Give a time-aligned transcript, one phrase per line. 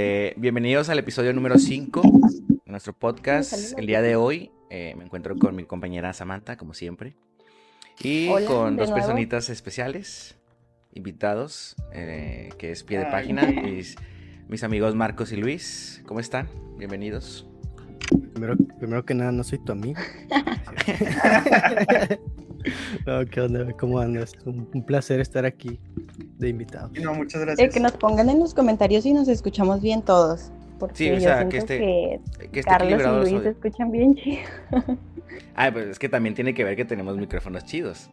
[0.00, 3.76] Eh, bienvenidos al episodio número 5 de nuestro podcast.
[3.76, 7.16] El día de hoy eh, me encuentro con mi compañera Samantha, como siempre,
[7.98, 8.94] y Hola, con dos nuevo.
[8.94, 10.36] personitas especiales,
[10.92, 13.96] invitados, eh, que es pie de página, mis,
[14.46, 16.00] mis amigos Marcos y Luis.
[16.06, 16.48] ¿Cómo están?
[16.76, 17.48] Bienvenidos.
[18.34, 19.98] Primero, primero que nada, no soy tu amigo.
[23.04, 23.72] no, ¿qué onda?
[23.72, 24.34] ¿Cómo andas?
[24.44, 25.80] Un, un placer estar aquí
[26.38, 26.90] de invitado.
[27.02, 27.74] No, muchas Eh, gracias.
[27.74, 30.50] que nos pongan en los comentarios si nos escuchamos bien todos.
[30.78, 32.20] Porque Sí, o yo sea, siento que esté- que
[32.50, 34.38] Que esté Carlos equilibrado y Luis se escuchan bien chido.
[35.54, 38.10] Ah, pues es que también tiene que ver que tenemos micrófonos chidos.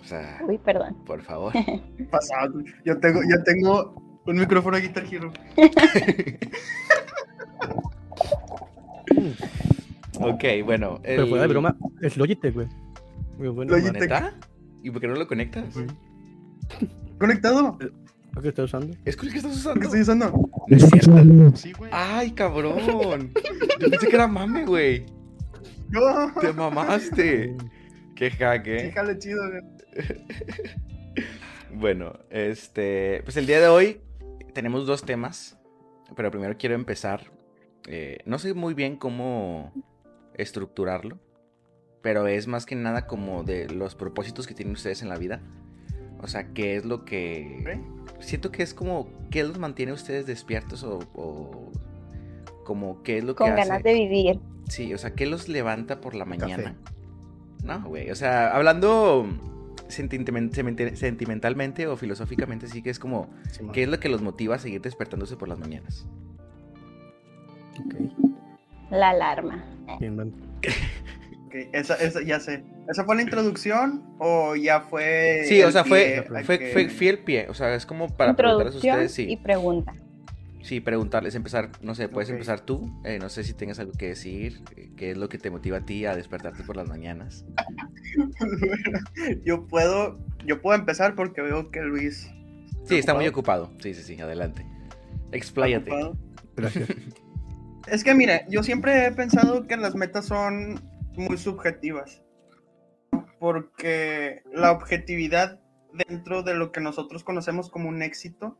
[0.00, 0.96] O sea, Uy, perdón.
[1.04, 1.52] por favor.
[2.10, 2.60] Pasado.
[2.84, 3.94] Yo tengo, yo tengo
[4.26, 5.32] un micrófono Guitar Hero.
[10.20, 11.00] Ok, bueno.
[11.02, 12.68] Pero fuera de el- broma, es Logitech, güey.
[13.38, 13.76] Muy bueno.
[13.76, 14.12] Logitech.
[14.82, 15.64] ¿Y por qué no lo conectas?
[17.18, 17.78] ¿Conectado?
[18.32, 18.96] ¿Lo que estás usando?
[19.04, 19.84] ¿Es con el que estás ¿Qué usando?
[19.84, 20.50] estoy usando?
[20.68, 21.56] No es cierto.
[21.56, 21.90] Sí, güey.
[21.92, 23.32] Ay, cabrón.
[23.78, 25.06] Yo pensé que era mame, güey.
[25.90, 26.32] No.
[26.40, 27.54] Te mamaste.
[28.16, 28.88] Qué hack, eh.
[28.88, 29.62] Fíjale chido, güey.
[31.74, 33.22] Bueno, este.
[33.24, 34.00] Pues el día de hoy
[34.54, 35.58] tenemos dos temas.
[36.14, 37.30] Pero primero quiero empezar.
[37.88, 39.72] eh, no sé muy bien cómo
[40.34, 41.18] estructurarlo.
[42.02, 45.40] Pero es más que nada como de los propósitos que tienen ustedes en la vida.
[46.22, 47.80] O sea, qué es lo que.
[48.20, 49.08] Siento que es como.
[49.30, 50.82] ¿Qué los mantiene ustedes despiertos?
[50.84, 51.00] O.
[51.14, 51.70] o
[52.64, 53.68] como qué es lo que Con hace.
[53.68, 54.40] ganas de vivir.
[54.68, 56.38] Sí, o sea, ¿qué los levanta por la Café.
[56.38, 56.76] mañana?
[57.64, 59.26] No, güey, o sea, hablando
[59.88, 63.64] sentimentalmente o filosóficamente, sí que es como, Sí.
[63.72, 66.06] ¿qué es lo que los motiva a seguir despertándose por las mañanas?
[67.84, 67.94] Ok,
[68.90, 69.64] La alarma.
[70.00, 70.32] bien.
[71.54, 72.64] Ok, esa, esa, ya sé.
[72.88, 75.42] ¿Esa fue la introducción o ya fue.?
[75.44, 78.74] Sí, o sea, fue, fue, que- fue fiel pie, o sea, es como para preguntarles
[78.74, 79.92] a ustedes, sí, y pregunta.
[80.62, 84.08] sí, preguntarles, empezar, no sé, puedes empezar tú, eh, no sé si tengas algo que
[84.08, 87.44] decir, eh, qué es lo que te motiva a ti a despertarte por las mañanas.
[89.44, 90.18] yo puedo.
[90.44, 92.30] Yo puedo empezar porque veo que Luis.
[92.84, 93.70] Sí, está muy ocupado.
[93.80, 94.66] sí, sí, sí, adelante.
[95.32, 95.90] Expláyate.
[96.56, 96.88] Gracias.
[97.86, 100.80] Es que mire, yo siempre he pensado que las metas son
[101.16, 102.22] muy subjetivas.
[103.38, 105.60] Porque la objetividad
[105.92, 108.58] dentro de lo que nosotros conocemos como un éxito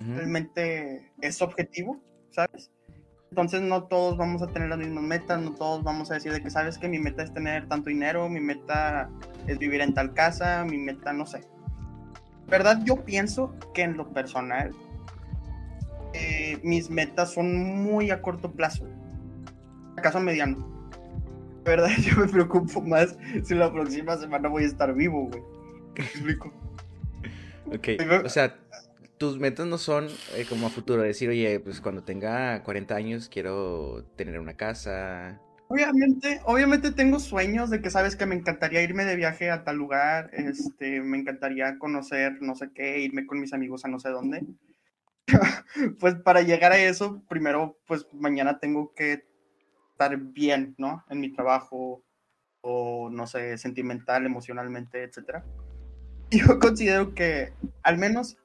[0.00, 0.14] Ujú.
[0.14, 2.70] realmente es objetivo, ¿sabes?
[3.30, 6.42] Entonces no todos vamos a tener las mismas metas, no todos vamos a decir de
[6.42, 9.08] que sabes que mi meta es tener tanto dinero, mi meta
[9.46, 11.40] es vivir en tal casa, mi meta no sé.
[12.48, 12.82] ¿Verdad?
[12.84, 14.72] Yo pienso que en lo personal
[16.12, 18.86] eh, mis metas son muy a corto plazo,
[19.96, 20.81] acaso a mediano.
[21.64, 21.90] ¿Verdad?
[21.98, 25.42] Yo me preocupo más si la próxima semana voy a estar vivo, güey.
[25.96, 26.52] ¿Me explico?
[27.66, 27.88] Ok,
[28.24, 28.58] o sea,
[29.18, 33.28] tus metas no son eh, como a futuro, decir, oye, pues cuando tenga 40 años
[33.28, 35.40] quiero tener una casa.
[35.68, 39.76] Obviamente, obviamente tengo sueños de que sabes que me encantaría irme de viaje a tal
[39.76, 44.10] lugar, este, me encantaría conocer no sé qué, irme con mis amigos a no sé
[44.10, 44.44] dónde.
[46.00, 49.24] pues para llegar a eso, primero, pues mañana tengo que
[49.92, 51.04] estar bien, ¿no?
[51.08, 52.02] En mi trabajo
[52.62, 55.44] o no sé, sentimental, emocionalmente, etcétera.
[56.30, 58.36] Yo considero que, al menos,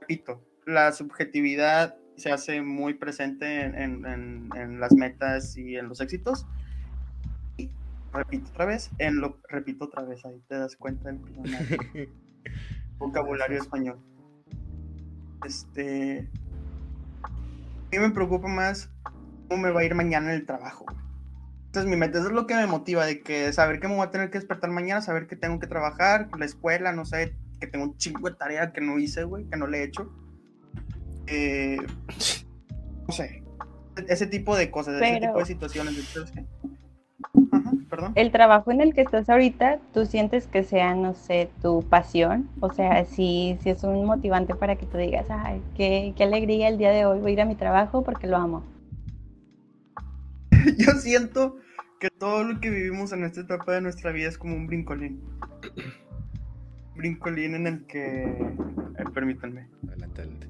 [0.00, 5.88] repito, la subjetividad se hace muy presente en, en- en- en las metas y en
[5.88, 6.46] los éxitos.
[7.56, 7.70] Y
[8.12, 11.20] repito otra vez, en lo repito otra vez, ahí te das cuenta del
[12.98, 13.98] vocabulario español.
[15.44, 16.28] Este,
[17.24, 17.28] a
[17.90, 18.90] mí me preocupa más
[19.56, 20.86] me va a ir mañana en el trabajo.
[21.66, 24.06] Entonces mi meta eso es lo que me motiva, de que saber que me voy
[24.06, 27.66] a tener que despertar mañana, saber que tengo que trabajar, la escuela, no sé, que
[27.66, 30.12] tengo un chingo de tarea que no hice, güey, que no le he hecho.
[31.28, 31.78] Eh,
[33.08, 33.42] no sé,
[34.08, 35.94] ese tipo de cosas, ese Pero- tipo de situaciones.
[35.98, 36.44] Entonces,
[37.52, 38.12] Ajá, perdón.
[38.16, 42.50] El trabajo en el que estás ahorita, ¿tú sientes que sea, no sé, tu pasión?
[42.60, 46.68] O sea, si, si es un motivante para que tú digas, ay, qué, qué alegría
[46.68, 48.64] el día de hoy, voy a ir a mi trabajo porque lo amo.
[50.78, 51.56] Yo siento
[52.00, 55.22] que todo lo que vivimos en esta etapa de nuestra vida es como un brincolín.
[56.96, 58.24] Brincolín en el que.
[58.24, 59.68] eh, permítanme.
[59.88, 60.48] Adelante, adelante.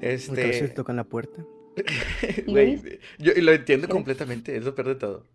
[0.00, 1.44] Este, tocan la puerta.
[2.46, 2.80] güey,
[3.18, 3.92] yo y lo entiendo ¿Qué?
[3.92, 5.26] completamente, es lo peor de todo.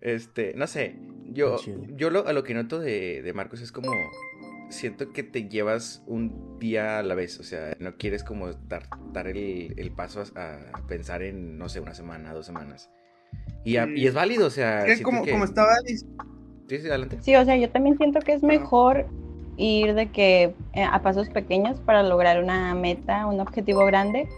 [0.00, 1.56] Este, no sé, yo,
[1.96, 3.92] yo lo, a lo que noto de, de Marcos es como,
[4.70, 8.84] siento que te llevas un día a la vez, o sea, no quieres como dar,
[9.12, 12.90] dar el, el paso a, a pensar en, no sé, una semana, dos semanas.
[13.64, 13.92] Y, a- Sí.
[13.96, 16.24] y es válido, o sea, siento como, que- como estaba diciendo.
[16.68, 17.18] Sí, sí, adelante.
[17.20, 19.06] Sí, o sea, yo también siento que es mejor
[19.56, 24.28] ir de que eh, a pasos pequeños para lograr una meta, un objetivo grande,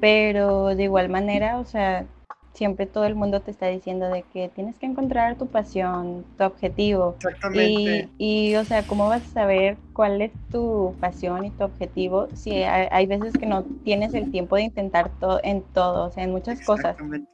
[0.00, 2.06] pero de igual manera, o sea,
[2.54, 6.44] siempre todo el mundo te está diciendo de que tienes que encontrar tu pasión, tu
[6.44, 7.14] objetivo.
[7.16, 8.10] Exactamente.
[8.18, 12.28] Y, y, o sea, ¿cómo vas a saber cuál es tu pasión y tu objetivo
[12.34, 16.10] si hay, hay veces que no tienes el tiempo de intentar todo en todo, o
[16.12, 16.92] sea, en muchas cosas?
[16.92, 17.30] Exactamente.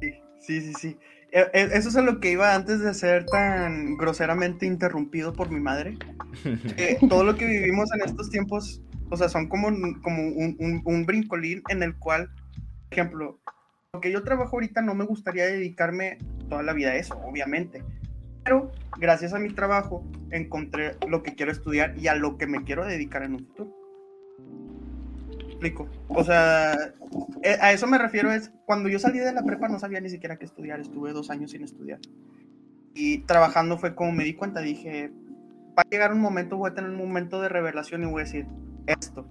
[0.00, 0.74] Sí, sí, sí.
[0.74, 0.98] sí.
[1.30, 5.50] E- e- Eso es a lo que iba antes de ser tan groseramente interrumpido por
[5.50, 5.96] mi madre.
[7.08, 8.80] todo lo que vivimos en estos tiempos,
[9.10, 9.68] o sea, son como,
[10.02, 12.28] como un, un- un brincolín en el cual,
[12.88, 13.38] por ejemplo,
[13.94, 16.18] lo que yo trabajo ahorita no me gustaría dedicarme
[16.50, 17.82] toda la vida a eso, obviamente.
[18.44, 22.64] Pero gracias a mi trabajo encontré lo que quiero estudiar y a lo que me
[22.64, 23.74] quiero dedicar en un futuro.
[25.46, 25.88] Explico.
[26.08, 26.74] O sea,
[27.42, 30.10] eh, a eso me refiero es cuando yo salí de la prepa no sabía ni
[30.10, 31.98] siquiera qué estudiar, estuve dos años sin estudiar.
[32.94, 35.10] Y trabajando fue como me di cuenta, dije,
[35.76, 38.24] va a llegar un momento, voy a tener un momento de revelación y voy a
[38.24, 38.46] decir
[38.86, 39.26] esto.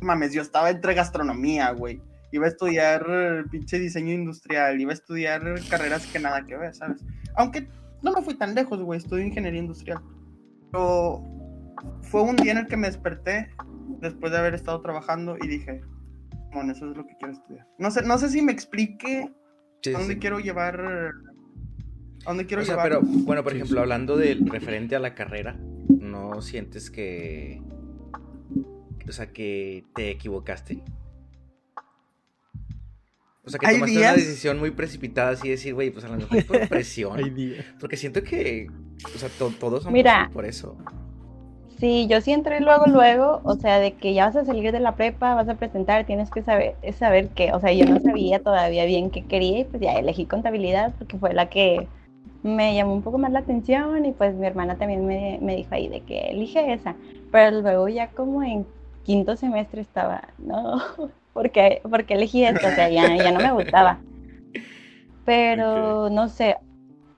[0.00, 2.00] Mames, yo estaba entre gastronomía, güey.
[2.32, 3.04] Iba a estudiar
[3.50, 7.04] pinche diseño industrial, iba a estudiar carreras que nada que ver, ¿sabes?
[7.36, 7.68] Aunque
[8.02, 10.00] no me fui tan lejos, güey, estudié ingeniería industrial.
[10.70, 11.22] Pero
[12.02, 13.50] fue un día en el que me desperté
[14.00, 15.82] después de haber estado trabajando y dije,
[16.52, 17.66] bueno, eso es lo que quiero estudiar.
[17.78, 19.30] No sé, no sé si me explique
[19.82, 20.20] Sí, a dónde sí.
[20.20, 20.80] quiero llevar.
[20.80, 22.88] A dónde quiero O sea, llevar.
[22.88, 25.56] pero bueno, por ejemplo, hablando del referente a la carrera,
[25.88, 27.62] ¿no sientes que.
[29.08, 30.82] O sea, que te equivocaste?
[33.50, 36.16] O sea, que tomaste días- una decisión muy precipitada, así decir, güey, pues a lo
[36.16, 37.16] mejor es por presión.
[37.18, 37.64] Hay días.
[37.78, 38.68] Porque siento que,
[39.14, 40.30] o sea, to- todos somos Mira.
[40.32, 40.76] por eso.
[41.78, 44.80] Sí, yo sí entré luego, luego, o sea, de que ya vas a salir de
[44.80, 47.98] la prepa, vas a presentar, tienes que saber, es saber qué, o sea, yo no
[48.00, 51.88] sabía todavía bien qué quería y pues ya elegí contabilidad porque fue la que
[52.42, 55.74] me llamó un poco más la atención y pues mi hermana también me, me dijo
[55.74, 56.96] ahí de que elige esa,
[57.32, 58.66] pero luego ya como en
[59.04, 60.82] quinto semestre estaba, no,
[61.32, 64.00] porque porque elegí esta, o sea, ya, ya no me gustaba,
[65.24, 66.56] pero no sé,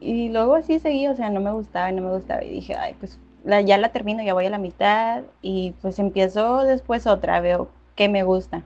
[0.01, 2.75] y luego así seguí, o sea, no me gustaba y no me gustaba y dije,
[2.75, 7.07] ay, pues la- ya la termino, ya voy a la mitad y pues empiezo después
[7.07, 8.63] otra, veo que me gusta.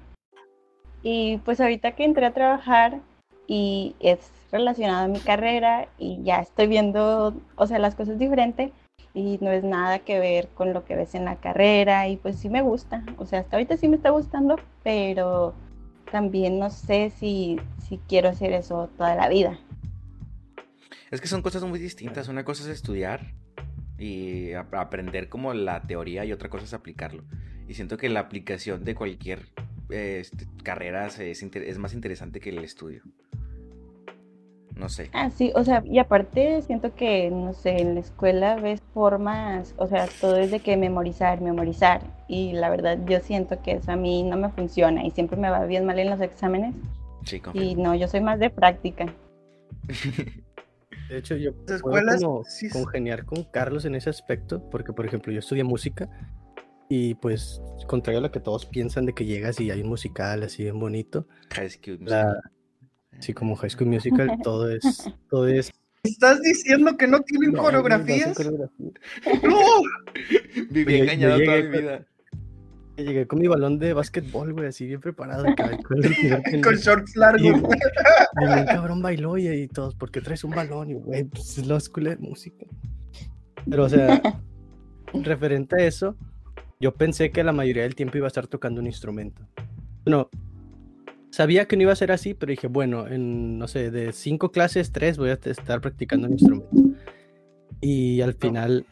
[1.02, 3.00] Y pues ahorita que entré a trabajar
[3.46, 8.72] y es relacionado a mi carrera y ya estoy viendo, o sea, las cosas diferentes
[9.16, 12.36] y no es nada que ver con lo que ves en la carrera y pues
[12.36, 15.54] sí me gusta, o sea, hasta ahorita sí me está gustando, pero
[16.12, 17.58] también no sé si,
[17.88, 19.58] si quiero hacer eso toda la vida.
[21.10, 22.28] Es que son cosas muy distintas.
[22.28, 23.32] Una cosa es estudiar
[23.98, 27.24] y ap- aprender como la teoría y otra cosa es aplicarlo.
[27.68, 29.46] Y siento que la aplicación de cualquier
[29.88, 30.24] eh,
[30.62, 33.02] carrera es más interesante que el estudio.
[34.76, 35.08] No sé.
[35.14, 39.74] Ah, sí, o sea, y aparte siento que, no sé, en la escuela ves formas,
[39.78, 43.90] o sea, todo es de que memorizar, memorizar, y la verdad yo siento que eso
[43.92, 46.74] a mí no me funciona y siempre me va bien mal en los exámenes,
[47.24, 47.82] Sí, y confirmo.
[47.84, 49.06] no, yo soy más de práctica.
[51.08, 52.72] De hecho, yo puedo escuelas, como sí, sí.
[52.72, 56.08] congeniar con Carlos en ese aspecto, porque por ejemplo yo estudié música
[56.88, 60.42] y pues contrario a lo que todos piensan de que llegas y hay un musical
[60.42, 62.40] así bien bonito, High School la-
[63.18, 65.72] Así como High School Musical, todo es, todo es
[66.02, 68.38] ¿Estás diciendo que no tienen no, coreografías?
[68.44, 68.70] no.
[70.70, 72.06] Viví engañado toda llegué mi con- vida.
[72.96, 75.46] Llegué con mi balón de básquetbol, güey, así bien preparado.
[75.48, 77.42] acá, con el shorts largos.
[77.42, 80.90] Y, y un cabrón bailó y, y todos, ¿por qué traes un balón?
[80.90, 82.64] Y güey, pues es la escuela de música.
[83.68, 84.22] Pero, o sea,
[85.12, 86.16] referente a eso,
[86.80, 89.42] yo pensé que la mayoría del tiempo iba a estar tocando un instrumento.
[90.06, 90.30] No,
[91.36, 94.50] sabía que no iba a ser así, pero dije, bueno, en, no sé, de cinco
[94.50, 96.70] clases, tres voy a estar practicando un instrumento.
[97.82, 98.86] Y al final,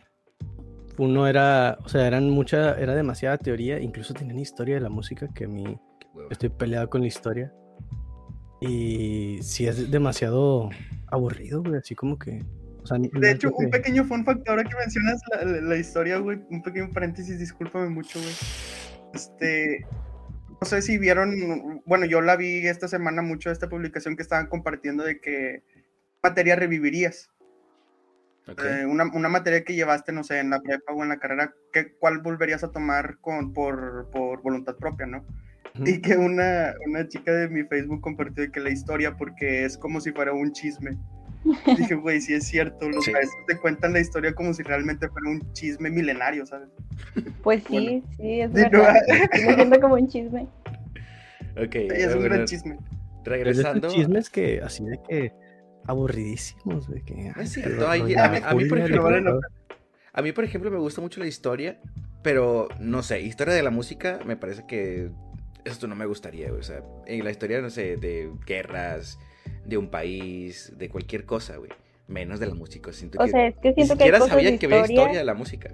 [0.98, 5.26] uno era, o sea, eran mucha, era demasiada teoría, incluso tenían historia de la música
[5.34, 5.64] que a mí
[6.30, 7.50] estoy peleado con la historia.
[8.60, 10.68] Y sí es demasiado
[11.08, 12.42] aburrido, güey, así como que...
[12.82, 15.60] O sea, De hecho, creo un que- pequeño fun fact, ahora que mencionas la, la-
[15.62, 18.32] la historia, güey, un pequeño paréntesis, discúlpame mucho, güey.
[19.14, 19.86] Este,
[20.60, 24.46] no sé si vieron, bueno, yo la vi esta semana mucho, esta publicación que estaban
[24.46, 25.62] compartiendo de que
[26.22, 27.30] materia revivirías.
[28.46, 28.62] Ok.
[28.64, 31.54] Eh, una, una materia que llevaste, no sé, en la prepa o en la carrera,
[31.72, 35.24] ¿qué, ¿cuál volverías a tomar con, por, por voluntad propia, no?
[35.74, 35.86] Ujú.
[35.86, 40.00] Y que una, una chica de mi Facebook compartió que la historia, porque es como
[40.00, 40.98] si fuera un chisme.
[41.78, 43.12] Dije, güey, sí es cierto, los Sí.
[43.12, 46.68] maestros te cuentan la historia como si realmente fuera un chisme milenario, ¿sabes?
[47.42, 48.06] Pues sí, Bueno.
[48.16, 48.94] sí, es verdad.
[49.32, 50.46] Me siento como un chisme.
[51.56, 52.74] Ok, Sí, es un bueno, gran chisme.
[53.24, 53.88] De regresando.
[53.88, 55.32] chismes que así de que
[55.86, 57.32] aburridísimos, güey, que...
[57.40, 59.40] es cierto, a mí- a mí, por ejemplo, contó-
[60.12, 61.80] A mí, por ejemplo, me gusta mucho la historia,
[62.22, 65.10] pero no sé, historia de la música me parece que
[65.64, 66.60] esto no me gustaría, güey.
[66.60, 69.18] O sea, en la historia, no sé, de guerras,
[69.64, 71.70] de un país, de cualquier cosa, güey.
[72.06, 72.92] Menos de la música.
[72.92, 74.66] Siento O que, sea, es que ni siento que hay siquiera cosas sabía de que
[74.66, 75.02] había historia.
[75.02, 75.70] historia de la música.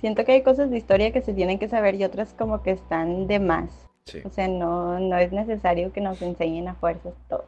[0.00, 2.72] Siento que hay cosas de historia que se tienen que saber y otras como que
[2.72, 3.70] están de más.
[4.06, 4.20] Sí.
[4.24, 7.44] O sea, no, no es necesario que nos enseñen a fuerzas todo.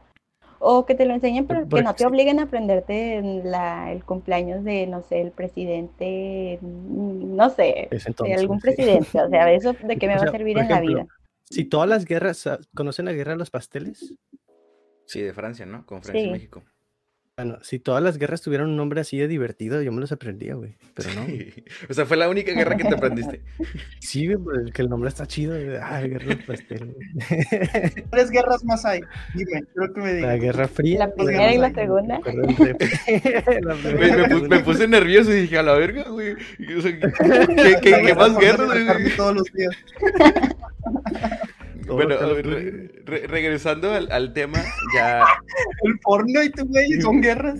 [0.59, 4.05] O que te lo enseñen, pero que no te obliguen a aprenderte en la, el
[4.05, 8.67] cumpleaños de, no sé, el presidente, mm, no sé, de algún sí.
[8.67, 9.19] presidente.
[9.19, 11.07] O sea, eso de qué me O va a servir en la vida.
[11.49, 14.15] Si todas las guerras, ¿conocen la guerra de los pasteles?
[15.05, 15.85] Sí, de Francia, ¿no?
[15.85, 16.31] Con Francia y.
[16.31, 16.63] México.
[17.35, 20.53] Bueno, si todas las guerras tuvieran un nombre así de divertido, yo me los aprendía,
[20.53, 20.75] güey.
[20.93, 21.25] Pero no.
[21.89, 23.41] o sea, fue la única guerra que te aprendiste.
[23.99, 25.55] Sí, güey, pues, que el nombre está chido.
[25.55, 25.75] güey.
[25.81, 26.93] Ah, guerra de los pasteles.
[26.93, 28.05] güey.
[28.11, 29.01] ¿Tres guerras más hay?
[29.33, 30.41] Dime, creo que me La digas.
[30.41, 30.99] Guerra Fría.
[30.99, 32.19] La primera y la segunda.
[32.23, 36.35] del La primera me, la puse nervioso y dije, a la verga, güey.
[36.59, 38.67] Y, o sea, ¿Qué, qué- La qué guerra más guerras,
[38.99, 39.15] güey?
[39.17, 39.75] todos los días.
[41.85, 44.59] Todo Bueno, re- re- regresando al, al tema,
[44.95, 45.23] ya,
[45.83, 47.59] El Fortnite, güey, son guerras.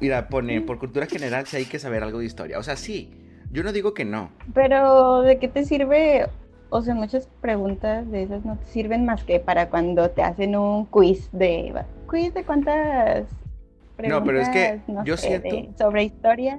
[0.00, 2.58] mira, pone, por cultura general sí hay que saber algo de historia.
[2.58, 3.10] O sea, sí,
[3.50, 4.30] yo no digo que no.
[4.54, 6.26] Pero, ¿de qué te sirve?
[6.70, 10.56] O sea, muchas preguntas de esas no te sirven más que para cuando te hacen
[10.56, 11.74] un quiz de...
[12.08, 13.26] ¿Quiz de cuántas
[13.98, 16.58] No, pero es que preguntas, no yo sé, siento- de- sobre historia?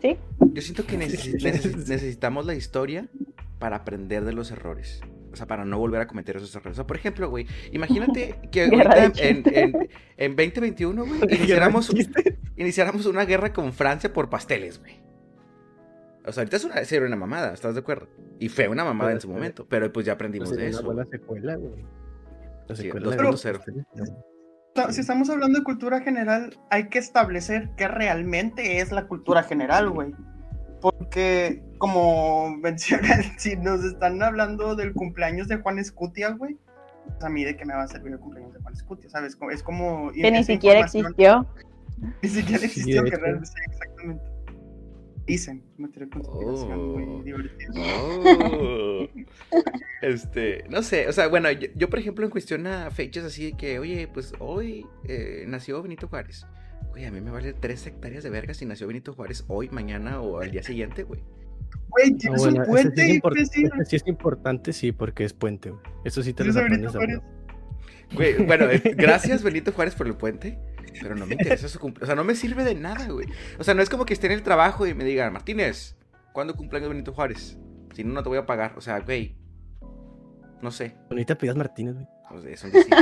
[0.00, 0.16] ¿Sí?
[0.52, 3.08] Yo siento que necesi- neces- necesitamos la historia
[3.58, 5.00] para aprender de los errores.
[5.36, 6.72] O sea, para no volver a cometer esos errores.
[6.72, 11.92] O sea, por ejemplo, güey, imagínate que ahorita en, en, en 2021, güey, iniciáramos,
[12.56, 14.94] iniciáramos una guerra con Francia por pasteles, güey.
[16.24, 18.08] O sea, ahorita es una, sería una mamada, ¿estás de acuerdo?
[18.40, 20.78] Y fue una mamada en su Pero- momento, pero pues ya aprendimos Pues de eso.
[20.80, 21.84] una buena secuela, güey.
[22.66, 23.22] La Sí, secuela de 2.0.
[23.30, 24.04] los pasteles, no.
[24.74, 29.42] Ta- Si estamos hablando de cultura general, hay que establecer qué realmente es la cultura
[29.42, 30.12] general, güey.
[30.92, 36.56] Porque, como mencionan, si nos están hablando del cumpleaños de Juan Escutia, güey,
[37.04, 39.36] pues a mí de qué me va a servir el cumpleaños de Juan Escutia, ¿sabes?
[39.52, 40.12] Es como...
[40.12, 41.46] Que ni siquiera existió.
[42.22, 44.22] Ni siquiera existió, que realmente sí, exactamente.
[45.26, 46.98] Dicen, de conspiración Oh.
[46.98, 47.70] muy divertida.
[47.74, 49.08] Oh.
[50.02, 53.50] Este, no sé, o sea, bueno, yo, yo, por ejemplo en cuestión a fechas así
[53.50, 56.46] de que, oye, pues hoy eh, nació Benito Juárez.
[57.04, 60.40] A mí me vale tres hectáreas de verga si nació Benito Juárez hoy, mañana o
[60.40, 61.22] al día siguiente, güey.
[61.88, 65.32] Güey, Ah, tienes bueno, un puente, sí, es import- sí es importante, sí, porque es
[65.32, 65.82] puente, güey.
[66.04, 66.92] Eso sí te ¿Tienes lo aprendes?
[68.14, 70.58] Güey, bueno, eh, gracias Benito Juárez por el puente,
[71.02, 72.04] pero no me interesa su cumpleaños.
[72.04, 73.26] O sea, no me sirve de nada, güey.
[73.58, 75.96] O sea, no es como que esté en el trabajo y me digan, Martínez,
[76.32, 77.58] ¿cuándo cumpleaños Benito Juárez?
[77.94, 78.74] Si no, no te voy a pagar.
[78.76, 79.36] O sea, güey,
[80.62, 80.94] no sé.
[81.10, 82.06] Ahorita pidas Martínez, güey.
[82.30, 82.94] O sea, es un decir.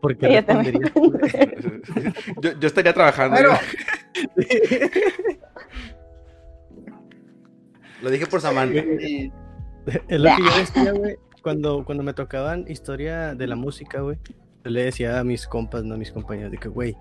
[0.00, 0.26] Porque
[2.42, 3.36] yo, yo estaría trabajando.
[3.36, 3.50] Pero-
[4.34, 4.46] güey.
[8.02, 8.78] Lo dije por Samantha.
[8.80, 9.32] Y-
[10.08, 11.16] Es lo que yo decía, güey.
[11.42, 14.18] Cuando, cuando me tocaban historia de la música, güey,
[14.64, 16.96] yo le decía a mis compas, no a mis compañeros, de que, güey,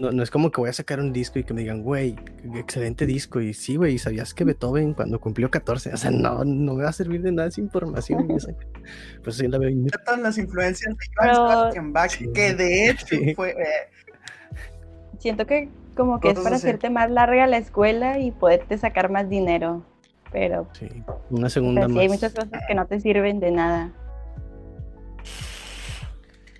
[0.00, 2.16] no, no es como que voy a sacar un disco y que me digan, güey,
[2.54, 3.40] excelente disco.
[3.40, 5.92] Y sí, güey, ¿sabías que Beethoven cuando cumplió 14?
[5.92, 8.28] O sea, no, no me va a servir de nada esa información.
[9.24, 9.70] pues sí, la veo
[10.04, 12.28] todas las influencias de Pero- Johann Sebastian Bach, Sí.
[12.32, 13.34] que de hecho Sí.
[13.34, 13.50] fue...
[13.50, 13.54] eh,
[15.18, 16.66] Siento que como que es para así.
[16.66, 19.84] hacerte más larga la escuela y poderte sacar más dinero.
[20.30, 20.86] Pero Sí,
[21.30, 22.00] una segunda sí más.
[22.02, 23.92] hay muchas cosas que no te sirven de nada.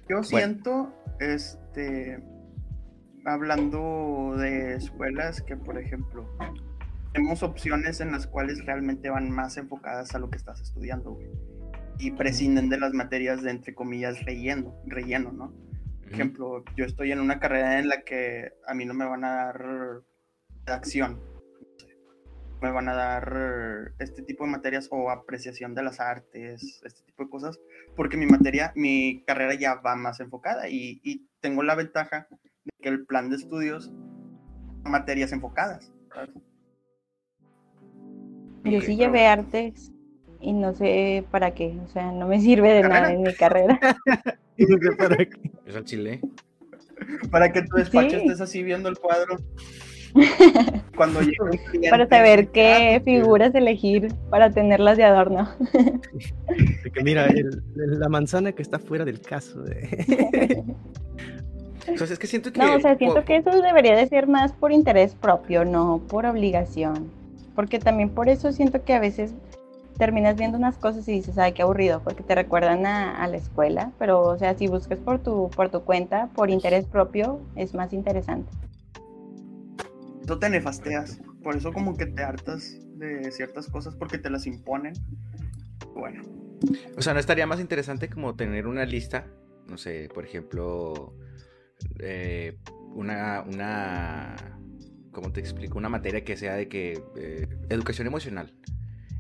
[0.09, 0.91] Yo siento,
[1.21, 2.19] este,
[3.29, 6.29] hablando de escuelas, que por ejemplo,
[7.13, 11.31] tenemos opciones en las cuales realmente van más enfocadas a lo que estás estudiando, güey.
[11.99, 15.53] Y prescinden de las materias de, entre comillas, relleno, relleno, ¿no?
[16.03, 19.25] Por ejemplo, yo estoy en una carrera en la que a mí no me van
[19.25, 20.03] a dar
[20.67, 21.21] acción.
[22.63, 27.25] Me van a dar este tipo de materias o apreciación de las artes, este tipo
[27.25, 27.61] de cosas,
[27.95, 32.27] porque mi materia, mi carrera ya va más enfocada y, y tengo la ventaja
[32.69, 33.85] de que el plan de estudios
[34.83, 35.93] son materias enfocadas.
[38.65, 39.93] Yo sí pero- llevé artes
[40.41, 43.79] y no sé para qué, o sea, no me sirve de nada en mi carrera.
[44.99, 45.53] Para qué.
[45.67, 46.21] Es al chile.
[47.31, 48.17] Para que tu despacho Sí.
[48.17, 49.37] estés así viendo el cuadro.
[50.97, 55.49] Cuando llegue un cliente, Para saber qué figuras elegir para tenerlas de adorno.
[56.83, 57.63] De que mira, el-
[58.01, 59.63] la manzana que está fuera del caso.
[59.63, 60.65] de-
[61.95, 62.61] O sea, es que siento que.
[62.61, 66.27] No, o sea, siento que eso debería de ser más por interés propio, no por
[66.27, 67.11] obligación.
[67.55, 69.33] Porque también por eso siento que a veces
[69.99, 73.37] terminas viendo unas cosas y dices, ay, qué aburrido, porque te recuerdan a, a la
[73.37, 73.91] escuela.
[73.99, 77.93] Pero, o sea, si buscas por tu, por tu cuenta, por interés propio, es más
[77.93, 78.51] interesante.
[80.23, 81.21] Eso te nefasteas.
[81.43, 84.93] Por eso como que te hartas de ciertas cosas porque te las imponen.
[85.95, 86.23] Bueno,
[86.97, 89.27] O sea, ¿no estaría más interesante como tener una lista?
[89.67, 91.15] No sé, por ejemplo,
[91.99, 92.59] eh,
[92.95, 94.37] una, una,
[95.13, 95.79] ¿cómo te explico?
[95.79, 98.55] Una materia que sea de que, eh, educación emocional.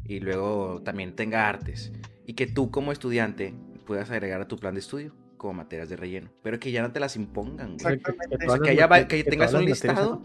[0.04, 1.92] Y luego también tenga artes.
[2.26, 3.54] Y que tú como estudiante
[3.86, 6.30] puedas agregar a tu plan de estudio como materias de relleno.
[6.42, 7.94] Pero que ya no te las impongan, güey.
[7.94, 8.36] Exactamente.
[8.38, 10.22] todas O sea, que haya que todas tengas un listado.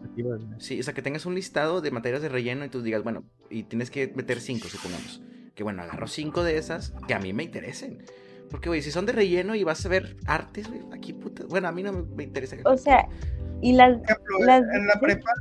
[0.57, 3.23] Sí, o sea, que tengas un listado de materias de relleno y tú digas, bueno,
[3.49, 5.21] y tienes que meter cinco, supongamos.
[5.55, 8.03] Que bueno, agarro cinco de esas que a mí me interesen.
[8.53, 11.43] Porque, güey, si son de relleno y vas a ver artes, güey, aquí puta.
[11.49, 12.55] Bueno, a mí no me, me interesa.
[12.65, 13.07] O sea,
[13.61, 15.31] y las, por ejemplo, las en la prepa,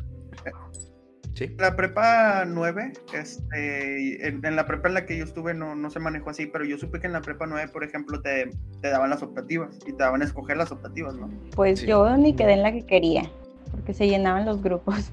[1.34, 1.44] Sí.
[1.44, 5.74] en la prepa 9, este, en, en la prepa en la que yo estuve no,
[5.74, 8.48] no se manejó así, pero yo supe que en la prepa 9, por ejemplo, te,
[8.80, 11.30] te daban las optativas y te daban a escoger las optativas, ¿no?
[11.54, 11.86] pues Sí.
[11.86, 13.30] yo ni quedé en la que quería,
[13.72, 15.10] porque se llenaban los grupos.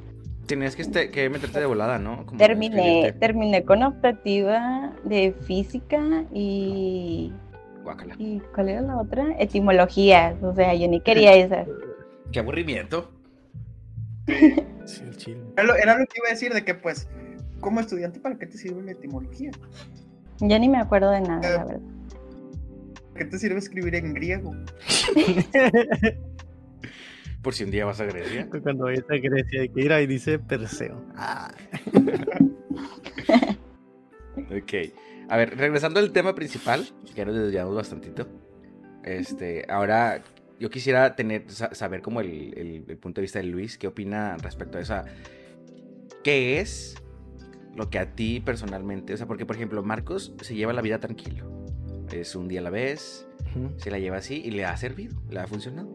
[0.47, 2.25] Tenías que, este- que meterte de volada, ¿no?
[2.25, 7.31] Como Terminé, terminé con optativa de física y,
[7.83, 8.15] Guácala.
[8.19, 9.25] y ¿cuál era la otra?
[9.39, 11.65] Etimología, o sea, yo ni quería esa.
[12.31, 13.11] Qué aburrimiento.
[14.85, 15.41] Sí, el chile.
[15.55, 17.07] Era lo, era lo que iba a decir de que, pues,
[17.59, 19.51] como estudiante, ¿para qué te sirve la etimología?
[20.39, 21.81] Ya ni me acuerdo de nada, Eh, la verdad.
[23.13, 24.51] ¿Para qué te sirve escribir en griego?
[27.43, 28.49] Por si un día vas a Grecia.
[28.49, 30.99] Cuando vayas a Grecia hay que ir ahí dice Perseo.
[31.15, 31.51] Ah,
[34.37, 34.73] Ok.
[35.29, 38.27] A ver, regresando al tema principal, que nos desviamos bastantito.
[39.03, 40.21] Este, ahora
[40.59, 43.87] yo quisiera tener, sa- saber como el, el- el punto de vista de Luis, qué
[43.87, 45.05] opina respecto a esa.
[46.23, 46.95] ¿Qué es
[47.75, 50.99] lo que a ti personalmente, o sea, porque por ejemplo, Marcos se lleva la vida
[50.99, 51.49] tranquilo.
[52.11, 53.27] Es un día a la vez,
[53.77, 55.93] se la lleva así y le ha servido, le ha funcionado.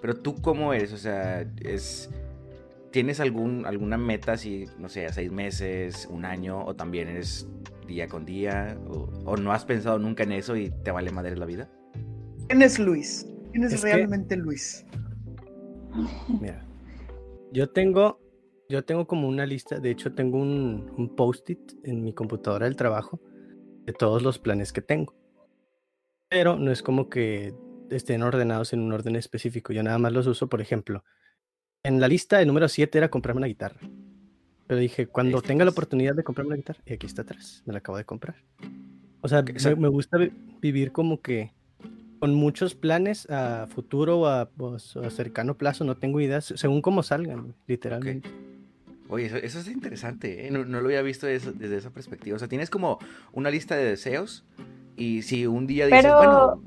[0.00, 2.10] Pero tú cómo eres, o sea, es
[2.92, 7.48] ¿tienes algún alguna meta así, no sé, a seis meses, un año o también eres
[7.86, 11.36] día con día o, o no has pensado nunca en eso y te vale madre
[11.36, 11.70] la vida?
[12.48, 13.26] ¿Quién es Luis?
[13.52, 14.84] ¿Quién es, Es que- realmente Luis?
[16.40, 16.66] Mira,
[17.52, 18.20] yo tengo,
[18.68, 22.76] yo tengo como una lista, de hecho tengo un, un post-it en mi computadora del
[22.76, 23.20] trabajo
[23.86, 25.14] de todos los planes que tengo.
[26.28, 27.54] Pero no es como que
[27.90, 31.04] estén ordenados en un orden específico, yo nada más los uso, por ejemplo,
[31.84, 33.78] en la lista el número 7 era comprarme una guitarra.
[34.66, 35.78] Pero dije, cuando tenga la atrás.
[35.78, 38.36] oportunidad de comprarme una guitarra, y aquí está atrás, me la acabo de comprar.
[39.20, 41.52] O sea, me, me gusta vi- vivir como que
[42.18, 46.80] con muchos planes a futuro o a, o a cercano plazo, no tengo ideas, según
[46.80, 48.30] cómo salgan, literalmente.
[49.08, 50.50] Oye, eso, eso es interesante, ¿eh?
[50.50, 52.36] no, no lo había visto eso- desde esa perspectiva.
[52.36, 52.98] O sea, tienes como
[53.32, 54.44] una lista de deseos
[54.96, 56.62] y si un día dices, Pero- bueno,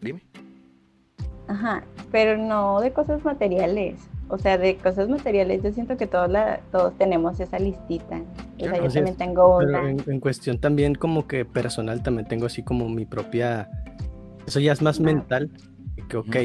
[0.00, 0.22] dime.
[1.48, 4.00] Ajá, pero no de cosas materiales.
[4.30, 8.20] O sea, de cosas materiales yo siento que todos, la, todos tenemos esa listita.
[8.58, 9.16] O sea, yo también es.
[9.16, 9.90] tengo Pero una.
[9.90, 13.68] en, en cuestión también como que personal, también tengo así como mi propia...
[14.46, 15.02] Eso ya es más Ah.
[15.02, 15.50] mental,
[16.08, 16.36] que ok.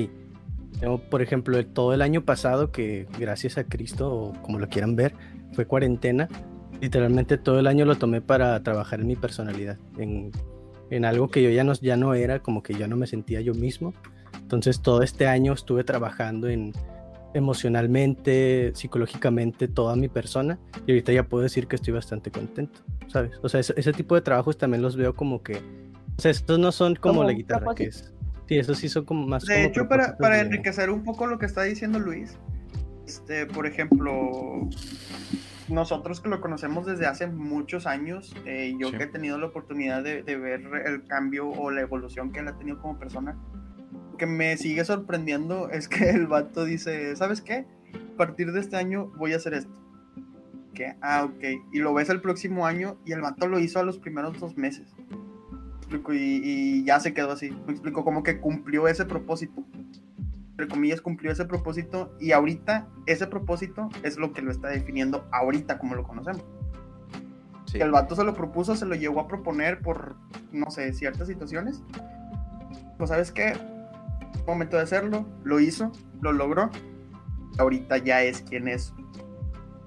[0.80, 4.68] Tengo, por ejemplo, el- todo el año pasado, que gracias a Cristo, o como lo
[4.68, 5.14] quieran ver,
[5.54, 6.28] fue cuarentena.
[6.82, 10.32] Literalmente todo el año lo tomé para trabajar en mi personalidad, en,
[10.90, 13.40] en algo que yo ya no, ya no era, como que ya no me sentía
[13.42, 13.94] yo mismo.
[14.42, 16.74] Entonces todo este año estuve trabajando en
[17.36, 23.32] emocionalmente, psicológicamente, toda mi persona y ahorita ya puedo decir que estoy bastante contento, ¿sabes?
[23.44, 25.58] O sea, ese, ese tipo de trabajos también los veo como que,
[26.18, 28.12] o sea, estos no son como, Como la guitarra que es.
[28.48, 29.44] Sí, esos sí son como más...
[29.46, 32.38] De como hecho, para, propósitos para de- enriquecer un poco lo que está diciendo Luis,
[33.08, 34.68] este, por ejemplo,
[35.68, 38.98] nosotros que lo conocemos desde hace muchos años, eh, yo Sí.
[38.98, 42.48] que he tenido la oportunidad de, de ver el cambio o la evolución que él
[42.48, 43.36] ha tenido como persona,
[44.18, 47.66] que me sigue sorprendiendo es que el vato dice, ¿sabes qué?
[48.14, 49.72] A partir de este año voy a hacer esto.
[50.74, 51.44] Que, ah, ok.
[51.72, 54.58] Y lo ves el próximo año y el vato lo hizo a los primeros dos
[54.58, 54.94] meses.
[56.12, 57.52] Y, y ya se quedó así.
[57.66, 59.64] Me explico como que cumplió ese propósito.
[60.52, 62.14] Entre comillas, cumplió ese propósito.
[62.20, 66.44] Y ahorita, ese propósito es lo que lo está definiendo ahorita como lo conocemos.
[67.66, 67.78] Sí.
[67.78, 70.16] Que el vato se lo propuso, se lo llegó a proponer por,
[70.52, 71.84] no sé, ciertas situaciones.
[72.98, 73.54] Pues, ¿sabes qué?
[74.48, 76.70] Momento de hacerlo, lo hizo, lo logró.
[77.58, 78.94] Ahorita ya es quien es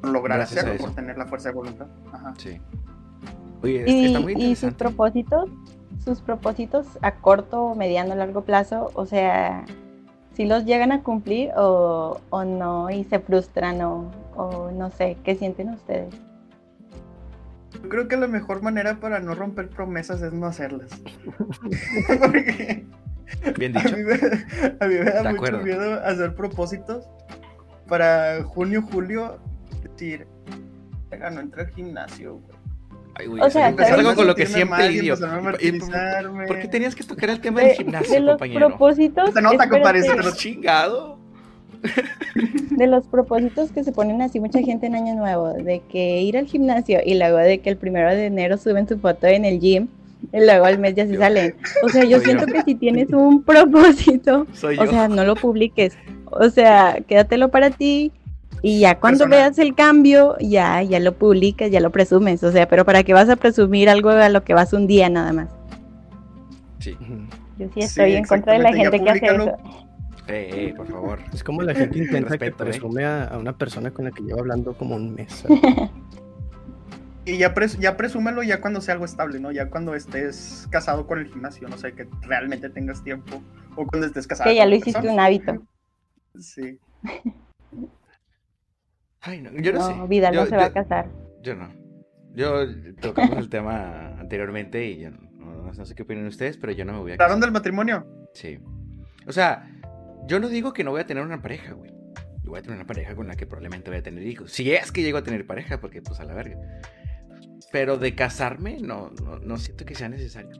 [0.00, 1.86] por lograr Gracias hacerlo, por tener la fuerza de voluntad.
[2.12, 2.34] Ajá.
[2.38, 2.60] Sí.
[3.62, 5.50] Oye, Y, está muy y sus propósitos,
[6.04, 9.64] sus propósitos a corto, mediano, largo plazo, o sea,
[10.34, 15.16] si los llegan a cumplir o, o no y se frustran o, o no sé,
[15.24, 16.14] ¿qué sienten ustedes?
[17.82, 20.90] Yo creo que la mejor manera para no romper promesas es no hacerlas.
[22.20, 22.86] Porque
[23.58, 23.96] Bien a dicho.
[23.96, 25.58] mí, me, a mí me da mucho acuerdo.
[25.62, 27.08] miedo hacer propósitos
[27.86, 29.38] para junio, julio,
[29.82, 30.26] decir,
[31.10, 32.58] "Venga, no entré al gimnasio, güey.
[33.14, 35.14] Ay, güey, O sea, algo- es algo con lo que siempre lidio.
[35.14, 35.52] empezarme a ¿Y por-
[35.90, 36.46] martirizarme.
[36.46, 38.68] ¿Por qué tenías que tocar el tema De, del gimnasio, de los compañero?
[38.68, 39.34] propósitos.
[39.34, 41.18] Se nota, compadre, se chingado.
[42.70, 46.36] de los propósitos que se ponen así mucha gente en Año Nuevo, de que ir
[46.38, 49.58] al gimnasio y luego de que el primero de enero suben su foto en el
[49.60, 49.88] gym
[50.32, 51.18] y luego al mes ya se Yo.
[51.20, 51.54] salen.
[51.82, 52.52] O sea, yo Soy siento yo.
[52.54, 54.82] que si tienes un propósito, Soy yo.
[54.82, 55.96] o sea, no lo publiques.
[56.26, 58.12] O sea, quédatelo para ti
[58.62, 59.38] y ya cuando Personal.
[59.50, 62.42] veas el cambio, ya, ya lo publicas, ya lo presumes.
[62.44, 65.08] O sea, pero ¿para qué vas a presumir algo a lo que vas un día
[65.08, 65.48] nada más?
[66.80, 66.96] Sí.
[67.58, 69.52] Yo sí Sí, estoy en contra de la gente que hace eso.
[70.28, 71.18] Eh, eh, por favor.
[71.32, 72.66] Es como la gente intenta que Respeto, ¿eh?
[72.66, 75.44] presume a, a una persona con la que lleva hablando como un mes.
[77.28, 79.52] Y ya, pres- ya presúmelo ya cuando sea algo estable, ¿no?
[79.52, 83.42] Ya cuando estés casado con el gimnasio, no sé, que realmente tengas tiempo.
[83.76, 84.48] O cuando estés casado.
[84.50, 85.12] Que ya con lo hiciste persona.
[85.14, 85.62] un hábito.
[86.38, 86.78] Sí.
[89.20, 90.08] Ay, no, yo no, No, sé.
[90.08, 91.10] Vidal yo, no se va a casar.
[91.42, 91.68] Yo no.
[92.34, 92.66] Yo
[93.00, 96.84] tocamos el tema anteriormente y yo no, no- no sé qué opinan ustedes, pero yo
[96.84, 97.24] no me voy a casar.
[97.26, 98.06] ¿Hablaron del matrimonio?
[98.32, 98.58] Sí.
[99.26, 99.68] O sea,
[100.26, 101.90] yo no digo que no voy a tener una pareja, güey.
[102.42, 104.52] Yo voy a tener una pareja con la que probablemente voy a tener hijos.
[104.52, 106.56] Si es que llego a tener pareja, porque pues a la verga.
[107.70, 110.50] Pero de casarme, no, no, no siento que sea necesario.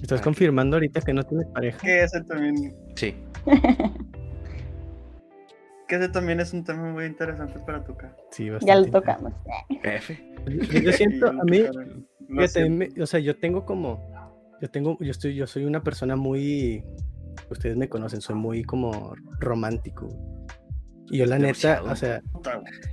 [0.00, 1.78] ¿Estás confirmando ahorita que no tienes pareja?
[1.78, 3.14] Que ese también, Sí.
[5.88, 8.16] que ese también es un tema muy interesante para tocar.
[8.30, 8.90] Sí, Ya lo bastante.
[8.90, 9.32] tocamos.
[9.82, 10.18] F.
[10.46, 11.62] Yo, yo siento, a mí,
[12.28, 14.00] fíjate, me- o sea, yo tengo como,
[14.62, 16.82] yo tengo, yo estoy, yo soy una persona muy,
[17.50, 20.08] ustedes me conocen, soy muy como romántico.
[21.10, 21.92] Y yo la neta, Demasiado.
[21.92, 22.22] o sea,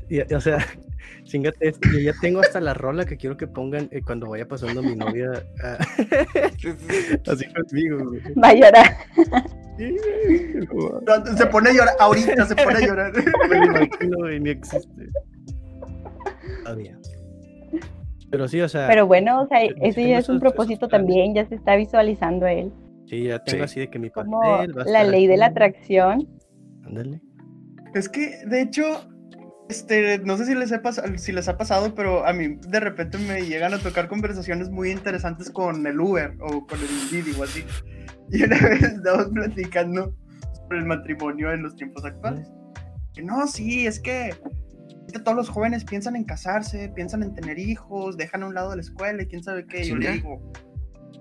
[0.10, 0.58] y- o sea,
[1.24, 4.48] chingate esto, yo ya tengo hasta la rola que quiero que pongan eh, cuando vaya
[4.48, 5.32] pasando mi novia
[7.28, 8.10] así conmigo.
[8.10, 8.22] güey.
[8.42, 8.98] Va a llorar.
[11.38, 13.12] Se pone a llorar, ahorita se pone a llorar.
[13.50, 15.08] Me lo imagino, güey, ni existe.
[16.64, 16.98] Todavía.
[18.30, 21.46] Pero sí, o sea, Pero bueno, o sea, tengo ya es un propósito también, ya
[21.48, 22.72] se está visualizando él.
[23.08, 23.64] sí, ya tengo Sí.
[23.64, 26.28] así de que mi Como pastel va a la estar ley de la atracción.
[26.84, 27.22] Ándale.
[27.98, 29.10] Es que, de hecho,
[29.70, 30.80] este, no sé si les, he
[31.18, 34.92] si les ha pasado, pero a mí de repente me llegan a tocar conversaciones muy
[34.92, 37.66] interesantes con el Uber o con el Didi o así.
[38.30, 40.14] Y una vez estábamos platicando
[40.54, 42.50] sobre el matrimonio en los tiempos actuales.
[43.14, 44.36] Que no, sí, es que
[45.24, 48.82] todos los jóvenes piensan en casarse, piensan en tener hijos, dejan a un lado la
[48.82, 49.86] escuela y quién sabe qué.
[49.86, 50.52] Yo le digo,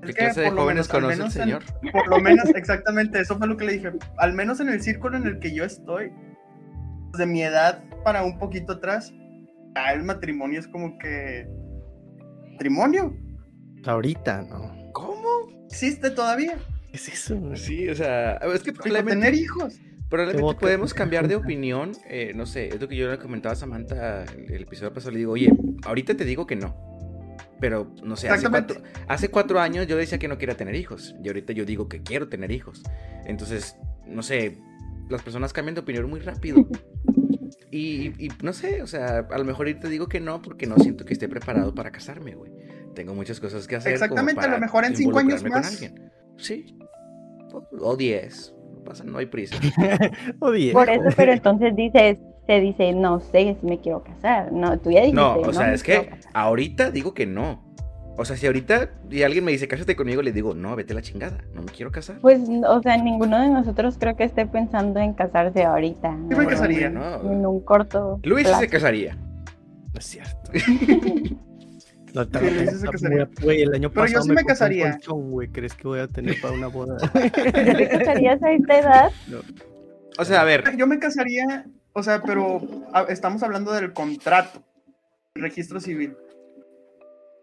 [0.05, 1.62] ¿Qué clase de jóvenes menos- conoce el menos en- señor?
[1.93, 3.93] por lo menos, exactamente, eso fue lo que le dije.
[4.19, 6.11] Al menos en el círculo en el que yo estoy,
[7.16, 9.12] de mi edad para un poquito atrás,
[9.74, 11.46] ya el matrimonio es como que.
[12.52, 13.14] ¿Matrimonio?
[13.85, 14.90] Ahorita, ¿no?
[14.92, 15.29] ¿Cómo?
[15.66, 16.57] ¿Existe todavía?
[16.90, 17.37] ¿Qué es eso?
[17.38, 17.57] güey?
[17.57, 19.79] Sí, o sea, es que probablemente, tener hijos.
[20.09, 21.92] probablemente podemos cambiar de opinión.
[22.09, 25.12] eh, no sé, es lo que yo le comentaba a Samantha el, el episodio pasado.
[25.12, 25.50] Le digo, oye,
[25.85, 26.74] ahorita te digo que no.
[27.61, 31.14] Pero, no sé, hace cuatro, hace cuatro años yo decía que no quería tener hijos.
[31.22, 32.83] Y ahorita yo digo que quiero tener hijos.
[33.24, 33.76] Entonces,
[34.07, 34.59] no sé,
[35.09, 36.66] las personas cambian de opinión muy rápido.
[37.70, 41.05] Y, no sé, o sea, a lo mejor ahorita digo que no porque no siento
[41.05, 42.52] que esté preparado para casarme, güey.
[42.94, 43.92] Tengo muchas cosas que hacer.
[43.92, 45.79] como Exactamente, a lo mejor en cinco años más.
[46.38, 46.79] Sí.
[47.52, 48.55] O, o diez.
[48.72, 49.57] No pasa, no hay prisa.
[50.40, 54.52] Oye, Por eso, pero entonces dices, se dice, no sé si me quiero casar.
[54.52, 55.20] No, tú ya dijiste.
[55.20, 56.31] No, o sea, es que casar".
[56.33, 57.65] ahorita digo que no.
[58.18, 60.96] O sea, si ahorita y alguien me dice, cásate conmigo, le digo, no, vete a
[60.96, 61.38] la chingada.
[61.55, 62.18] No me quiero casar.
[62.20, 66.16] Pues, o sea, ninguno de nosotros creo que esté pensando en casarse ahorita.
[66.31, 66.88] Yo me casaría.
[66.88, 67.20] No.
[67.20, 68.18] En un corto.
[68.22, 68.61] Luis sí plazo.
[68.61, 69.14] se casaría.
[69.16, 70.50] no es cierto.
[72.14, 73.29] No, Sí, Luis sí se casaría.
[73.42, 74.92] Güey, el año Pero yo sí me casaría.
[74.92, 75.52] colchón.
[75.52, 76.96] ¿Crees que voy a tener para una boda?
[77.12, 77.31] ¿Ya
[77.76, 79.11] te casarías a esta edad?
[80.18, 82.62] O sea, a ver, Yo me casaría, o sea, pero
[83.11, 84.62] estamos hablando del contrato,
[85.35, 86.16] registro civil.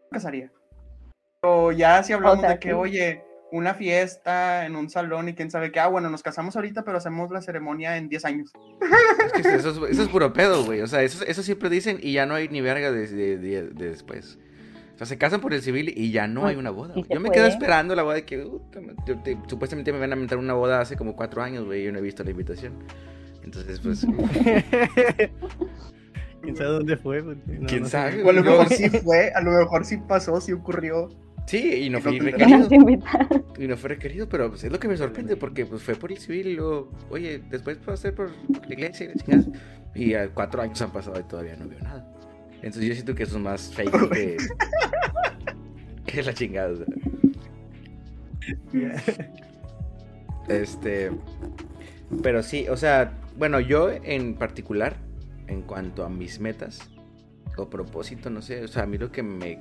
[0.09, 0.51] Me casaría.
[1.43, 2.73] Pero ya si hablamos O sea, de que, sí.
[2.73, 6.83] oye, una fiesta en un salón y quién sabe qué, ah, bueno, nos casamos ahorita,
[6.85, 8.51] pero hacemos la ceremonia en 10 años.
[9.35, 10.79] es que eso es, eso es puro pedo, güey.
[10.81, 13.67] O sea, eso, eso siempre dicen y ya no hay ni verga de, de- de-
[13.71, 14.39] de después.
[14.95, 16.93] O sea, se casan por el civil y ya no hay una boda.
[17.09, 18.47] Yo me quedo esperando la boda de que
[19.25, 21.83] te- supuestamente me van a inventar una boda hace como cuatro años, güey.
[21.83, 22.73] Yo no he visto la invitación.
[23.43, 24.05] Entonces, pues,
[26.41, 27.21] ¿Quién sabe dónde fue?
[27.21, 27.37] güey?
[27.47, 28.23] No, ¿Quién no sabe?
[28.23, 31.09] O a lo mejor sí fue, a lo mejor sí pasó, sí ocurrió.
[31.45, 32.67] Sí, y no Que requerido.
[33.57, 36.11] Y no fue requerido, pero pues, es lo que me sorprende porque pues fue por
[36.11, 39.43] el civil y luego, oye, después puedo hacer por la iglesia y la chingada.
[39.95, 42.11] Y a cuatro años han pasado y todavía no veo nada.
[42.55, 44.37] Entonces yo siento que eso es más fake que,
[46.05, 46.73] que la chingada.
[46.73, 46.85] o sea.
[50.49, 51.09] Este,
[52.21, 54.97] pero sí, o sea, bueno, yo en particular,
[55.47, 56.89] en cuanto a mis metas
[57.55, 59.59] o propósito, no sé, o sea, a mí lo que me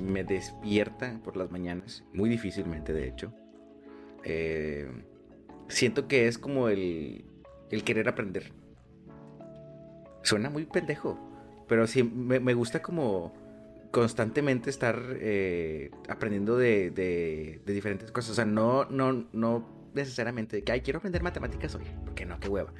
[0.00, 3.32] me despierta por las mañanas, muy difícilmente de hecho.
[4.24, 4.88] Eh,
[5.68, 7.24] siento que es como el,
[7.70, 8.52] el querer aprender.
[10.22, 11.18] Suena muy pendejo,
[11.68, 13.32] pero sí me, me gusta como
[13.90, 18.32] constantemente estar eh, aprendiendo de, de, de, diferentes cosas.
[18.32, 22.38] O sea, no, no, no necesariamente de que, ay, quiero aprender matemáticas hoy, porque no,
[22.40, 22.72] qué hueva.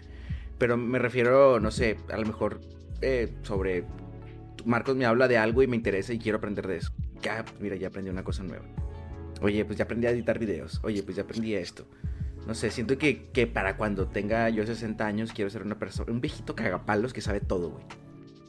[0.59, 2.61] Pero me refiero, no sé, a lo mejor
[3.01, 3.85] eh, sobre...
[4.65, 6.93] Marcos me habla de algo y me interesa y quiero aprender de eso.
[7.23, 8.65] Ya, pues mira, ya aprendí una cosa nueva.
[9.41, 10.81] Oye, pues ya aprendí a editar videos.
[10.83, 11.87] Oye, pues ya aprendí esto.
[12.47, 16.11] No sé, siento que, que para cuando tenga yo 60 años quiero ser una persona,
[16.11, 17.85] un viejito cagapalos que sabe todo, güey.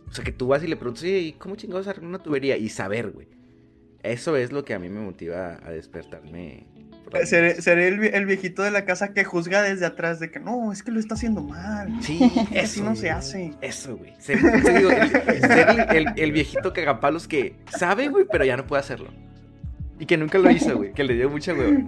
[0.09, 2.57] O sea, que tú vas y le preguntas, ¿y cómo chingados arreglar una tubería?
[2.57, 3.27] Y saber, güey.
[4.01, 6.67] Eso es lo que a mí me motiva a despertarme.
[7.25, 10.71] Seré, seré el, el, viejito de la casa que juzga desde atrás de que no,
[10.71, 11.91] es que lo está haciendo mal.
[12.01, 12.19] Sí,
[12.51, 13.53] eso Así no se hace.
[13.61, 14.13] Eso, güey.
[14.19, 18.81] Ser, digo, el, ser el, el, viejito cagapalos que sabe, güey, pero ya no puede
[18.81, 19.09] hacerlo.
[19.99, 20.93] Y que nunca lo hizo, güey.
[20.93, 21.79] Que le dio mucha hueva.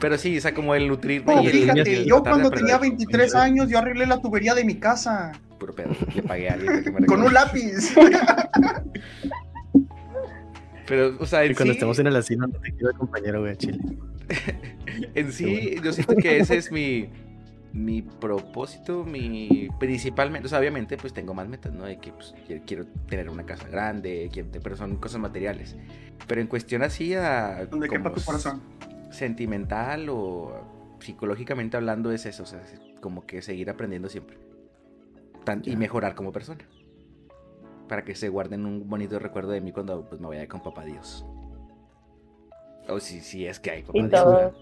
[0.00, 1.24] Pero sí, o sea, como el nutrir.
[1.24, 5.30] No, fíjate, yo cuando tenía 23 años, yo arreglé la tubería de mi casa.
[5.60, 5.90] Puro pedo.
[6.12, 7.94] Le pagué a alguien que me Con un lápiz.
[10.88, 13.52] Pero, o sea, Y cuando sí, estemos en el asilo, no te quiero compañero, güey,
[13.52, 13.78] a Chile.
[15.14, 17.08] en sí, yo siento que ese es mi,
[17.72, 21.84] mi propósito, mi principalmente, o sea, obviamente, pues tengo más metas, ¿no?
[21.84, 22.34] De que pues,
[22.66, 25.76] quiero, tener una casa grande, quiero- pero son cosas materiales.
[26.26, 28.62] Pero en cuestión así a quepa tu corazón.
[29.10, 34.38] sentimental o psicológicamente hablando es eso, o sea, es como que seguir aprendiendo siempre.
[35.44, 36.60] Tan- y mejorar como persona.
[37.88, 40.84] Para que se guarden un bonito recuerdo de mí cuando pues, me vaya con papá
[40.84, 41.26] Dios.
[42.88, 44.52] O si, si es que hay Y todos,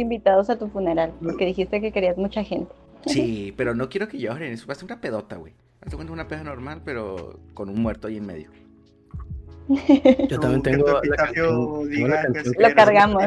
[0.00, 2.72] invitados a tu funeral, porque dijiste que querías mucha gente.
[3.06, 4.52] Sí, pero no quiero que lloren.
[4.52, 5.52] Eso va a ser una pedota, güey.
[5.80, 8.50] Hazte cuenta una peda normal, pero con un muerto ahí en medio.
[10.28, 11.46] Yo también tengo la canción.
[11.48, 13.22] tengo diga la que canción sí que- Lo cargamos.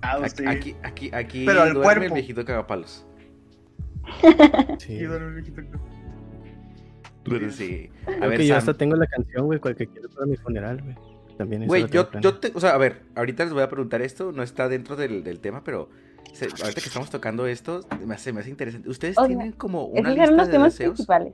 [0.00, 0.44] Ah, Aquí, sí.
[0.46, 2.04] aquí, aquí, aquí Pero al duerme cuerpo.
[2.06, 3.06] el viejito cagapalos.
[4.78, 4.98] Sí.
[4.98, 5.78] Sí, el.
[7.24, 7.88] Pero sí.
[8.02, 8.58] A Creo ver, que yo Sam.
[8.58, 10.96] hasta tengo la canción, güey, cual que quiero para mi funeral, güey.
[11.38, 14.32] También Güey, yo, yo te, o sea, a ver, ahorita les voy a preguntar esto,
[14.32, 15.88] no está dentro del, del tema, pero
[16.32, 18.88] se- ahorita que estamos tocando esto, me hace, me hace interesante.
[18.88, 20.94] ¿Ustedes O sea, tienen como una Esos eran lista los de temas deseos?
[20.94, 21.32] principales.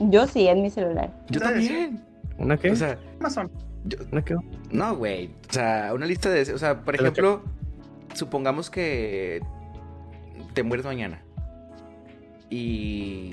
[0.00, 1.12] Yo sí, en mi celular.
[1.28, 2.04] Yo también.
[2.38, 2.70] ¿Una qué?
[2.70, 3.50] O sea, Amazon.
[4.12, 4.34] ¿Una qué?
[4.70, 5.26] no, güey.
[5.48, 6.56] O sea, una lista de deseos.
[6.56, 7.42] O sea, por ejemplo,
[8.14, 9.40] supongamos que
[10.54, 11.22] te mueres mañana.
[12.48, 13.30] Y,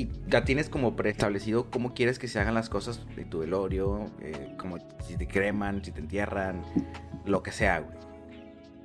[0.00, 4.06] y ya tienes como preestablecido cómo quieres que se hagan las cosas de tu velorio,
[4.22, 6.62] eh, como si te creman, si te entierran,
[7.26, 7.98] lo que sea, güey.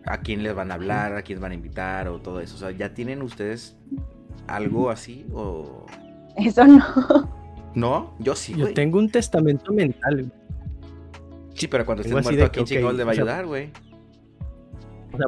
[0.05, 2.55] A quién les van a hablar, a quién van a invitar o todo eso.
[2.55, 3.77] O sea, ¿ya tienen ustedes
[4.47, 5.85] algo así o...?
[6.35, 6.83] Eso no.
[7.75, 8.13] ¿No?
[8.19, 8.73] Yo sí, Yo güey.
[8.73, 10.31] tengo un testamento mental, güey.
[11.53, 13.67] Sí, pero cuando estés muerto, ¿a quién chingados le va a ayudar, güey?
[13.67, 13.84] O sea,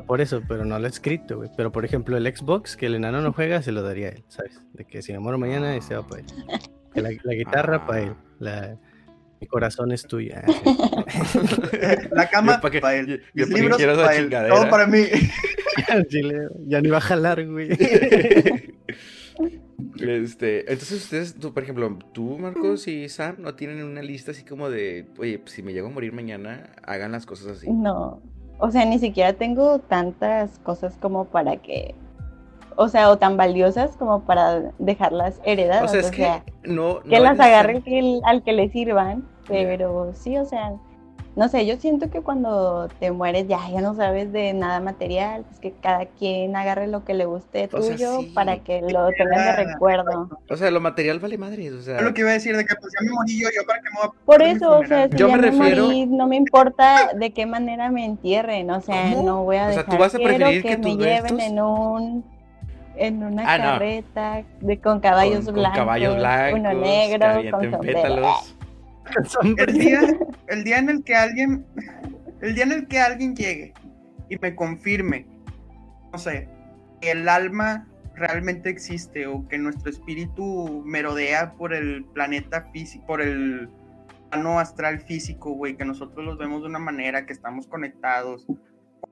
[0.06, 1.50] por eso, pero no lo he escrito, güey.
[1.56, 4.24] Pero por ejemplo, el Xbox, que el enano no juega, se lo daría a él,
[4.28, 4.62] ¿sabes?
[4.74, 6.28] De que si me muero mañana, ese va para él.
[6.94, 8.14] Que la, la guitarra para él.
[8.40, 8.78] La,
[9.40, 10.44] mi corazón es tuya.
[12.12, 13.22] La cama pa' para él.
[13.36, 14.30] yo- libros para él.
[14.30, 15.04] Todo para mí.
[16.10, 17.70] Chile, ya ni va a jalar, güey.
[20.00, 24.44] Este, entonces ustedes, tú, por ejemplo, tú, Marcos y Sam, no tienen una lista así
[24.44, 27.68] como de, oye, pues, si me llego a morir mañana, hagan las cosas así.
[27.72, 28.22] No.
[28.60, 31.94] O sea, ni siquiera tengo tantas cosas como para que.
[32.76, 35.92] O sea, o tan valiosas como para dejarlas O heredadas.
[35.92, 36.30] sea, es que
[36.64, 40.74] no, que no las agarre el que- al que le sirvan, pero sí, o sea,
[41.38, 45.44] no sé, yo siento que cuando te mueres ya, ya no sabes de nada material,
[45.48, 48.32] pues que cada quien agarre lo que le guste O sea, tuyo sí.
[48.34, 50.30] para que lo tengan de recuerdo.
[50.50, 52.66] O sea, lo material vale madres, o sea, Es lo que iba a decir de
[52.66, 54.86] que pues ya me morí yo, yo para qué me voy a Por eso, o
[54.86, 58.04] sea, si Yo ya me me refiero- morí, no me importa de qué manera me
[58.04, 59.24] entierren, o sea, ¿Cómo?
[59.24, 61.40] no voy a O sea, dejar, ¿tú vas a quiero preferir que, que me lleven
[61.40, 62.38] en un
[63.00, 63.64] en una Ah, no.
[63.64, 68.56] carreta de, con caballos con, con blancos, caballos blancos, uno que negro, con pétalos.
[69.58, 70.02] El día,
[70.48, 71.66] el día en el que alguien,
[72.42, 73.74] el día en el que alguien llegue
[74.30, 75.26] y me confirme,
[76.12, 76.50] no sé,
[77.02, 83.22] que el alma realmente existe o que nuestro espíritu merodea por el planeta físico, por
[83.22, 83.70] el
[84.30, 88.46] plano astral físico, güey, que nosotros los vemos de una manera, que estamos conectados.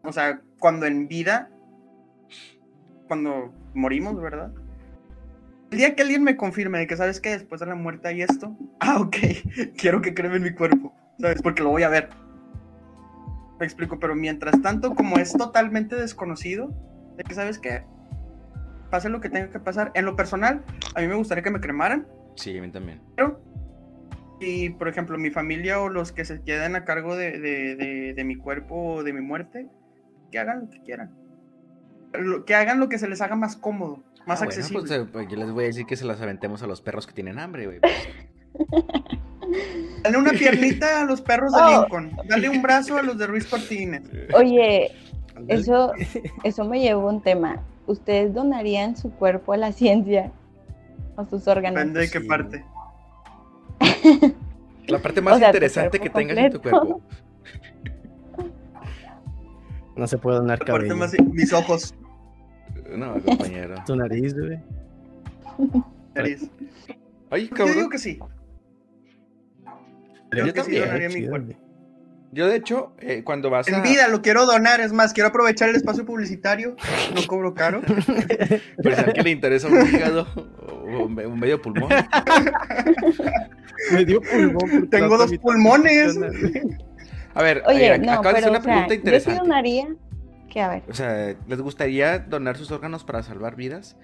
[0.02, 1.50] O sea, cuando en vida,
[3.08, 4.52] cuando morimos, ¿verdad?
[5.76, 8.22] El día que alguien me confirme de que sabes que después de la muerte hay
[8.22, 9.18] esto, ah, ok,
[9.78, 11.42] quiero que creen en mi cuerpo, ¿sabes?
[11.42, 12.08] Porque lo voy a ver.
[13.60, 16.72] Me explico, pero mientras tanto, como es totalmente desconocido,
[17.18, 17.84] de que sabes que
[18.90, 20.64] pase lo que tenga que pasar, en lo personal,
[20.96, 22.08] a mí me gustaría que me cremaran,
[22.38, 23.02] Sí, a mí también.
[23.18, 23.42] pero
[24.40, 28.14] Y, por ejemplo, mi familia o los que se quedan a cargo de, de- de-
[28.14, 29.68] de mi cuerpo o de mi muerte,
[30.32, 31.12] que hagan lo que quieran.
[32.46, 34.80] Que hagan lo que se les haga más cómodo, más Ah, bueno, accesible.
[34.82, 37.08] pues, eh, pues, yo les voy a decir que se las aventemos a los perros
[37.08, 37.80] que tienen hambre, güey.
[40.04, 41.82] Dale una piernita a los perros de Oh.
[41.82, 42.16] Lincoln.
[42.28, 44.02] Dale un brazo a los de Ruiz Cortines.
[44.34, 44.92] Oye,
[45.48, 45.92] eso,
[46.44, 47.62] eso me llevó a un tema.
[47.88, 50.32] ¿Ustedes donarían su cuerpo a la ciencia?
[51.16, 51.78] ¿O sus órganos?
[51.80, 52.28] Depende de qué Sí.
[52.28, 52.66] parte.
[54.88, 56.80] La parte más O sea, tu interesante que tengas en tu completo.
[56.82, 57.02] cuerpo.
[59.96, 60.98] No se puede donar La parte cabello.
[60.98, 61.96] más- mis ojos.
[62.90, 63.76] No, compañero.
[63.86, 64.60] Tu nariz, güey.
[66.16, 66.50] nariz.
[67.30, 67.90] Ay, Yo digo cabrón.
[67.90, 68.20] que sí.
[70.32, 70.84] Yo que sí también.
[70.86, 71.46] donaría mi Chido, cuerpo.
[71.48, 71.58] güey.
[72.32, 73.78] Yo, de hecho, eh, cuando vas a.
[73.78, 76.76] En vida lo quiero donar, es más, quiero aprovechar el espacio publicitario,
[77.16, 77.82] no cobro caro.
[78.84, 80.28] Pues a que le interesa un hígado
[80.68, 81.90] o un medio pulmón.
[83.94, 84.90] Me dio pulmón.
[84.90, 86.18] Tengo dos pulmones.
[87.34, 89.40] A ver, Oye, eh, no, hacer pero una o sea, pregunta yo sí interesante.
[89.40, 89.88] donaría
[90.56, 93.98] que, a ver, O sea, ¿les gustaría donar sus órganos para salvar vidas?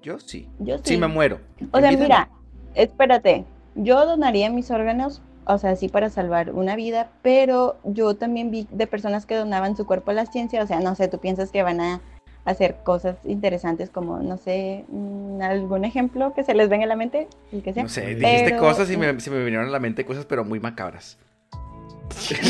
[0.00, 0.48] Yo sí.
[0.58, 0.84] yo sí.
[0.94, 1.38] Sí, me muero.
[1.70, 2.30] O sea, mira,
[2.74, 3.44] espérate,
[3.74, 8.66] yo donaría mis órganos, o sea, sí para salvar una vida, pero yo también vi
[8.70, 11.50] de personas que donaban su cuerpo a la ciencia, o sea, no sé, tú piensas
[11.50, 12.00] que van a
[12.46, 16.96] hacer cosas interesantes como, no sé, mm, algún ejemplo que se les venga a la
[16.96, 17.82] mente, el que sea.
[17.82, 20.42] No sé, Pero- dijiste cosas y me, se me vinieron a la mente cosas, pero
[20.42, 21.18] muy macabras.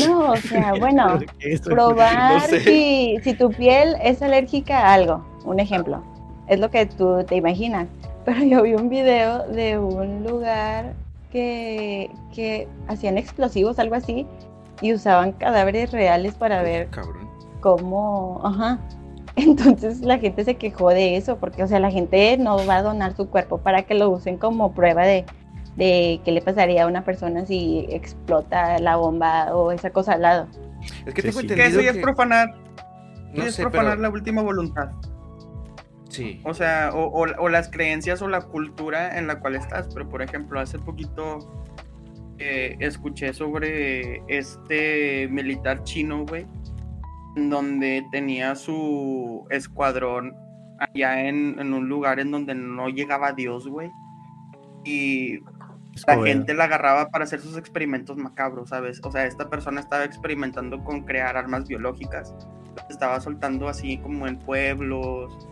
[0.07, 1.19] No, o sea, bueno,
[1.65, 2.59] probar No sé.
[2.61, 6.01] si, si tu piel es alérgica a algo, un ejemplo.
[6.47, 7.87] Es lo que tú te imaginas.
[8.25, 10.93] Pero yo vi un video de un lugar
[11.31, 14.25] que, que hacían explosivos, algo así,
[14.81, 17.29] y usaban cadáveres reales para ver Cabrón.
[17.61, 18.41] cómo...
[18.43, 18.79] Ajá.
[19.35, 22.83] Entonces la gente se quejó de eso, porque, o sea, la gente no va a
[22.83, 25.25] donar su cuerpo para que lo usen como prueba de,
[25.79, 30.21] de qué le pasaría a una persona si explota la bomba o esa cosa al
[30.21, 30.47] lado.
[31.07, 31.47] Es que Sí, tengo sí.
[31.47, 31.97] Que entendido eso ya que...
[31.97, 32.53] es profanar,
[33.33, 34.01] no es sé, profanar pero...
[34.03, 34.91] la última voluntad.
[36.09, 36.41] Sí.
[36.43, 39.87] O sea, o, o- o las creencias o la cultura en la cual estás.
[39.93, 41.39] Pero, por ejemplo, hace poquito
[42.39, 46.45] eh, escuché sobre este militar chino, güey,
[47.35, 50.33] en donde tenía su escuadrón
[50.79, 53.89] allá en, en un lugar en donde no llegaba Dios, güey.
[54.85, 55.39] Y
[56.07, 59.01] la gente la agarraba para hacer sus experimentos macabros, ¿sabes?
[59.03, 62.33] O sea, esta persona estaba experimentando con crear armas biológicas.
[62.89, 65.47] Estaba soltando así como en pueblos.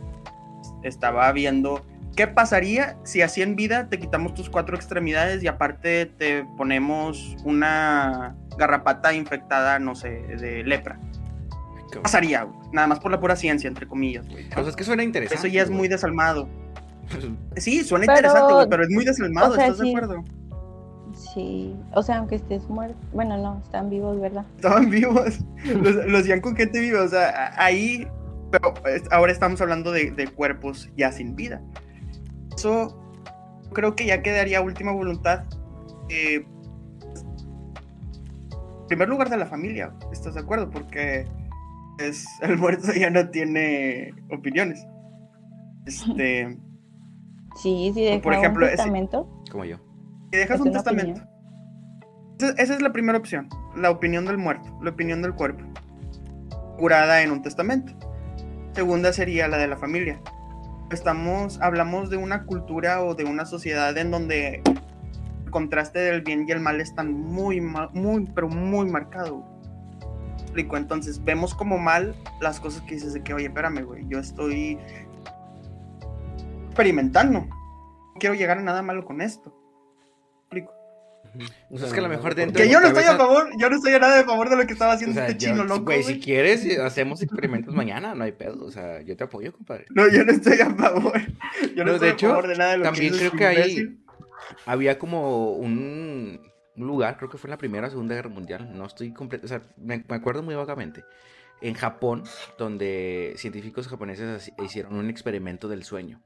[0.83, 6.07] Estaba viendo qué pasaría si así en vida te quitamos tus cuatro extremidades y aparte
[6.07, 10.99] te ponemos una garrapata infectada, no sé, de lepra.
[11.91, 12.57] ¿Qué pasaría, güey?
[12.73, 14.49] Nada más por la pura ciencia, entre comillas, güey.
[14.49, 15.47] Pues es que suena interesante.
[15.47, 16.49] Eso ya es muy desalmado.
[17.55, 20.25] Sí, suena Pero- interesante, güey, pero es muy desalmado, o sea, ¿estás de acuerdo?
[21.37, 24.43] Sí, o sea, aunque estés muerto, bueno, no, están vivos, ¿verdad?
[24.55, 28.07] Estaban vivos, los, los hacían con gente viva, o sea, ahí,
[28.49, 28.73] pero
[29.11, 31.61] ahora estamos hablando de, de cuerpos ya sin vida.
[32.55, 32.99] Eso
[33.71, 35.43] creo que ya quedaría última voluntad.
[36.09, 36.43] eh,
[38.81, 40.71] en primer lugar de la familia, ¿estás de acuerdo?
[40.71, 41.27] Porque
[41.99, 44.83] es, el muerto ya no tiene opiniones.
[45.85, 46.57] Este,
[47.57, 49.11] Sí, sí, deja Por ejemplo, un ese-.
[49.51, 49.77] Como yo.
[50.31, 51.21] Y dejas un testamento.
[52.39, 55.63] Esa, esa es la primera opción, la opinión del muerto, la opinión del cuerpo,
[56.77, 57.93] curada en un testamento.
[58.73, 60.21] Segunda sería la de la familia.
[60.91, 64.61] Estamos, hablamos de una cultura o de una sociedad en donde
[65.45, 69.43] el contraste del bien y el mal están muy, muy, pero muy marcado.
[70.39, 74.19] Explico, entonces vemos como mal las cosas que dices de que, oye, espérame, güey, yo
[74.19, 74.77] estoy
[76.67, 77.39] experimentando.
[77.39, 79.56] No quiero llegar a nada malo con esto.
[81.71, 83.75] Es que a lo mejor dentro Que de yo no estoy a favor, yo no
[83.75, 85.63] estoy a nada de favor de lo que estaba O haciendo sea, este yo- chino
[85.63, 85.83] loco.
[85.85, 88.65] güey, si quieres, eh, hacemos experimentos mañana, no hay pedo.
[88.65, 89.85] O sea, yo te apoyo, compadre.
[89.89, 91.19] No, yo no estoy a favor.
[91.75, 93.31] Yo no, No, estoy de a hecho, favor de nada de lo también que creo
[93.31, 93.97] dice que este ahí-.
[94.65, 96.39] Había como un,
[96.75, 99.45] un lugar, creo que fue en la Primera o Segunda Guerra Mundial, no estoy completo,
[99.45, 101.03] o sea, me, me acuerdo muy vagamente,
[101.61, 102.23] en Japón,
[102.57, 106.21] donde científicos japoneses hicieron un experimento del sueño.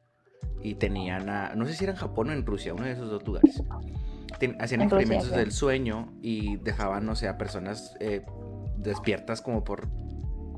[0.64, 3.10] Y tenían a, no sé si era en Japón o en Rusia, uno de esos
[3.10, 3.62] dos lugares.
[4.60, 8.24] Hacían En experimentos del sueño y dejaban, o sea, personas eh,
[8.78, 9.88] despiertas como por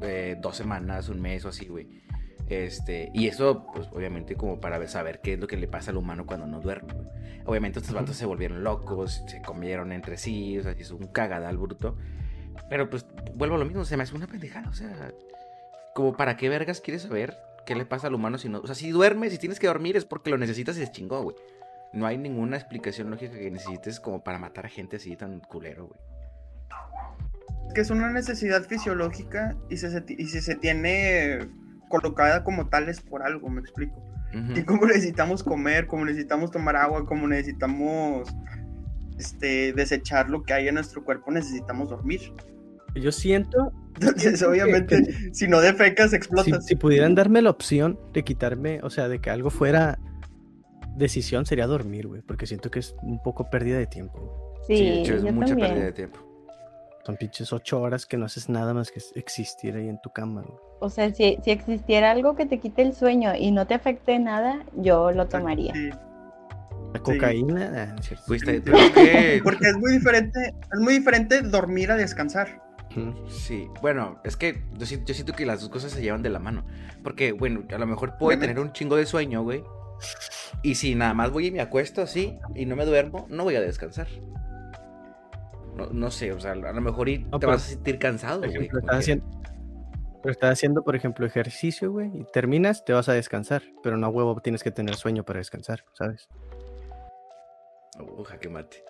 [0.02, 2.04] eh, dos semanas, un mes o así, güey.
[2.48, 5.98] Este, y eso, pues, obviamente, como para saber qué es lo que le pasa al
[5.98, 6.94] humano cuando no duerme.
[6.94, 7.08] güey.
[7.46, 11.58] Obviamente, estos vatos se volvieron locos, se comieron entre sí, o sea, hizo un cagadal
[11.58, 11.98] bruto.
[12.70, 13.06] Pero, pues,
[13.36, 15.12] vuelvo a lo mismo, se me hace una pendejada, o sea,
[15.96, 18.60] como para qué vergas quieres saber qué le pasa al humano si no.
[18.60, 21.24] O sea, si duermes, si tienes que dormir es porque lo necesitas y es chingón,
[21.24, 21.36] güey.
[21.94, 25.88] No hay ninguna explicación lógica que necesites como para matar a gente así tan culero,
[25.88, 26.00] güey.
[27.74, 31.40] que es una necesidad fisiológica y, se, se- y si se tiene
[31.90, 34.02] colocada como tal es por algo, me explico.
[34.56, 38.28] Y como necesitamos comer, como necesitamos tomar agua, como necesitamos
[39.20, 42.20] este, desechar lo que hay en nuestro cuerpo, necesitamos dormir.
[42.96, 46.66] Yo siento, Entonces, obviamente, si no defecas, si, explotas.
[46.66, 50.00] si pudieran darme la opción de quitarme, o sea, de que algo fuera
[50.96, 54.54] decisión, sería dormir, güey, porque siento que es un poco pérdida de tiempo.
[54.68, 55.70] Sí, Sí, de hecho, es yo mucha también.
[55.70, 56.20] pérdida de tiempo.
[57.06, 60.42] Son pinches ocho horas que no haces nada más que existir ahí en tu cama,
[60.42, 60.58] güey.
[60.80, 64.18] O sea, si, si existiera algo que te quite el sueño y no te afecte
[64.20, 65.74] nada, yo lo tomaría.
[65.74, 65.90] Sí,
[66.94, 68.16] La cocaína, ah, Sí,
[69.44, 70.40] porque es muy diferente,
[70.74, 72.62] es muy diferente dormir a descansar.
[73.28, 76.30] Sí, bueno, es que yo siento, yo siento que las dos cosas se llevan de
[76.30, 76.64] la mano.
[77.04, 78.48] Porque, bueno, a lo mejor puedo Obviamente.
[78.54, 79.64] tener un chingo de sueño, güey.
[80.62, 83.56] Y si nada más voy y me acuesto así y no me duermo, no voy
[83.56, 84.08] a descansar.
[85.76, 87.98] No, no sé, o sea, a lo mejor y te No, pero, vas a sentir
[88.00, 88.66] cansado, güey.
[88.66, 89.26] estás que- haciendo,
[90.22, 94.06] pero estás haciendo, por ejemplo, ejercicio, güey, y terminas, te vas a descansar, pero no
[94.06, 96.30] a huevo tienes que tener sueño para descansar, ¿sabes?
[98.00, 98.84] Uh, jaque mate.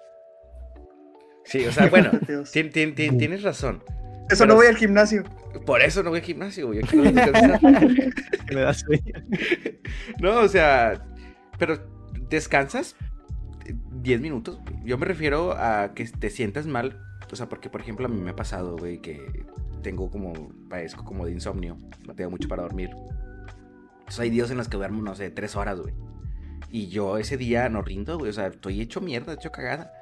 [1.45, 2.51] Sí, o sea, bueno, Dios.
[2.53, 3.83] tien- tien- tien- tienes razón.
[4.29, 5.23] Eso pero- no voy al gimnasio.
[5.65, 6.79] Por eso no voy al gimnasio, güey.
[6.79, 7.59] descansar.
[8.53, 9.13] Me da sueño.
[10.19, 11.05] No, o sea,
[11.59, 11.79] pero
[12.29, 12.95] descansas
[13.91, 14.59] 10 minutos.
[14.83, 16.99] Yo me refiero a que te sientas mal.
[17.31, 19.45] O sea, porque, por ejemplo, a mí me ha pasado, güey, que
[19.81, 20.33] tengo como,
[20.69, 21.77] padezco como de insomnio.
[22.05, 22.89] No tengo mucho para dormir.
[23.99, 25.93] Entonces hay días en los que duermo, no sé, 3 horas, güey.
[26.69, 28.29] Y yo ese día no rindo, güey.
[28.29, 29.93] O sea, estoy hecho mierda, hecho cagada.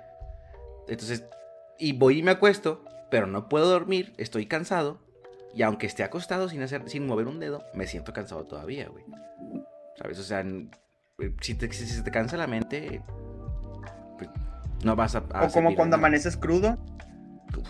[0.87, 1.25] Entonces,
[1.77, 4.97] y voy y me acuesto, pero no puedo dormir, estoy cansado.
[5.53, 9.03] Y aunque esté acostado sin hacer, sin mover un dedo, me siento cansado todavía, güey.
[10.01, 10.17] ¿Sabes?
[10.17, 13.01] O sea, eh, si, te, si se te cansa la mente,
[14.17, 14.29] pues,
[14.83, 15.23] no vas a...
[15.33, 16.07] a O como cuando nada.
[16.07, 16.77] amaneces crudo.
[17.57, 17.67] Uf,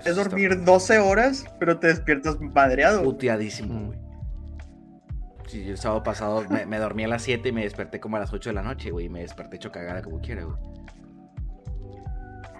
[0.00, 3.02] Es eso está dormir 12 horas, pero te despiertas madreado.
[3.02, 3.86] Puteadísimo, Mm.
[3.86, 3.98] güey.
[5.46, 8.16] Sí, yo el sábado pasado me, me dormí a las 7 y me desperté como
[8.16, 9.06] a las 8 de la noche, güey.
[9.06, 10.56] Y me desperté hecho cagada como quiera, güey.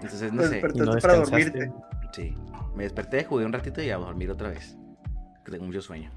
[0.05, 0.61] Entonces, no sé.
[0.75, 1.71] No para dormirte.
[2.13, 2.35] Sí.
[2.75, 4.77] Me desperté, jugué un ratito y a dormir otra vez.
[5.43, 6.11] Que tengo mucho sueño.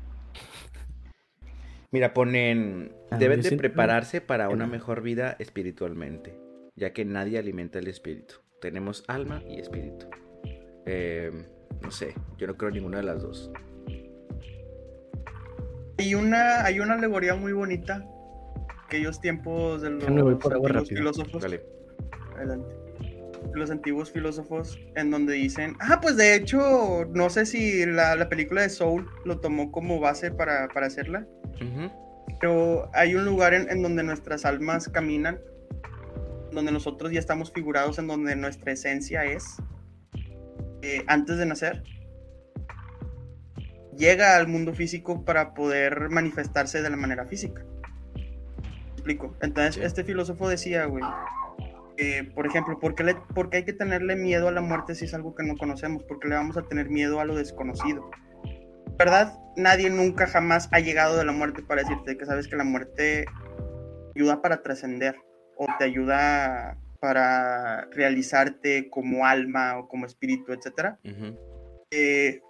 [1.91, 2.93] Mira, ponen.
[3.11, 6.39] Ah, Deben de prepararse para una mejor vida espiritualmente.
[6.77, 8.37] Ya que nadie alimenta el espíritu.
[8.61, 10.07] Tenemos alma y espíritu.
[10.87, 11.31] Eh,
[11.83, 13.51] no sé, yo no creo en ninguna de las dos.
[15.99, 18.05] Hay una, hay una alegoría muy bonita.
[18.85, 20.85] Aquellos tiempos de los voy por rápido.
[20.85, 21.43] filósofos.
[21.43, 21.63] Dale.
[22.37, 22.78] Adelante.
[23.55, 28.29] Los antiguos filósofos en donde dicen, ah, pues de hecho, no sé si la, la
[28.29, 31.27] película de Soul lo tomó como base para, para hacerla,
[31.57, 31.91] Ujú.
[32.41, 35.41] pero hay un lugar en, en donde nuestras almas caminan,
[36.53, 39.57] donde nosotros ya estamos figurados, en donde nuestra esencia es,
[40.83, 41.83] eh, antes de nacer,
[43.97, 47.65] llega al mundo físico para poder manifestarse de la manera física.
[48.15, 49.37] ¿Me explico?
[49.43, 49.81] Entonces, Sí.
[49.83, 51.05] este filósofo decía, güey,
[51.99, 54.95] eh, por ejemplo, ¿por qué, le- por qué hay que tenerle miedo a la muerte
[54.95, 56.05] si es algo que no conocemos?
[56.05, 58.11] ¿Por qué le vamos a tener miedo a lo desconocido?
[58.99, 59.39] ¿Verdad?
[59.57, 63.27] Nadie nunca jamás ha llegado de la muerte para decirte que sabes que la muerte
[64.17, 65.17] ayuda para trascender
[65.57, 70.99] o te ayuda para realizarte como alma o como espíritu, etcétera.
[71.05, 71.37] Ujú.
[71.91, 72.41] Eh,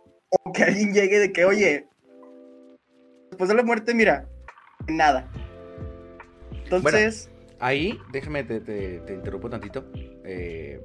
[0.44, 1.86] o que alguien llegue de que, oye,
[3.30, 4.26] después de la muerte, mira,
[4.88, 5.30] nada.
[6.64, 7.30] Entonces,
[7.60, 9.84] Ahí, déjame, te, te- te interrumpo tantito.
[10.24, 10.80] Eh,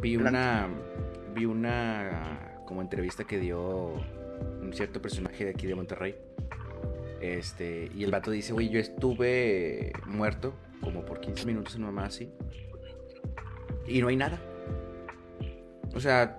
[0.00, 0.68] vi una.
[1.34, 2.56] Vi una.
[2.66, 3.94] Como entrevista que dio
[4.62, 6.14] un cierto personaje de aquí de Monterrey.
[7.20, 7.90] Este.
[7.94, 12.32] Y el vato dice, güey, yo estuve muerto como por 15 minutos en mamá así.
[13.86, 14.40] Y no hay nada.
[15.94, 16.38] O sea,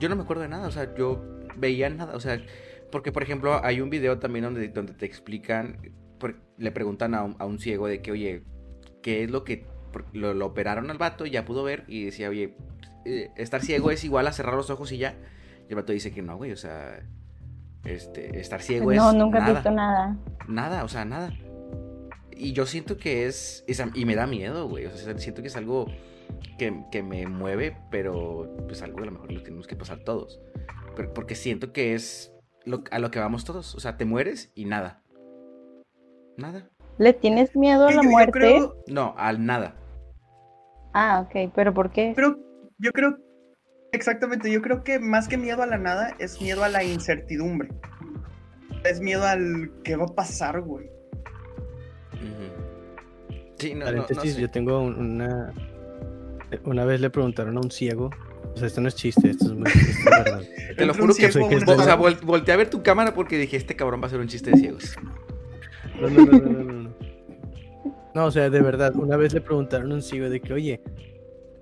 [0.00, 0.66] yo no me acuerdo de nada.
[0.66, 1.22] O sea, yo
[1.56, 2.16] veía nada.
[2.16, 2.42] O sea,
[2.90, 5.78] porque por ejemplo, hay un video también donde, donde te explican.
[6.18, 8.42] por- le preguntan a un, a un ciego de que, oye,
[9.02, 9.66] ¿qué es lo que
[10.12, 11.26] lo, lo operaron al vato?
[11.26, 12.54] y Ya pudo ver y decía, oye,
[13.04, 15.14] eh, estar ciego es igual a cerrar los ojos y ya.
[15.66, 17.00] Y el vato dice que no, güey, o sea,
[17.84, 20.16] este, estar ciego no, es nunca he nada, visto nada.
[20.48, 21.32] nada, o sea, nada.
[22.30, 25.48] Y yo siento que es, es y me da miedo, güey, o sea, siento que
[25.48, 25.86] es algo
[26.58, 29.98] que, que me mueve, pero pues algo que a lo mejor lo tenemos que pasar
[30.04, 30.40] todos.
[30.94, 32.32] Pero- porque siento que es
[32.64, 35.02] lo- a lo que vamos todos, o sea, te mueres y nada.
[36.36, 36.68] Nada.
[36.98, 38.32] ¿Le tienes miedo a yo- la yo muerte?
[38.32, 39.74] creo- No, al nada.
[40.94, 42.12] Ah, ok, pero ¿por qué?
[42.16, 42.36] Pero
[42.78, 43.16] yo creo,
[43.92, 47.68] exactamente, yo creo que más que miedo a la nada, es miedo a la incertidumbre.
[48.84, 50.88] Es miedo al qué va a pasar, güey.
[53.58, 55.52] Sí, no, no, no yo tengo un- una.
[56.64, 58.10] Una vez le preguntaron a un ciego.
[58.54, 60.40] O sea, esto no es chiste, esto es muy esto es verdad.
[60.78, 63.36] Te lo juro que, ciego a un o sea, volteé a ver tu cámara porque
[63.36, 64.96] dije, este cabrón va a hacer un chiste de ciegos.
[66.00, 66.72] No, no, no, no, no,
[68.14, 68.26] no.
[68.26, 70.82] O sea, de verdad, una vez le preguntaron a un ciego de que, oye,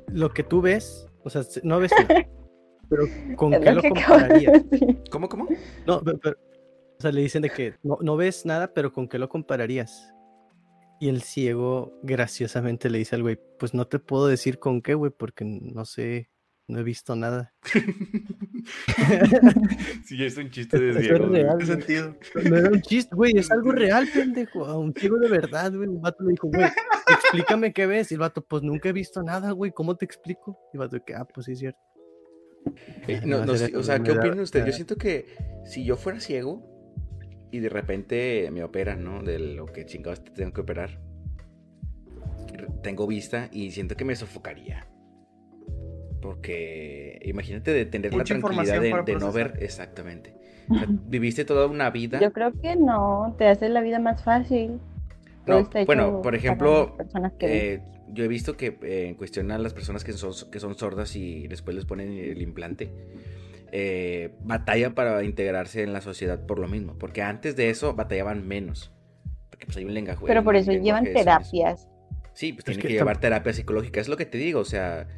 [0.09, 2.27] lo que tú ves, o sea, se- no ves nada,
[2.89, 3.05] pero
[3.37, 4.65] ¿con qué lo de compararías?
[5.11, 5.47] ¿Cómo, cómo?
[5.87, 6.37] No, pero, pero-
[6.99, 10.13] o sea, le dicen de que no, no ves nada, pero ¿con qué lo compararías?
[10.99, 14.95] Y el ciego graciosamente le dice al güey, pues no te puedo decir con qué,
[14.95, 16.31] güey, porque no sé,
[16.69, 17.55] no he visto nada.
[20.05, 21.43] Sí, es un chiste de güey.
[21.43, 21.59] real.
[21.59, 22.17] ¿Qué sentido?
[22.49, 24.65] No era un chiste, güey, es algo real, pendejo.
[24.67, 25.89] A un ciego de verdad, güey.
[25.89, 26.69] El vato le dijo, güey,
[27.09, 28.11] explícame qué ves.
[28.11, 30.59] Y el vato, pues nunca he visto nada, güey, ¿cómo te explico?
[30.73, 31.79] Y el vato, que, ah, pues sí, es cierto.
[33.07, 34.67] Eh, Ah, no, no, no o sea, ¿qué opinan ustedes?
[34.67, 35.27] Yo siento que
[35.65, 36.65] si yo fuera ciego
[37.53, 39.23] y de repente me operan, ¿no?
[39.23, 41.01] De lo que chingados te tengo que operar.
[42.83, 44.89] Tengo vista y siento que me sofocaría.
[46.21, 50.35] Porque imagínate de tener la tranquilidad de, no ver exactamente.
[50.69, 52.21] O sea, viviste toda una vida.
[52.21, 54.81] Yo creo que no, te hace la vida más fácil.
[55.45, 56.97] Todo No, está hecho bueno, por ejemplo,
[57.39, 57.75] que.
[57.75, 60.77] Eh, yo he visto que eh, en cuestión a las personas que son, que son
[60.77, 62.91] sordas y después les ponen el implante,
[63.73, 66.95] eh, batallan para integrarse en la sociedad por lo mismo.
[66.99, 68.93] Porque antes de eso batallaban menos.
[69.51, 70.25] Porque pues hay un lenguaje.
[70.27, 71.89] Pero por eso llevan terapias.
[72.33, 74.01] Sí, pues Es tienen que llevar terapia psicológica.
[74.01, 75.09] Es lo que te digo, o sea,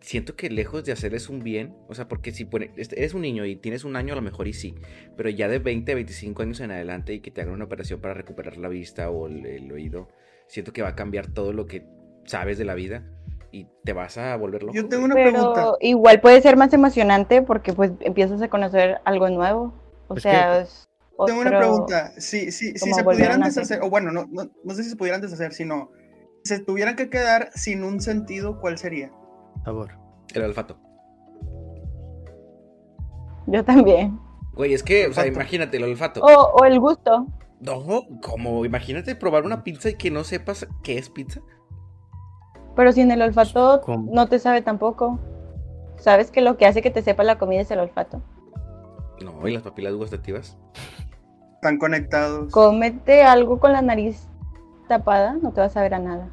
[0.00, 3.22] siento que lejos de hacerles un bien, o sea, porque si pone- este, eres un
[3.22, 4.74] niño y tienes un año a lo mejor y sí,
[5.16, 8.14] pero ya de 20, 25 años en adelante y que te hagan una operación para
[8.14, 10.08] recuperar la vista o el, el oído,
[10.46, 11.86] siento que va a cambiar todo lo que
[12.24, 13.04] sabes de la vida
[13.50, 14.74] y te vas a volver loco.
[14.74, 15.72] Yo tengo una Pero pregunta.
[15.80, 19.72] igual puede ser más emocionante porque pues empiezas a conocer algo nuevo.
[20.08, 20.88] O Es sea, es
[21.26, 22.12] Tengo una otro- pregunta.
[22.18, 25.20] Si, si, si se pudieran deshacer, o bueno, no, no, no sé si se pudieran
[25.20, 25.90] deshacer, sino
[26.44, 29.10] si se tuvieran que quedar sin un sentido, ¿cuál sería?
[29.64, 29.92] Sabor.
[30.34, 30.78] El olfato.
[33.46, 34.18] Yo también.
[34.52, 36.20] Güey, es que, o sea, imagínate el olfato.
[36.20, 37.26] O, o el gusto.
[37.60, 37.82] No,
[38.22, 41.40] como, imagínate probar una pizza y que no sepas qué es pizza.
[42.76, 44.12] Pero sin el olfato ¿Cómo?
[44.12, 45.18] no te sabe tampoco.
[45.96, 48.22] Sabes que lo que hace que te sepa la comida es el olfato.
[49.24, 50.56] No, y las papilas gustativas.
[51.54, 52.52] Están conectados.
[52.52, 54.28] Cómete algo con la nariz
[54.86, 56.30] tapada, no te vas a ver a nada.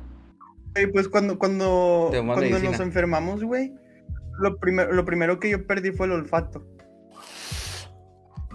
[0.91, 3.73] Pues cuando, cuando, cuando nos enfermamos, güey,
[4.39, 6.65] lo, primero lo primero que yo perdí fue el olfato.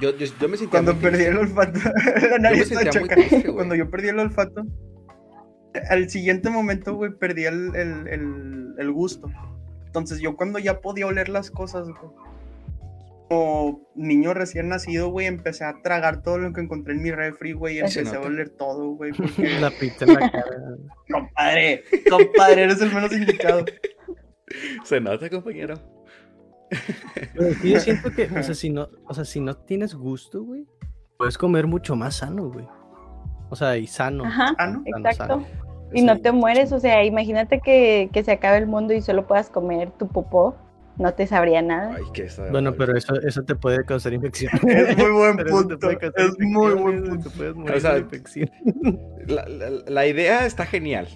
[0.00, 1.30] Yo, yo, yo me sentía Cuando muy perdí triste.
[1.32, 1.78] el olfato,
[2.30, 3.52] la nariz sentía muy triste.
[3.52, 4.66] Cuando yo perdí el olfato,
[5.88, 9.30] al siguiente momento, güey, perdí el, el, el, el gusto.
[9.86, 12.12] Entonces yo cuando ya podía oler las cosas, güey,
[13.30, 17.52] como niño recién nacido, güey, empecé a tragar todo lo que encontré en mi refri,
[17.52, 19.60] güey, y empecé a oler todo, güey, porque...
[19.60, 20.44] La pizza en la cara.
[21.12, 23.64] compadre, compadre, eres el menos indicado.
[24.82, 25.74] Se nota, compañero.
[27.36, 30.42] Pero que yo siento que, o sea, si no, o sea, si no tienes gusto,
[30.42, 30.66] güey,
[31.16, 32.66] puedes comer mucho más sano, güey.
[33.48, 34.24] O sea, y sano.
[34.24, 34.56] Ajá, ¿no?
[34.56, 35.14] sano, exacto.
[35.14, 35.46] sano.
[35.92, 39.28] Y no te mueres, o sea, imagínate que, que se acabe el mundo y solo
[39.28, 40.56] puedas comer tu popó,
[41.00, 41.96] no te sabría nada.
[41.96, 42.50] Ay.
[42.50, 44.52] Bueno, pero eso, eso te puede causar infección.
[44.68, 47.28] Es muy buen punto, puede causar es muy buen punto.
[47.30, 48.50] Te puedes morir O sea, de infección.
[49.26, 51.08] La, la- la idea está genial.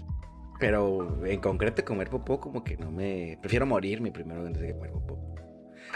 [0.61, 3.39] Pero en concreto comer popó como que no me...
[3.41, 5.35] Prefiero morirme primero antes de comer popó.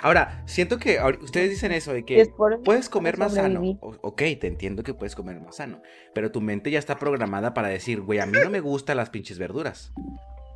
[0.02, 3.60] Ahora, siento que ustedes dicen eso de que es por- puedes comer más sano.
[3.80, 5.80] O- ok, te entiendo que puedes comer más sano.
[6.14, 9.10] Pero tu mente ya está programada para decir, güey, a mí no me gustan las
[9.10, 9.92] pinches verduras.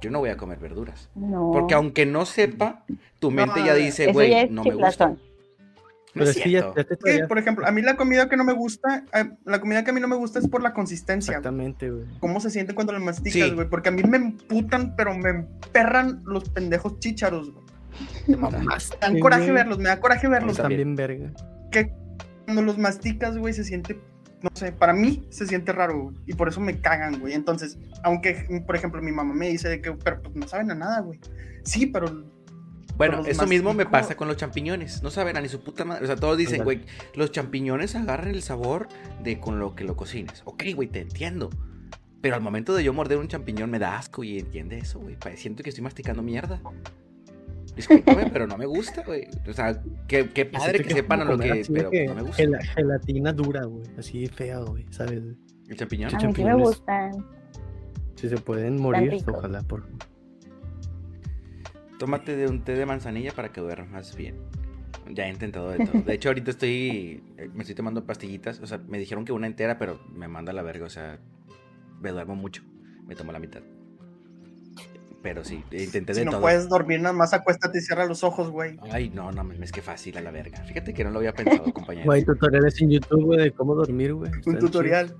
[0.03, 1.09] Yo no voy a comer verduras.
[1.15, 1.51] No.
[1.53, 2.85] Porque aunque no sepa,
[3.19, 5.09] tu mente No, ya dice, ya güey, no me gusta.
[5.09, 5.17] No
[6.15, 8.45] Pero es es que ya, te estaría- por ejemplo, a mí la comida que no
[8.45, 11.31] me gusta, eh, la comida que a mí no me gusta es por la consistencia.
[11.31, 12.05] Exactamente, güey.
[12.21, 13.55] ¿Cómo se siente cuando lo masticas, Sí.
[13.55, 13.67] güey?
[13.71, 17.65] Porque a mí me emputan, pero me emperran los pendejos chícharos, güey.
[18.27, 18.37] Me
[19.01, 20.59] dan coraje verlos, me da coraje verlos.
[20.59, 20.81] También.
[20.95, 21.33] También verga.
[21.71, 21.93] Que
[22.45, 23.99] cuando los masticas, güey, se siente,
[24.43, 26.17] no sé, para mí se siente raro, güey.
[26.27, 27.35] Y por eso me cagan, güey.
[27.35, 30.75] Entonces, aunque, por ejemplo, mi mamá me dice de que, pero pues no saben a
[30.75, 31.21] nada, güey.
[31.65, 32.25] Sí, pero
[32.97, 35.03] Bueno, eso mismo me pasa con los champiñones.
[35.03, 36.05] No saben a ni su puta madre.
[36.05, 36.85] O sea, todos dicen, güey,
[37.15, 38.89] los champiñones agarran el sabor
[39.23, 40.43] de con lo que lo cocines.
[40.45, 41.51] Ok, güey, te entiendo.
[42.21, 45.17] Pero al momento de yo morder un champiñón me da asco y entiende eso, güey.
[45.37, 46.61] Siento que estoy masticando mierda.
[47.77, 49.27] Discúlpame, pero no me gusta, güey.
[49.49, 51.65] O sea, qué, qué padre que es sepan lo que.
[51.73, 52.43] Pero que no me gusta.
[52.43, 53.85] gela- gelatina dura, güey.
[53.99, 54.85] Así fea, güey.
[54.91, 55.23] ¿Sabes?
[55.69, 56.11] El champiñón.
[56.11, 57.27] Ch- A mí sí me gustan.
[58.17, 59.85] Si se pueden morir, ojalá, por
[61.99, 64.37] Tómate de un té de manzanilla para que duermas bien.
[65.11, 66.03] Ya he intentado de todo.
[66.03, 67.23] De hecho, ahorita estoy.
[67.39, 68.61] eh, Me estoy tomando pastillitas.
[68.61, 70.87] O sea, me dijeron que una entera, pero me manda a la verga.
[70.87, 71.19] O sea,
[72.01, 72.63] me duermo mucho.
[73.07, 73.63] me tomo la mitad.
[75.23, 76.41] Pero sí, intenté Si de no todo.
[76.41, 78.77] puedes dormir, nada más acuéstate y cierra los ojos, güey.
[78.91, 80.65] Ay, no, no, mames, que fácil a la verga.
[80.65, 82.07] Fíjate que no lo había pensado, compañero.
[82.07, 84.33] Güey, tutoriales en YouTube, güey, de cómo dormir, güey.
[84.47, 85.15] Un tutorial.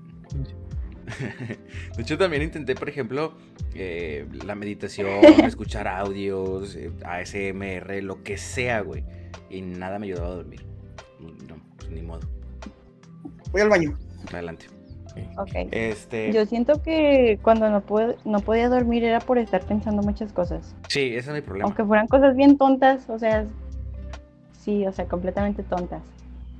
[1.95, 3.33] De hecho, también intenté, por ejemplo,
[3.75, 9.03] eh, la meditación, escuchar audios, eh, ASMR, lo que sea, güey.
[9.49, 10.65] Y nada me ayudaba a dormir.
[11.19, 12.21] No, pues ni modo.
[13.51, 13.97] Voy al baño.
[14.31, 14.67] Adelante.
[15.37, 15.51] Ok.
[15.71, 16.31] Este.
[16.33, 20.75] Yo siento que cuando no, puedo, no podía dormir era por estar pensando muchas cosas.
[20.87, 21.65] Sí, ese es mi problema.
[21.67, 23.45] Aunque fueran cosas bien tontas, o sea,
[24.59, 26.01] sí, o sea, completamente tontas.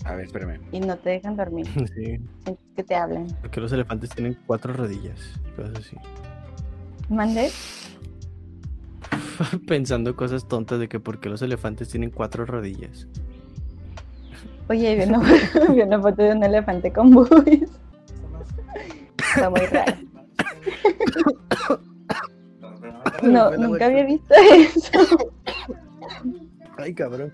[0.05, 0.59] A ver, espérame.
[0.71, 3.27] Y no te dejan dormir, Sí, sientes que te hablan.
[3.41, 5.19] porque los elefantes tienen cuatro rodillas.
[5.55, 5.97] Cosas así.
[7.09, 7.49] ¿Mande?
[9.67, 13.07] Pensando cosas tontas de que por qué los elefantes tienen cuatro rodillas.
[14.69, 15.19] Oye, vi una,
[15.69, 17.69] vi una foto de un elefante con boobies.
[19.35, 19.93] Está muy raro.
[23.21, 25.31] No, nunca había visto eso.
[26.77, 27.33] Ay, cabrón.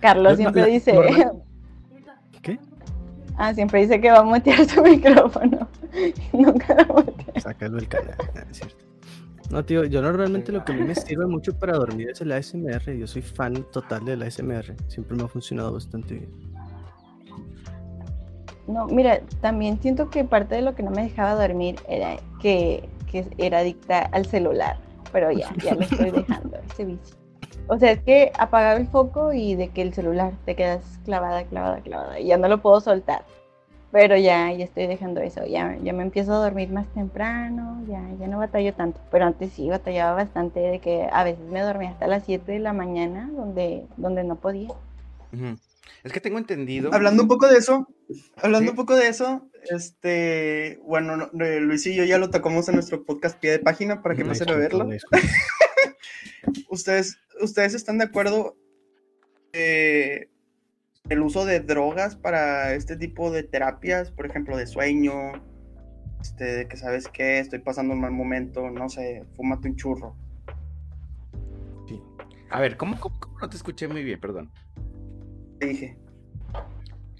[0.00, 0.92] Carlos siempre dice,
[2.42, 2.58] ¿Qué?
[3.36, 5.68] ah, siempre dice que va a mutear su micrófono.
[6.32, 7.40] Nunca lo mutea.
[7.40, 8.16] Sácalo del canal.
[8.34, 8.84] Ah, es cierto.
[9.50, 12.32] No, tío, yo normalmente lo que a mí me sirve mucho para dormir es el
[12.32, 12.96] ASMR.
[12.96, 14.74] Yo soy fan total del ASMR.
[14.88, 16.51] Siempre me ha funcionado bastante bien.
[18.66, 22.88] No, mira, también siento que parte de lo que no me dejaba dormir era que,
[23.10, 24.76] que era adicta al celular.
[25.12, 27.16] Pero ya, ya lo estoy dejando, ese vicio.
[27.68, 31.44] O sea, es que apagaba el foco y de que el celular te quedas clavada,
[31.44, 32.20] clavada, clavada.
[32.20, 33.24] Y ya no lo puedo soltar.
[33.90, 35.44] Pero ya, ya estoy dejando eso.
[35.44, 37.82] Ya, ya me empiezo a dormir más temprano.
[37.86, 39.00] Ya, ya no batallo tanto.
[39.10, 42.58] Pero antes sí batallaba bastante de que a veces me dormía hasta las 7 de
[42.58, 44.70] la mañana donde, donde no podía.
[46.04, 46.92] Es que tengo entendido.
[46.92, 47.86] Hablando un poco de eso,
[48.36, 48.70] hablando Sí.
[48.70, 53.04] un poco de eso, este, bueno, no- Luis y yo ya lo tocamos en nuestro
[53.04, 54.98] podcast pie de página para que pasen a disculpa, verlo.
[56.68, 58.56] ¿Ustedes, ¿Ustedes están de acuerdo
[59.52, 60.28] eh,
[61.08, 65.32] el uso de drogas para este tipo de terapias, por ejemplo, de sueño,
[66.20, 70.16] este, de que sabes qué, estoy pasando un mal momento, no sé, fúmate un churro.
[71.88, 72.00] Sí.
[72.50, 74.20] A ver, ¿cómo, cómo, cómo no te escuché muy bien?
[74.20, 74.50] Perdón.
[75.62, 75.96] Te dije.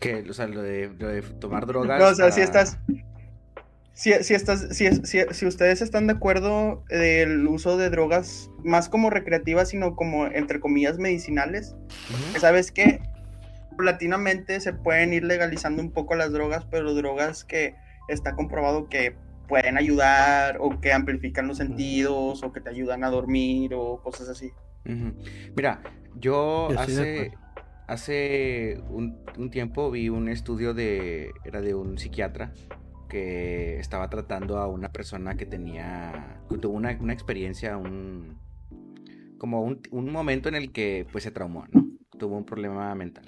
[0.01, 2.01] Que, o sea, lo de, lo de tomar drogas.
[2.01, 2.77] No, o sea, si estás.
[3.93, 8.89] Si, si estás, si, si, si ustedes están de acuerdo del uso de drogas más
[8.89, 11.77] como recreativas, sino como entre comillas medicinales,
[12.41, 13.01] sabes que
[13.77, 17.77] paulatinamente se pueden ir legalizando un poco las drogas, pero drogas que
[18.09, 19.15] está comprobado que
[19.47, 24.29] pueden ayudar o que amplifican los sentidos o que te ayudan a dormir o cosas
[24.29, 24.51] así.
[25.55, 25.83] Mira,
[26.17, 27.33] yo hace.
[27.93, 32.53] Hace un, tiempo vi un estudio de, era de un psiquiatra
[33.09, 38.39] que estaba tratando a una persona que tenía, que tuvo una, una experiencia, un,
[39.39, 41.87] como un, un momento en el que pues se traumó, ¿no?
[42.19, 43.27] Tuvo un problema mental.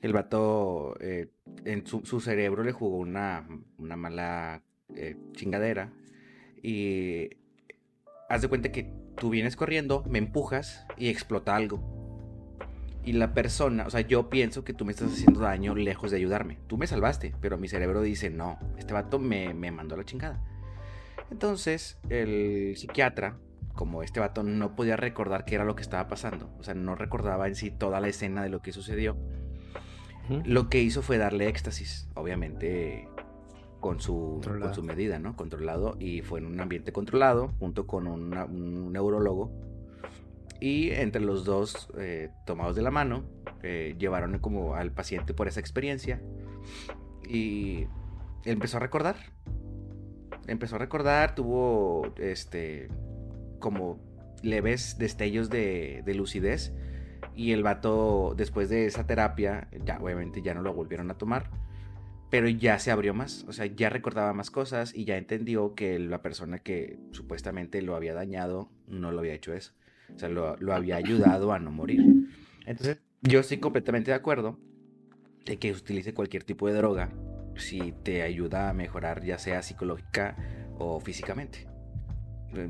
[0.00, 1.30] El vato, eh,
[1.64, 4.62] en su, su cerebro le jugó una, una mala
[4.94, 5.92] eh, chingadera
[6.62, 7.30] y
[8.28, 12.01] haz de cuenta que tú vienes corriendo, me empujas y explota algo.
[13.04, 16.18] Y la persona, o sea, yo pienso que tú me estás haciendo daño lejos de
[16.18, 16.58] ayudarme.
[16.68, 20.04] Tú me salvaste, pero mi cerebro dice, no, este vato me, me mandó a la
[20.04, 20.40] chingada.
[21.30, 23.38] Entonces, el psiquiatra,
[23.74, 26.94] como este vato no podía recordar qué era lo que estaba pasando, o sea, no
[26.94, 29.16] recordaba en sí toda la escena de lo que sucedió,
[30.28, 30.42] Ujú.
[30.44, 33.08] lo que hizo fue darle éxtasis, obviamente
[33.80, 35.34] con su, con su medida, ¿no?
[35.34, 39.50] Controlado y fue en un ambiente controlado junto con una- un neurólogo
[40.62, 43.24] y entre los dos eh, tomados de la mano
[43.64, 46.22] eh, llevaron como al paciente por esa experiencia
[47.28, 47.88] y
[48.44, 49.16] empezó a recordar,
[50.46, 52.88] empezó a recordar, tuvo este
[53.58, 53.98] como
[54.44, 56.72] leves destellos de, de lucidez
[57.34, 61.50] y el vato después de esa terapia ya obviamente ya no lo volvieron a tomar
[62.30, 65.98] pero ya se abrió más, o sea, ya recordaba más cosas y ya entendió que
[65.98, 69.74] la persona que supuestamente lo había dañado no lo había hecho eso,
[70.14, 72.00] o sea, lo, lo había ayudado a no morir.
[72.66, 74.58] Entonces, yo estoy completamente de acuerdo
[75.44, 77.10] de que utilice cualquier tipo de droga
[77.56, 80.36] si te ayuda a mejorar, ya sea psicológica
[80.78, 81.66] o físicamente.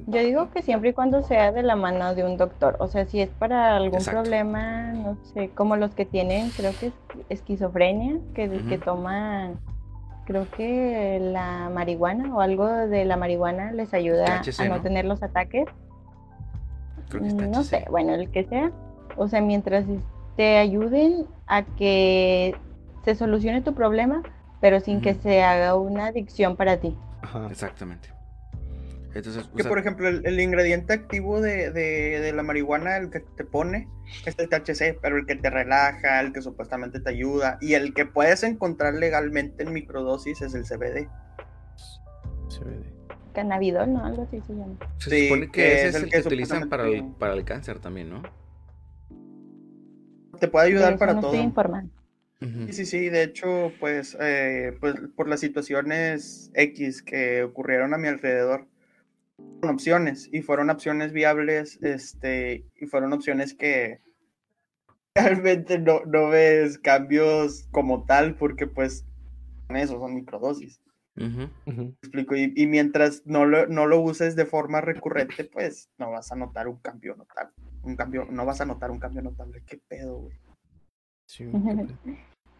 [0.06, 3.04] Yo digo que siempre y cuando sea de la mano de un doctor, o sea,
[3.04, 4.22] si es para algún Exacto.
[4.22, 6.92] problema, no sé, como los que tienen, creo que es
[7.28, 8.48] esquizofrenia, que,
[8.84, 9.58] toman,
[10.24, 14.80] creo que la marihuana o algo de la marihuana les ayuda a ¿no?
[14.82, 15.66] tener los ataques.
[17.12, 18.70] Creo que está No sé, bueno, el que sea,
[19.16, 19.84] o sea, mientras
[20.36, 22.54] te ayuden a que
[23.04, 24.22] se solucione tu problema,
[24.60, 26.96] pero sin que se haga una adicción para ti.
[27.22, 27.48] Ajá.
[27.50, 28.08] Exactamente.
[29.14, 32.96] Entonces, o Que sea, por ejemplo, el, el ingrediente activo de, de- de la marihuana,
[32.96, 33.86] el que te pone,
[34.24, 37.92] es el THC, pero el que te relaja, el que supuestamente te ayuda, y el
[37.92, 41.08] que puedes encontrar legalmente en microdosis es el CBD.
[42.48, 42.91] CBD.
[43.32, 44.04] Cannabidol, ¿no?
[44.04, 44.76] Algo así se llama.
[44.98, 47.34] se sí, supone que, que ese es el el que que utilizan para el, para
[47.34, 48.22] el cáncer también, ¿no?
[50.38, 51.32] Te puede De ayudar para no todo.
[51.32, 51.84] estoy informada.
[52.40, 52.66] Ujú.
[52.66, 57.98] Sí, sí, sí, de hecho, pues, eh, pues por las situaciones X que ocurrieron a
[57.98, 58.66] mi alrededor,
[59.60, 64.00] fueron opciones y fueron opciones viables, este, y fueron opciones que
[65.14, 69.06] realmente no, no ves cambios como tal, porque pues
[69.68, 70.81] eso, son microdosis.
[71.16, 71.50] Ujú.
[71.66, 71.82] Ujú.
[71.82, 72.36] ¿me explico?
[72.36, 76.36] Y, y mientras no lo, no lo uses de forma recurrente, pues no vas a
[76.36, 77.54] notar un cambio notable.
[77.82, 79.62] Un cambio, no vas a notar un cambio notable.
[79.66, 80.36] ¿Qué pedo, güey?
[81.26, 81.50] Sí.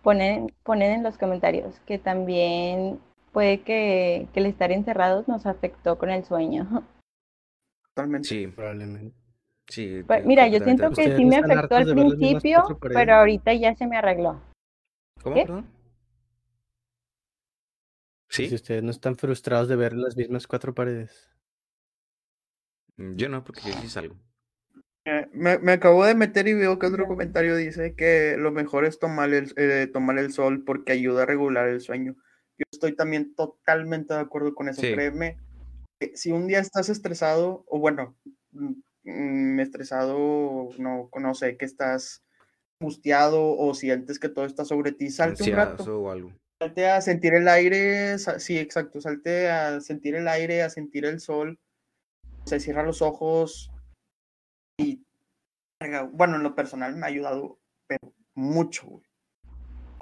[0.02, 2.98] Ponen, ponen en los comentarios que también
[3.30, 6.66] puede que, que el estar encerrados nos afectó con el sueño.
[7.94, 8.28] Totalmente.
[8.28, 9.14] Sí, probablemente.
[9.68, 10.02] sí.
[10.02, 13.86] Pues, mira, yo siento que ¿Ustedes sí me afectó al principio, pero ahorita ya se
[13.86, 14.40] me arregló.
[15.22, 15.42] ¿Cómo, ¿Qué?
[15.42, 15.81] perdón?
[18.32, 21.28] Si Sí, ustedes no están frustrados de ver las mismas cuatro paredes.
[22.96, 24.16] yo no, porque yo sí salgo.
[25.04, 28.86] Eh, Me, me acabo de meter y veo que otro comentario dice que lo mejor
[28.86, 32.16] es tomar el, eh, tomar el sol porque ayuda a regular el sueño.
[32.56, 34.80] Yo estoy también totalmente de acuerdo con eso.
[34.80, 34.92] Sí.
[34.92, 35.36] Créeme,
[36.00, 38.16] que si un día estás estresado, o bueno,
[38.52, 38.72] mm,
[39.04, 42.24] mm, estresado, no, no sé, que estás
[42.80, 46.00] angustiado o sientes que todo está sobre ti, salte un rato.
[46.00, 46.32] O algo.
[46.62, 51.18] Salte a sentir el aire, sí, exacto, salte a sentir el aire, a sentir el
[51.18, 51.58] sol,
[52.44, 53.72] se cierra los ojos
[54.78, 55.04] y,
[56.12, 57.58] bueno, en lo personal me ha ayudado,
[57.88, 59.04] pero mucho, güey.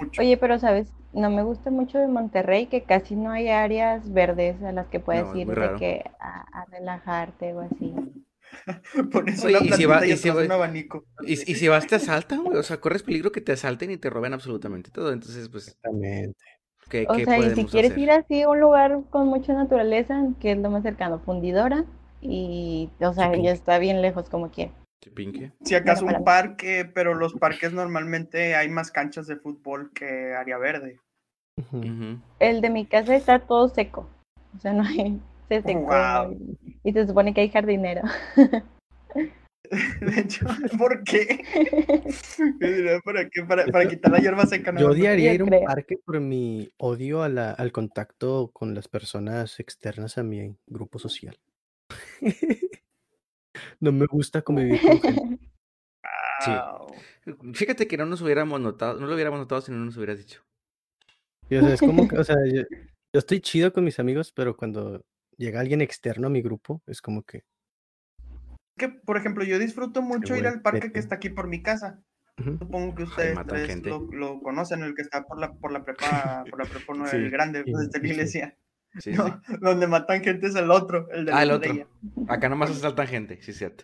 [0.01, 0.21] Mucho.
[0.21, 4.61] Oye, pero sabes, no me gusta mucho de Monterrey que casi no hay áreas verdes
[4.61, 7.95] a las que puedes No, ir de que a, a relajarte o así.
[9.11, 11.05] Pones Oye, una y si plantita va- y y si atrás va- un abanico.
[11.25, 12.57] Y, y si vas, te asaltan, güey.
[12.57, 15.11] O sea, corres peligro que te asalten y te roben absolutamente todo.
[15.13, 16.43] Entonces, pues, Exactamente.
[16.89, 18.03] ¿qué, O qué sea, y si quieres hacer?
[18.03, 21.85] ir así a un lugar con mucha naturaleza, que es lo más cercano, fundidora,
[22.21, 24.71] y, o sea, ya está bien lejos como quiera.
[25.03, 25.51] Chipinque.
[25.63, 30.33] Si acaso Bueno, un parque, pero los parques normalmente hay más canchas de fútbol que
[30.35, 30.99] área verde.
[32.39, 34.07] El de mi casa está todo seco,
[34.55, 35.19] o sea, no hay,
[35.55, 36.37] se secó Guau.
[36.83, 38.01] y, se supone que hay jardinero.
[40.01, 40.45] De hecho,
[40.77, 41.45] ¿por qué?
[43.05, 43.43] ¿Para qué?
[43.43, 44.73] Para, para quitar la hierba seca.
[44.77, 45.63] Yo odiaría ir a un creo.
[45.63, 50.99] parque por mi odio a la- al contacto con las personas externas a mi grupo
[50.99, 51.37] social.
[53.79, 55.39] No me gusta convivir con gente.
[56.39, 56.51] Sí.
[56.51, 57.53] Wow.
[57.53, 60.41] Fíjate que no nos hubiéramos notado, no lo hubiéramos notado si no nos hubieras dicho.
[61.49, 64.31] Y, o sea, es como que, o sea, yo, yo estoy chido con mis amigos,
[64.31, 65.01] pero cuando
[65.41, 67.43] llega alguien externo a mi grupo, es como que,
[68.77, 70.93] Que, por ejemplo, yo disfruto mucho ir al parque vete.
[70.93, 72.01] que está aquí por mi casa.
[72.37, 76.43] Supongo que ustedes tres lo, lo conocen, el que está por la, por la prepa,
[76.49, 78.57] por la prepa nueva, Sí, el grande, sí, desde la iglesia.
[78.99, 79.17] Sí, sí.
[79.17, 81.87] No, donde matan gente es el otro, el de Ah, la el otro.
[82.27, 83.83] Acá nomás asaltan gente, sí, cierto.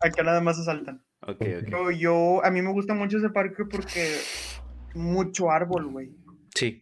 [0.00, 1.02] Acá nada más asaltan.
[1.22, 1.68] Ok, ok.
[1.70, 4.16] Yo, yo, a mí me gusta mucho ese parque porque
[4.94, 6.10] mucho árbol, güey.
[6.54, 6.81] Sí,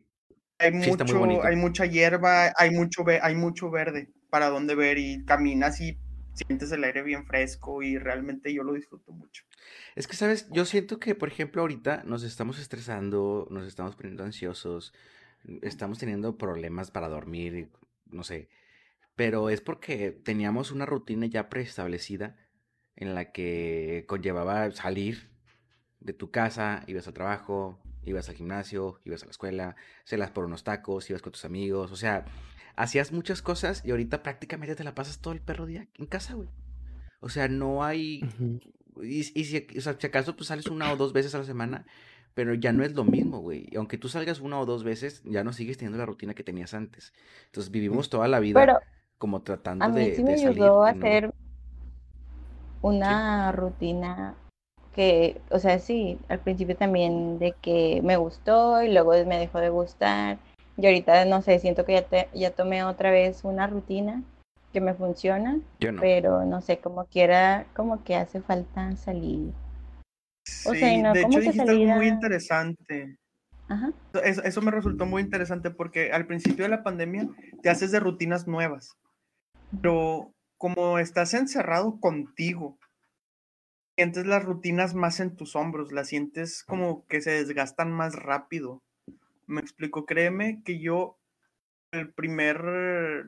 [0.60, 5.80] Hay mucho, hay mucha hierba, hay mucho, hay mucho verde para donde ver y caminas
[5.80, 5.98] y
[6.34, 9.44] sientes el aire bien fresco y realmente yo lo disfruto mucho.
[9.96, 10.48] Es que, ¿sabes?
[10.50, 14.92] Yo siento que, por ejemplo, ahorita nos estamos estresando, nos estamos poniendo ansiosos,
[15.62, 17.70] estamos teniendo problemas para dormir,
[18.06, 18.48] no sé.
[19.16, 22.36] Pero es porque teníamos una rutina ya preestablecida
[22.96, 25.30] en la que conllevaba salir
[26.00, 30.44] de tu casa, ibas al trabajo, ibas al gimnasio, ibas a la escuela, celas por
[30.44, 32.24] unos tacos, ibas con tus amigos, o sea,
[32.76, 36.34] hacías muchas cosas y ahorita prácticamente te la pasas todo el perro día en casa,
[36.34, 36.48] güey.
[37.20, 38.60] O sea, no hay ujú.
[39.02, 41.44] y, y si, o sea, si acaso pues sales una o dos veces a la
[41.44, 41.84] semana,
[42.34, 43.66] pero ya no es lo mismo, güey.
[43.70, 46.44] Y aunque tú salgas una o dos veces, ya no sigues teniendo la rutina que
[46.44, 47.12] tenías antes.
[47.46, 48.80] Entonces vivimos toda la vida Pero
[49.18, 50.62] como tratando a mí de, sí de me salir.
[50.62, 51.34] ayudó a y no- hacer
[52.82, 54.34] una rutina
[54.94, 59.58] que, o sea, sí, al principio también de que me gustó y luego me dejó
[59.60, 60.38] de gustar.
[60.76, 64.22] Y ahorita, no sé, siento que ya, te- ya tomé otra vez una rutina
[64.72, 66.00] que me funciona, Yo no.
[66.00, 69.52] pero no sé, como quiera, como que hace falta salir.
[70.66, 73.16] O sea, y Sí, no de como hecho dijiste algo salir muy interesante.
[73.68, 73.92] Ajá.
[74.24, 77.28] Eso, eso me resultó muy interesante porque al principio de la pandemia
[77.62, 78.96] te haces de rutinas nuevas,
[79.82, 82.76] pero como estás encerrado contigo,
[83.96, 88.82] sientes las rutinas más en tus hombros, las sientes como que se desgastan más rápido.
[89.46, 91.18] Me explico, créeme que yo
[91.92, 93.26] el primer,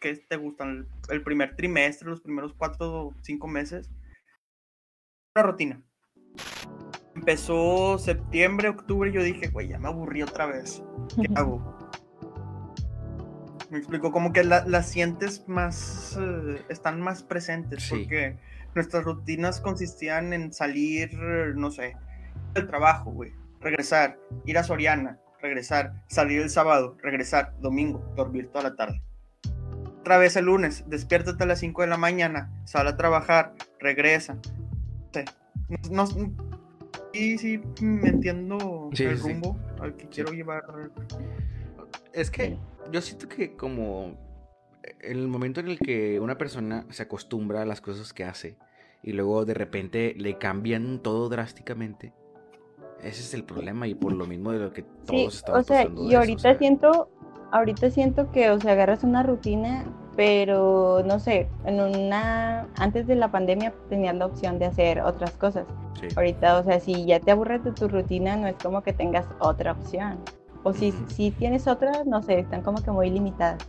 [0.00, 0.88] ¿qué te gustan?
[1.10, 3.90] El primer trimestre, los primeros cuatro o cinco meses,
[5.36, 5.82] una rutina.
[7.14, 10.82] Empezó septiembre, octubre, y yo dije, güey, ya me aburrí otra vez.
[11.14, 11.76] ¿Qué hago?
[13.70, 18.38] Me explico, como que las sientes más, eh, están más presentes, porque
[18.74, 21.14] nuestras rutinas consistían en salir,
[21.56, 21.96] no sé,
[22.54, 28.70] del trabajo, güey, regresar, ir a Soriana, regresar, salir el sábado, regresar, domingo, dormir toda
[28.70, 29.02] la tarde.
[30.00, 34.38] Otra vez el lunes, despiértate a las 5 de la mañana, sal a trabajar, regresa.
[35.90, 40.64] No, sí, sí, me entiendo el rumbo al que quiero llevar.
[42.12, 42.56] Es que
[42.90, 44.29] yo siento que como
[45.00, 48.56] en el momento en el que una persona se acostumbra a las cosas que hace
[49.02, 52.12] y luego de repente le cambian todo drásticamente,
[53.02, 55.86] ese es el problema y por lo mismo de lo que todos sí, O sea,
[55.96, 57.08] y ahorita siento,
[57.50, 59.84] ahorita siento que, o sea, agarras una rutina,
[60.16, 65.32] pero no sé, en una, antes de la pandemia tenías la opción de hacer otras
[65.32, 65.66] cosas.
[66.16, 69.26] Ahorita, o sea, si ya te aburres de tu rutina, no es como que tengas
[69.38, 70.18] otra opción.
[70.62, 73.66] O si, si tienes otra, no sé, están como que muy limitadas.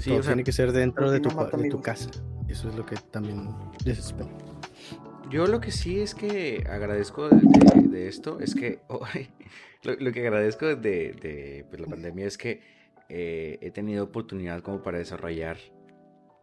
[0.00, 2.10] Sí, todo tiene que ser dentro de tu, de tu casa.
[2.48, 3.48] Eso es lo que también
[3.84, 4.30] desespera.
[5.30, 8.80] Yo lo que sí es que agradezco de, esto, es que
[9.82, 12.62] lo, que agradezco de, pues, la pandemia es que
[13.08, 15.58] eh, he tenido oportunidad como para desarrollar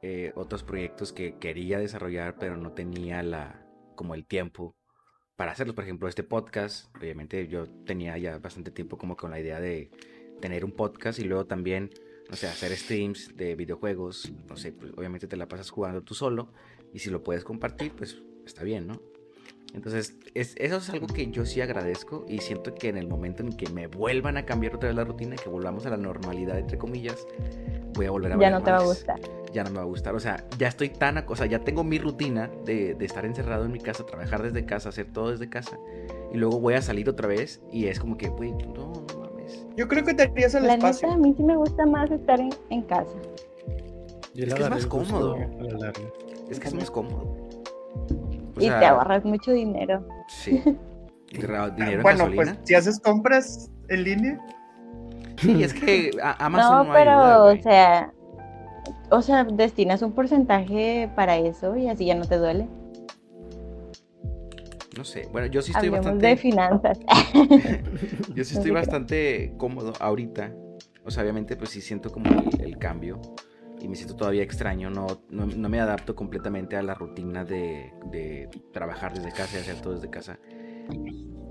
[0.01, 4.75] eh, otros proyectos que quería desarrollar, pero no tenía la, como el tiempo
[5.37, 5.75] para hacerlos.
[5.75, 9.91] Por ejemplo, este podcast, obviamente yo tenía ya bastante tiempo como con la idea de
[10.41, 11.89] tener un podcast y luego también,
[12.33, 16.15] no sé, hacer streams de videojuegos, no sé, pues obviamente te la pasas jugando tú
[16.15, 16.51] solo
[16.91, 18.99] y si lo puedes compartir, pues está bien, ¿no?
[19.75, 23.53] Entonces, eso es algo que yo sí agradezco y siento que en el momento en
[23.53, 26.79] que me vuelvan a cambiar otra vez la rutina, que volvamos a la normalidad, entre
[26.79, 27.27] comillas,
[27.93, 29.19] voy a volver a Ya no te va a gustar.
[29.53, 30.15] Ya no me va a gustar.
[30.15, 31.23] O sea, ya estoy tan.
[31.27, 34.89] O sea, ya tengo mi rutina de, estar encerrado en mi casa, trabajar desde casa,
[34.89, 35.77] hacer todo desde casa.
[36.33, 39.05] Y luego voy a salir otra vez y es como que, güey, no.
[39.75, 41.07] Yo creo que te harías el la espacio.
[41.07, 43.11] Neta, a mí sí me gusta más estar en, casa.
[44.35, 45.37] es que es más cómodo.
[46.49, 47.43] Es que es más cómodo
[48.57, 50.05] y te ahorras mucho dinero.
[50.27, 50.61] Sí.
[51.31, 54.39] dinero bueno, pues si haces compras en línea.
[55.37, 58.13] Sí, es que Amazon no, pero, o sea,
[59.09, 62.67] o sea, destinas un porcentaje para eso y así ya no te duele.
[64.97, 66.27] No sé, bueno, yo sí estoy bastante.
[66.27, 66.99] de finanzas.
[68.35, 70.53] yo sí estoy bastante cómodo ahorita.
[71.03, 72.29] O sea, obviamente, pues sí siento como
[72.59, 73.19] el cambio
[73.83, 78.49] y me siento todavía extraño, no, no, me adapto completamente a la rutina de, de,
[78.71, 80.39] trabajar desde casa y hacer todo desde casa.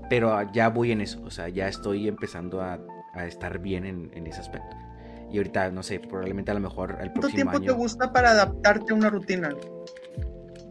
[0.09, 2.79] Pero ya voy en eso, o sea, ya estoy empezando a,
[3.13, 4.75] a estar bien en, en, ese aspecto.
[5.31, 8.31] Y ahorita, no sé, probablemente a lo mejor el próximo ¿Cuánto tiempo te gusta para
[8.31, 9.49] adaptarte a una rutina?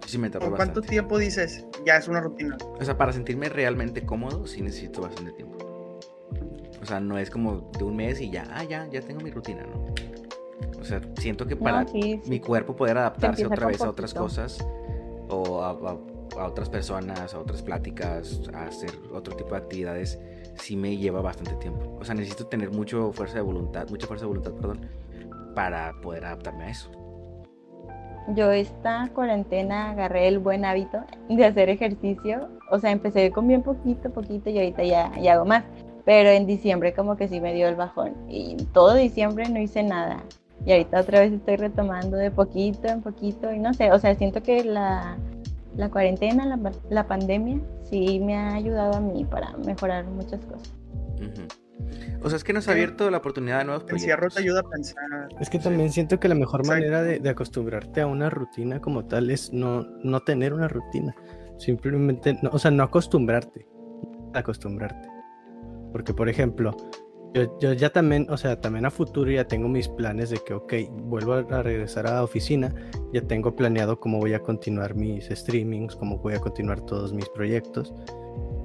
[0.07, 2.57] Sí, me tardo ¿Cuánto tiempo dices ya es una rutina?
[2.81, 5.63] O sea, para sentirme realmente cómodo, sí necesito bastante tiempo.
[6.83, 9.31] O sea, no es como de un mes y ya, ah, ya, ya tengo mi
[9.31, 9.95] rutina, ¿no?
[10.81, 11.87] O sea, siento que para
[12.27, 14.67] mi cuerpo poder adaptarse otra vez a otras cosas
[15.29, 15.97] o a,
[16.45, 20.19] otras personas, a otras pláticas, a hacer otro tipo de actividades,
[20.57, 21.97] sí me lleva bastante tiempo.
[22.01, 24.89] O sea, necesito tener mucho fuerza de voluntad, mucha fuerza de voluntad, perdón,
[25.55, 26.91] para poder adaptarme a eso.
[28.29, 30.99] Yo esta cuarentena agarré el buen hábito
[31.29, 32.49] de hacer ejercicio.
[32.71, 35.65] O sea, empecé con bien poquito, poquito y ahorita ya, ya hago más.
[36.05, 38.15] Pero en diciembre como que sí me dio el bajón.
[38.29, 40.23] Y todo diciembre no hice nada
[40.65, 44.15] y ahorita otra vez estoy retomando de poquito en poquito y no sé, o sea,
[44.15, 45.17] siento que la,
[45.77, 50.73] la cuarentena, la, la, pandemia, sí me ha ayudado a mí para mejorar muchas cosas.
[52.23, 54.03] O sea, es que nos ha abierto la oportunidad de nuevos proyectos.
[54.03, 55.29] El cierre te ayuda a pensar.
[55.41, 59.05] Es que también siento que la mejor manera de, de, acostumbrarte a una rutina como
[59.07, 61.15] tal es no, no tener una rutina.
[61.59, 63.67] Simplemente, no, o sea, no acostumbrarte.
[64.35, 65.09] Acostumbrarte.
[65.93, 66.77] Porque, por ejemplo,
[67.35, 70.75] yo, ya también, o sea, también a futuro ya tengo mis planes de que, ok,
[70.91, 72.75] vuelvo a regresar a la oficina,
[73.13, 77.29] ya tengo planeado cómo voy a continuar mis streamings, cómo voy a continuar todos mis
[77.31, 77.95] proyectos.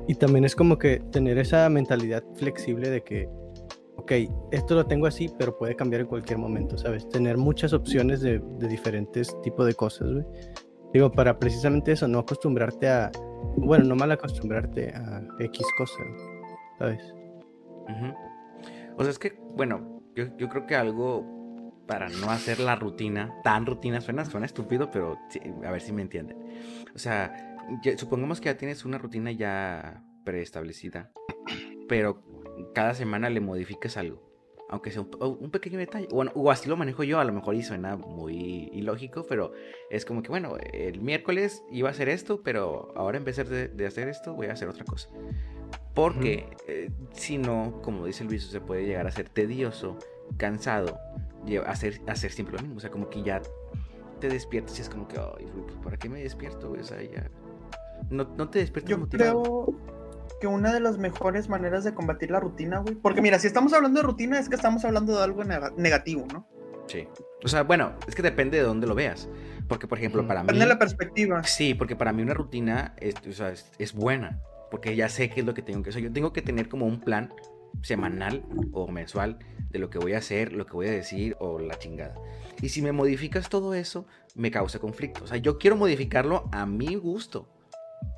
[0.07, 3.29] Y también es como que tener esa mentalidad flexible de que,
[3.97, 4.11] ok,
[4.51, 7.07] esto lo tengo así, pero puede cambiar en cualquier momento, ¿sabes?
[7.09, 10.25] Tener muchas opciones de, diferentes tipos de cosas, güey.
[10.93, 13.11] Digo, para precisamente eso, no acostumbrarte a,
[13.57, 16.07] bueno, no mal acostumbrarte a X cosas,
[16.79, 17.13] ¿sabes?
[18.97, 21.37] O sea, es que, bueno, yo, yo creo que algo
[21.87, 25.17] para no hacer la rutina, tan rutina, suena, suena estúpido, pero
[25.65, 26.37] a ver si me entienden.
[26.93, 27.46] O sea,
[27.97, 31.11] supongamos que ya tienes una rutina ya preestablecida,
[31.87, 32.23] pero
[32.73, 34.25] cada semana le modificas algo.
[34.69, 36.07] aunque sea un, un, pequeño detalle.
[36.11, 39.53] Bueno, o así lo manejo yo, a lo mejor y suena muy ilógico, pero
[39.89, 43.69] es como que, bueno, el miércoles iba a hacer esto, pero ahora en vez de,
[43.69, 45.09] de hacer esto, voy a hacer otra cosa.
[45.97, 49.97] Porque eh, si no, como dice Luis, se puede llegar a ser tedioso,
[50.37, 50.99] cansado,
[51.65, 52.77] hacer, hacer siempre lo mismo.
[52.77, 53.41] O sea, como que ya
[54.19, 56.71] te despiertas y es como que, ay, pues, ¿para qué me despierto?
[56.71, 57.31] O sea, ya...
[58.09, 59.75] No, no te despiertas Yo creo
[60.39, 62.95] que una de las mejores maneras de combatir la rutina, güey.
[62.95, 66.47] Porque mira, si estamos hablando de rutina, es que estamos hablando de algo negativo, ¿no?
[66.87, 67.07] Sí.
[67.43, 69.29] O sea, bueno, es que depende de dónde lo veas.
[69.67, 70.47] Porque, por ejemplo, para mí.
[70.47, 71.43] Depende de la perspectiva.
[71.43, 74.41] Sí, porque para mí una rutina es, o sea, es, buena.
[74.71, 76.01] Porque ya sé qué es lo que tengo que hacer.
[76.01, 77.33] Yo tengo que tener como un plan
[77.81, 79.39] semanal o mensual
[79.69, 82.15] de lo que voy a hacer, lo que voy a decir o la chingada.
[82.61, 85.25] Y si me modificas todo eso, me causa conflicto.
[85.25, 87.49] O sea, yo quiero modificarlo a mi gusto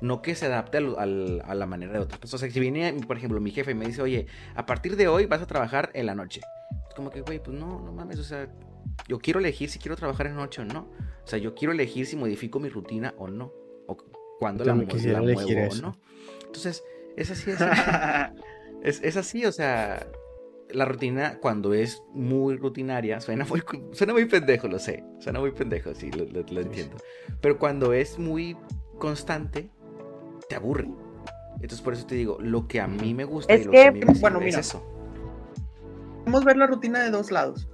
[0.00, 2.42] no que se adapte a la manera de otras personas.
[2.42, 5.08] O sea, si viene, por ejemplo, mi jefe y me dice, oye, a partir de
[5.08, 6.40] hoy vas a trabajar en la noche.
[6.88, 8.48] Es como que, güey, pues no, no mames, o sea,
[9.08, 10.90] yo quiero elegir si quiero trabajar en la noche o no.
[11.22, 13.52] O sea, yo quiero elegir si modifico mi rutina o no.
[13.86, 13.96] O
[14.38, 15.96] cuándo la, la muevo o no.
[16.46, 16.82] Entonces,
[17.16, 18.32] es así, es así.
[18.82, 20.06] es, así, o sea,
[20.70, 23.62] la rutina cuando es muy rutinaria, suena muy,
[23.92, 25.04] suena muy pendejo, lo sé.
[25.18, 26.96] Suena muy pendejo, sí, lo, lo entiendo.
[27.40, 28.56] Pero cuando es muy
[29.00, 29.68] constante,
[30.48, 30.88] te aburre.
[31.54, 33.90] Entonces por eso te digo, lo que a mí me gusta es que,
[34.20, 34.86] bueno, mira, eso.
[36.20, 37.68] Podemos ver la rutina de dos lados.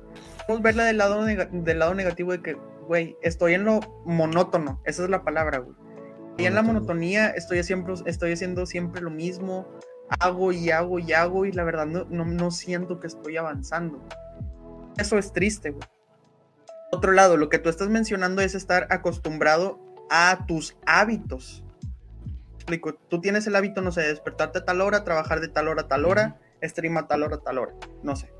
[0.47, 2.55] Podemos verla del lado, del lado negativo de que,
[2.87, 4.81] güey, estoy en lo monótono.
[4.85, 5.77] Esa es la palabra, güey.
[6.39, 9.67] Y en la monotonía estoy, siempre, estoy haciendo siempre lo mismo.
[10.21, 14.03] Hago y hago y hago y la verdad no, no, no siento que estoy avanzando.
[14.99, 15.87] Eso es triste, güey.
[16.93, 21.65] Otro lado, lo que tú estás mencionando es estar acostumbrado a tus hábitos.
[22.55, 25.69] Explico, tú tienes el hábito, no sé, de despertarte a tal hora, trabajar de tal
[25.69, 28.33] hora a tal hora, stream a tal hora a tal hora, no sé.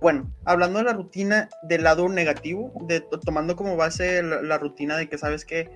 [0.00, 5.08] Bueno, hablando de la rutina del lado negativo, de, tomando como base la, rutina de
[5.08, 5.70] que sabes que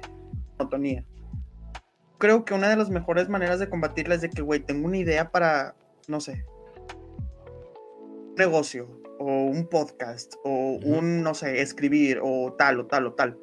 [0.59, 1.05] monotonía.
[2.19, 4.97] Creo que una de las mejores maneras de combatirla es de que, güey, tengo una
[4.97, 5.75] idea para,
[6.07, 6.45] no sé,
[8.01, 8.89] un negocio,
[9.19, 13.39] o un podcast, o un, no sé, escribir, o tal, o tal, o tal.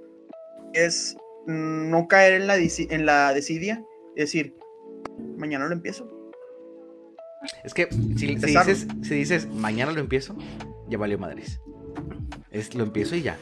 [0.73, 1.17] Es
[1.49, 3.83] no caer en la, en la desidia,
[4.15, 4.55] es decir,
[5.35, 6.07] mañana lo empiezo.
[7.63, 7.87] Es que
[8.17, 10.37] si, dices, si dices mañana lo empiezo,
[10.89, 11.59] ya valió madres.
[12.51, 13.37] Es, lo empiezo y ya.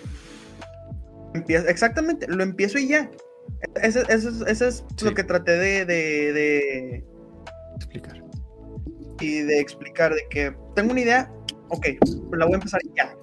[1.50, 3.12] exactamente, lo empiezo y ya.
[3.82, 7.04] Eso, es lo que traté de, de,
[7.76, 8.24] explicar.
[9.20, 11.32] Y de explicar de que tengo una idea,
[11.70, 11.88] ok,
[12.32, 13.16] la voy a empezar ya.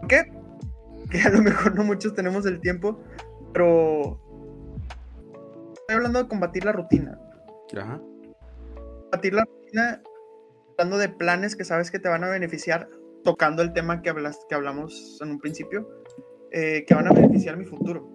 [0.00, 0.32] ¿Por qué?
[1.10, 3.02] Que a lo mejor no muchos tenemos el tiempo
[3.52, 4.20] pero
[5.72, 7.18] estoy hablando de combatir la rutina.
[7.76, 8.00] Ajá.
[9.02, 10.02] Combatir la rutina,
[10.72, 12.88] hablando de planes que sabes que te van a beneficiar,
[13.24, 15.88] tocando el tema que, hablas, que hablamos en un principio,
[16.52, 18.08] eh, que van a beneficiar mi futuro.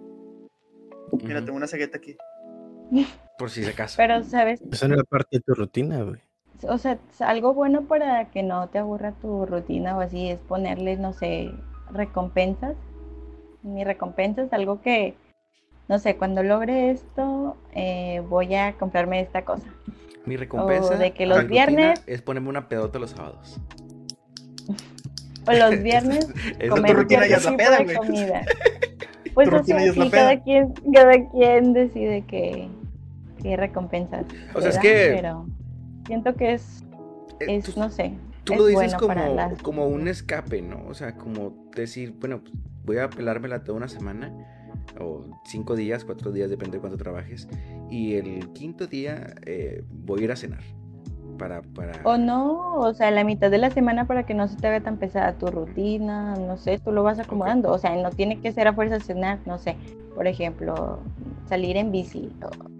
[1.22, 2.16] Mira, tengo una cegueta aquí.
[3.38, 3.96] Por si se acaso.
[3.96, 4.60] Pero, ¿sabes?
[4.70, 6.20] Eso no es parte de tu rutina, güey.
[6.62, 10.96] O sea, algo bueno para que no te aburra tu rutina o así es ponerle,
[10.96, 11.52] no sé,
[11.92, 12.76] recompensas.
[13.62, 15.14] Mi recompensa es algo que
[15.88, 19.68] no sé, cuando logre esto, eh, voy a comprarme esta cosa.
[20.24, 23.60] Mi recompensa de que los viernes es ponerme una pedota los sábados.
[25.46, 26.26] O los viernes
[26.68, 28.42] comer cierto tipo de comida.
[29.34, 32.70] Pues o sea, sí, cada quien, cada quien decide qué,
[33.42, 34.24] qué recompensas.
[34.54, 35.12] O sea, es que...
[35.14, 35.46] Pero
[36.06, 36.86] siento que es,
[37.40, 38.14] eh, es no sé.
[38.44, 39.14] Tú lo dices como,
[39.60, 40.86] como un escape, ¿no?
[40.88, 42.54] O sea, como decir, bueno, pues,
[42.86, 44.32] voy a pelármela toda una semana
[45.00, 47.48] o cinco días, cuatro días, depende de cuánto trabajes.
[47.90, 50.62] Y el quinto día eh, voy a ir a cenar.
[51.38, 52.00] Para, para...
[52.04, 54.80] O no, o sea, la mitad de la semana para que no se te haga
[54.80, 57.70] tan pesada tu rutina, no sé, tú lo vas acomodando.
[57.72, 59.76] O sea, no tiene que ser a fuerza cenar, no sé.
[60.14, 60.98] Por ejemplo,
[61.46, 62.32] salir en bici,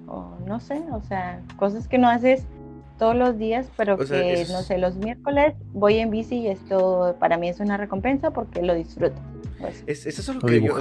[0.07, 2.47] o, no sé, o sea, cosas que no haces
[2.99, 7.37] todos los días, pero que, no sé, los miércoles voy en bici y esto para
[7.37, 9.21] mí es una recompensa porque lo disfruto.
[9.67, 9.85] Pues.
[9.87, 10.79] Es, eso es lo que yo,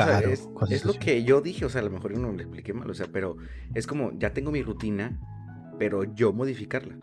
[0.70, 2.90] es, lo que yo dije, o sea, a lo mejor yo no lo expliqué mal,
[2.90, 3.38] o sea, pero
[3.74, 5.20] es como, ya tengo mi rutina,
[5.78, 6.98] pero yo modificarla.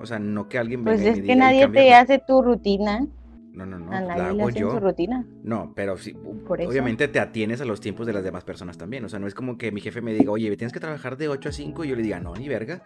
[0.00, 3.06] O sea, no que alguien Pues es que nadie te hace tu rutina.
[3.52, 3.90] No, no, no.
[3.90, 4.80] la hago yo.
[4.80, 5.26] rutina.
[5.44, 6.16] No, pero sí,
[6.48, 9.04] obviamente te atienes a los tiempos de las demás personas también.
[9.04, 11.28] O sea, no es como que mi jefe me diga, oye, tienes que trabajar de
[11.28, 12.82] 8 a 5 y yo le diga, no, ni verga.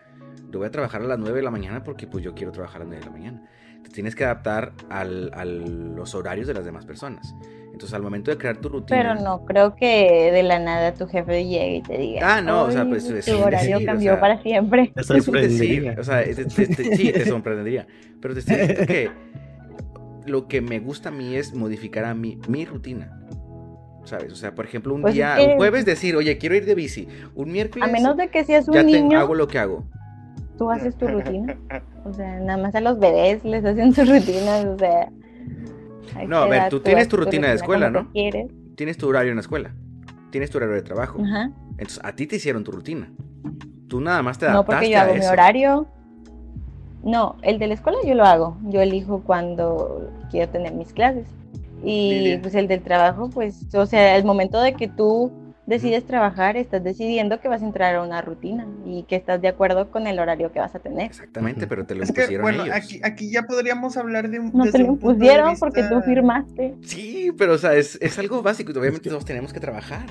[0.50, 2.82] Yo voy a trabajar a las 9 de la mañana porque pues yo quiero trabajar
[2.82, 3.48] a las 9 de la mañana
[3.96, 7.34] tienes que adaptar al, a los horarios de las demás personas.
[7.72, 9.00] Entonces, al momento de crear tu rutina.
[9.00, 12.36] Pero no creo que de la nada tu jefe llegue y te diga.
[12.36, 13.06] Ah, no, o sea, pues.
[13.24, 14.92] Tu horario cambió para siempre.
[14.94, 15.96] Te sorprendería.
[15.98, 17.86] o sea, sí, te sorprendería.
[18.20, 19.10] Pero te estoy diciendo que
[20.26, 23.18] lo que me gusta a mí es modificar a mí mi rutina.
[24.04, 24.30] ¿Sabes?
[24.32, 26.64] O sea, por ejemplo, un Pues es día, que- un jueves decir, oye, quiero ir
[26.66, 27.08] de bici.
[27.34, 29.88] Un miércoles A menos de que seas un ya te- niño, hago lo que hago.
[30.56, 31.56] Tú haces tu rutina.
[32.04, 35.10] O sea, nada más a los bebés les hacen sus rutinas, o sea.
[36.28, 38.12] No, a ver, tú tienes tu rutina de escuela, ¿no?
[38.12, 38.48] quieres.
[38.76, 39.74] Tienes tu horario en la escuela.
[40.30, 41.20] Tienes tu horario de trabajo.
[41.20, 41.50] Ajá.
[41.72, 43.10] Entonces, a ti te hicieron tu rutina.
[43.88, 45.86] Tú nada más te No, adaptaste porque yo hago mi horario.
[47.02, 48.56] No, el de la escuela yo lo hago.
[48.68, 51.26] Yo elijo cuando quiero tener mis clases.
[51.84, 55.32] Y pues el del trabajo, pues, o sea, el momento de que tú
[55.66, 59.48] decides trabajar, estás decidiendo que vas a entrar a una rutina y que estás de
[59.48, 61.06] acuerdo con el horario que vas a tener.
[61.06, 62.76] Exactamente, pero te lo Es que, impusieron bueno, ellos.
[62.76, 64.52] aquí, aquí ya podríamos hablar de un.
[64.54, 66.74] No te lo impusieron porque tú firmaste.
[66.82, 68.70] Sí, pero o sea, es, es algo básico.
[68.72, 70.06] Obviamente que- todos tenemos que trabajar.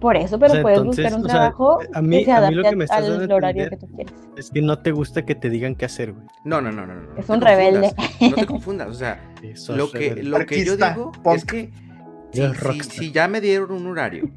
[0.00, 2.32] Por eso, pero sea, puedes entonces, buscar un o sea, trabajo a mí- que se
[2.32, 4.12] a mí lo adapte que me estás al horario que tú quieres.
[4.36, 6.26] Es que no te gusta que te digan qué hacer, güey.
[6.44, 6.94] No, no, no, no.
[6.94, 7.16] no.
[7.16, 7.92] Es no un rebelde.
[8.20, 8.88] No te confundas.
[8.88, 10.22] O sea, Eso lo es que, rebelde.
[10.24, 11.36] lo que yo digo punk.
[11.36, 11.70] es que
[12.90, 14.30] si, ya me dieron un horario,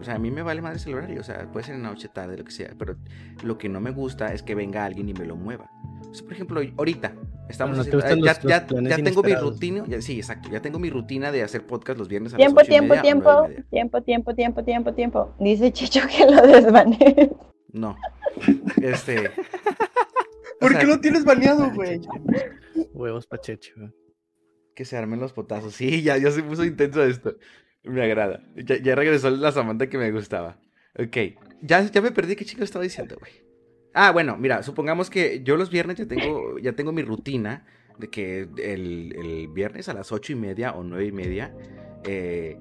[0.00, 1.88] o sea, a mí me vale más el horario, o sea, puede ser en la
[1.90, 2.96] noche, tarde, lo que sea, pero
[3.42, 5.70] lo que no me gusta es que venga alguien y me lo mueva.
[6.10, 7.14] O sea, por ejemplo, ahorita
[7.48, 8.66] estamos haciendo- ya, los- ya-
[8.96, 12.08] ya tengo mi rutina, ya- sí, exacto, ya tengo mi rutina de hacer podcast los
[12.08, 13.66] viernes a Tiempo, las ocho y tiempo, media o tiempo, nueve y media.
[13.70, 15.34] tiempo, tiempo, tiempo, tiempo, tiempo.
[15.40, 17.30] Dice Chicho que lo desvanece.
[17.72, 17.96] No,
[18.82, 19.30] este...
[20.60, 22.00] ¿Por o sea, qué lo tienes baneado, güey?
[22.94, 23.90] Huevos pachecho, güey.
[24.76, 25.74] Que se armen los potazos.
[25.76, 27.34] Sí, ya, ya se puso intenso esto.
[27.82, 28.44] Me agrada.
[28.54, 30.60] Ya, ya regresó la Samantha que me gustaba.
[30.96, 31.16] Ok.
[31.62, 33.32] Ya, ya me perdí qué chico estaba diciendo, güey.
[33.94, 37.66] Ah, bueno, mira, supongamos que yo los viernes ya tengo, ya tengo mi rutina
[37.98, 41.54] de que el, el viernes a las ocho y media o nueve y media
[42.04, 42.58] eh,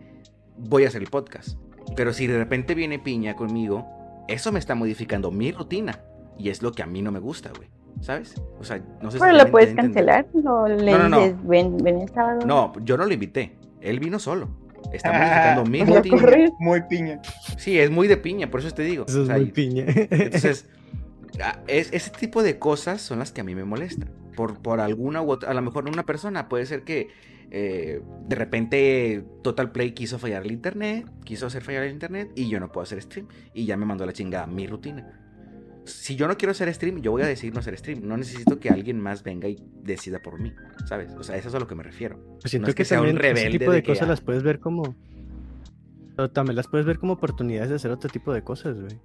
[0.57, 1.57] voy a hacer el podcast.
[1.95, 3.85] Pero si de repente viene Piña conmigo,
[4.27, 6.03] eso me está modificando mi rutina.
[6.37, 7.69] Y es lo que a mí no me gusta, güey.
[8.01, 8.35] ¿Sabes?
[8.59, 10.27] O sea, no sé si Pero lo puedes cancelar.
[10.33, 11.19] No le No, no, no.
[11.21, 12.45] dices, ven, ven el sábado.
[12.45, 13.57] No, yo no lo invité.
[13.81, 14.49] Él vino solo.
[14.93, 16.17] Está modificando mi Pues lo rutina.
[16.21, 16.51] corrí.
[16.59, 17.21] Muy piña.
[17.57, 19.05] Sí, es muy de piña, por eso te digo.
[19.07, 19.85] Eso O es sea, muy piña.
[19.87, 20.69] Entonces,
[21.43, 24.09] ah, es- ese tipo de cosas son las que a mí me molestan.
[24.35, 27.07] Por, por alguna u otra, a lo mejor una persona puede ser que
[27.51, 32.49] eh, de repente Total Play quiso fallar el internet, quiso hacer fallar el internet y
[32.49, 35.21] yo no puedo hacer stream y ya me mandó la chingada mi rutina.
[35.85, 38.01] Si yo no quiero hacer stream, yo voy a decidir no hacer stream.
[38.03, 40.51] No necesito que alguien más venga y decida por mí,
[40.87, 41.13] ¿sabes?
[41.13, 42.19] O sea, eso es a lo que me refiero.
[42.41, 43.91] Pues siento No es que, que sea un también ese rebelde tipo de, de que,
[43.91, 44.11] cosas ah.
[44.11, 44.95] las puedes ver como.
[46.15, 48.97] Pero también las puedes ver como oportunidades de hacer otro tipo de cosas, güey.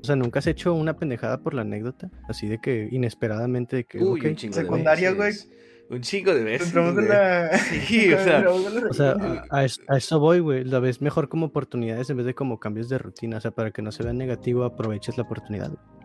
[0.00, 3.84] O sea, nunca has hecho una pendejada por la anécdota, así de que inesperadamente de
[3.84, 3.98] que.
[3.98, 5.50] Uy, un chingo de Secundaria, veces.
[5.90, 6.72] Un chingo de veces.
[6.72, 7.08] Güey.
[7.08, 7.58] la.
[7.58, 8.44] Sí, o sea,
[8.90, 10.64] O sea, a, a es- a eso voy, güey.
[10.64, 13.38] La ves mejor como oportunidades en vez de como cambios de rutina.
[13.38, 15.70] O sea, para que no se vea negativo, aproveches la oportunidad.
[15.70, 15.97] güey.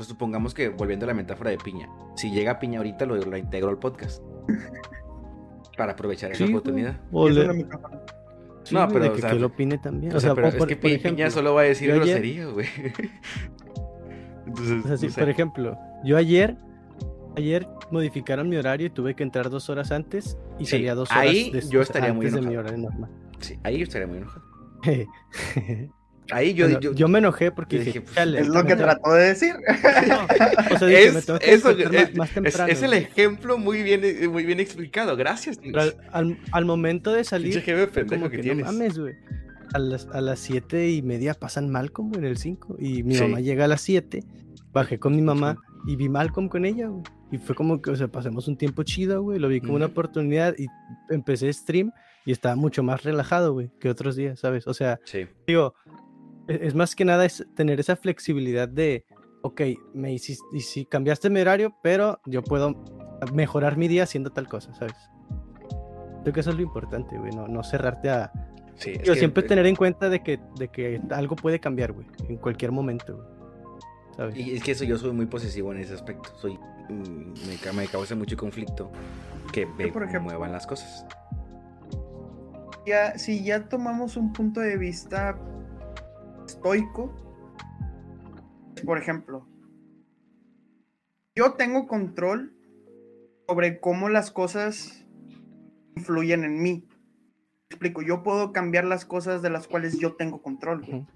[0.00, 1.86] Pues supongamos que, volviendo a la metáfora de piña,
[2.16, 4.22] si llega piña ahorita, lo, lo integro al podcast.
[5.76, 6.98] Para aprovechar esa Sí, oportunidad.
[8.62, 10.16] Sí, No, pero, de o que, sea, que él opine también.
[10.16, 11.88] O sea, pero o por- es que por Pi- ejemplo, piña solo va a decir
[11.88, 12.66] yo ayer- groserías, güey.
[14.46, 15.20] Entonces, O sea, sí, no sé.
[15.20, 16.56] por ejemplo, yo ayer,
[17.36, 21.10] ayer modificaron mi horario y tuve que entrar dos horas antes y Sí, salía dos
[21.10, 22.68] horas ahí yo estaría muy antes de mi enojado.
[22.74, 23.10] horario normal.
[23.40, 24.46] Sí, ahí yo estaría muy enojado.
[26.30, 28.76] yo, Ahí yo, yo, yo me enojé porque dije, dije, pues, "Chale, Es lo que
[28.76, 29.54] trató de decir.
[30.08, 32.72] No, o sea, dije, me es, tengo que eso, despertar es, más, más es- temprano.
[32.72, 33.02] es el güey".
[33.02, 35.16] ejemplo muy bien, eh, muy bien explicado.
[35.16, 35.58] Gracias.
[35.62, 38.64] Pero al, al- al momento de salir, jefe como que que, tienes.
[38.66, 39.14] no mames, güey.
[39.72, 42.76] A las, a las siete y media pasan Malcolm, en el 5.
[42.80, 43.22] Y mi Sí.
[43.22, 44.24] mamá llega a las 7.
[44.72, 47.02] Bajé con mi mamá y vi Malcolm con ella, güey.
[47.32, 49.38] Y fue como que, o sea, pasamos un tiempo chido, güey.
[49.38, 50.66] Lo vi como una oportunidad y
[51.10, 51.92] empecé stream
[52.26, 54.66] y estaba mucho más relajado, güey, que otros días, ¿sabes?
[54.66, 55.26] O sea, Sí.
[55.46, 55.74] digo,
[56.54, 59.04] es más que nada es tener esa flexibilidad de,
[59.42, 59.60] ok,
[59.94, 62.82] me hiciste, y si cambiaste mi horario, pero yo puedo
[63.32, 64.94] mejorar mi día haciendo tal cosa, ¿sabes?
[66.22, 68.32] Creo que eso es lo importante, güey, no, no cerrarte a...
[68.74, 72.36] sí que- siempre tener en cuenta de que, de que algo puede cambiar, güey, en
[72.36, 73.28] cualquier momento, güey.
[74.16, 74.36] ¿Sabes?
[74.36, 76.30] Y es que eso yo soy muy posesivo en ese aspecto.
[76.40, 76.52] Soy,
[76.90, 78.90] mm, me, me causa mucho conflicto
[79.52, 81.06] que me por ejemplo- muevan las cosas.
[82.86, 85.38] Ya, si ya tomamos un punto de vista
[86.50, 87.14] estoico,
[88.84, 89.46] por ejemplo,
[91.36, 92.52] yo tengo control
[93.46, 95.06] sobre cómo las cosas
[95.96, 96.88] influyen en mí.
[96.88, 101.06] Me Explico, yo puedo cambiar las cosas de las cuales yo tengo control.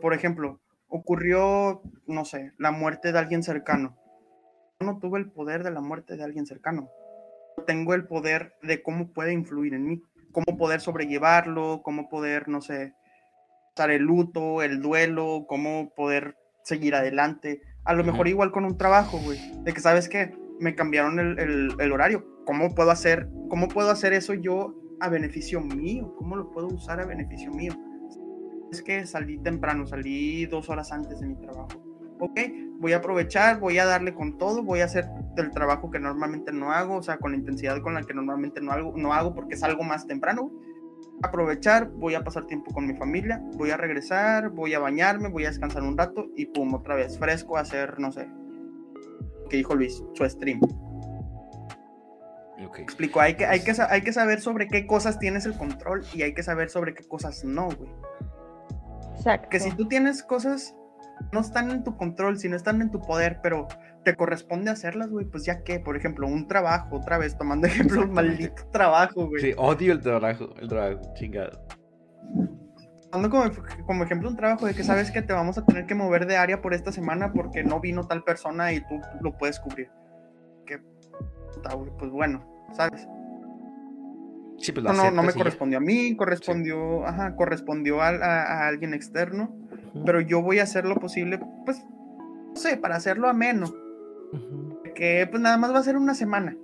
[0.00, 3.96] Por ejemplo, ocurrió, no sé, la muerte de alguien cercano.
[4.80, 6.88] Yo no tuve el poder de la muerte de alguien cercano.
[7.66, 10.02] Tengo el poder de cómo puede influir en mí,
[10.32, 12.94] cómo poder sobrellevarlo, cómo poder, no sé,
[13.78, 17.62] estar el luto, el duelo, cómo poder seguir adelante.
[17.84, 18.28] A lo mejor Ujú.
[18.30, 22.26] igual con un trabajo, güey, de que sabes qué, me cambiaron el, el- el horario.
[22.44, 26.12] ¿Cómo puedo hacer, cómo puedo hacer eso yo a beneficio mío?
[26.18, 27.72] ¿Cómo lo puedo usar a beneficio mío?
[28.72, 31.68] Es que salí temprano, salí dos horas antes de mi trabajo.
[32.18, 32.40] Ok,
[32.80, 35.06] voy a aprovechar, voy a darle con todo, voy a hacer
[35.36, 38.60] el trabajo que normalmente no hago, o sea, con la intensidad con la que normalmente
[38.60, 40.50] no hago, no hago porque salgo más temprano.
[41.22, 45.44] Aprovechar, voy a pasar tiempo con mi familia, voy a regresar, voy a bañarme, voy
[45.44, 48.28] a descansar un rato y pum, otra vez fresco a hacer, no sé,
[49.50, 50.60] que dijo Luis, su stream.
[52.64, 52.78] Ok.
[52.80, 56.22] Explico, hay que, hay, que, hay que saber sobre qué cosas tienes el control y
[56.22, 57.90] hay que saber sobre qué cosas no, güey.
[59.16, 59.48] Exacto.
[59.48, 60.74] Que si tú tienes cosas,
[61.32, 63.68] no están en tu control, si no están en tu poder, pero
[64.10, 68.02] te corresponde hacerlas, güey, pues ya que, por ejemplo, un trabajo, otra vez tomando ejemplo,
[68.04, 69.42] un maldito trabajo, güey.
[69.42, 71.60] Sí, odio el trabajo, el trabajo, chingado.
[73.10, 73.50] Tomando como,
[73.86, 76.38] como ejemplo un trabajo de que sabes que te vamos a tener que mover de
[76.38, 79.90] área por esta semana porque no vino tal persona y tú lo puedes cubrir.
[80.66, 80.78] Que
[81.98, 83.06] pues bueno, ¿sabes?
[84.58, 88.94] Sí, pues No, no, me correspondió a mí, correspondió, ajá, correspondió al- a, a alguien
[88.94, 89.54] externo,
[90.06, 91.84] pero yo voy a hacer lo posible, pues,
[92.48, 93.66] no sé, para hacerlo ameno,
[94.32, 94.82] ujú.
[94.94, 96.56] que pues nada más va a ser una semana.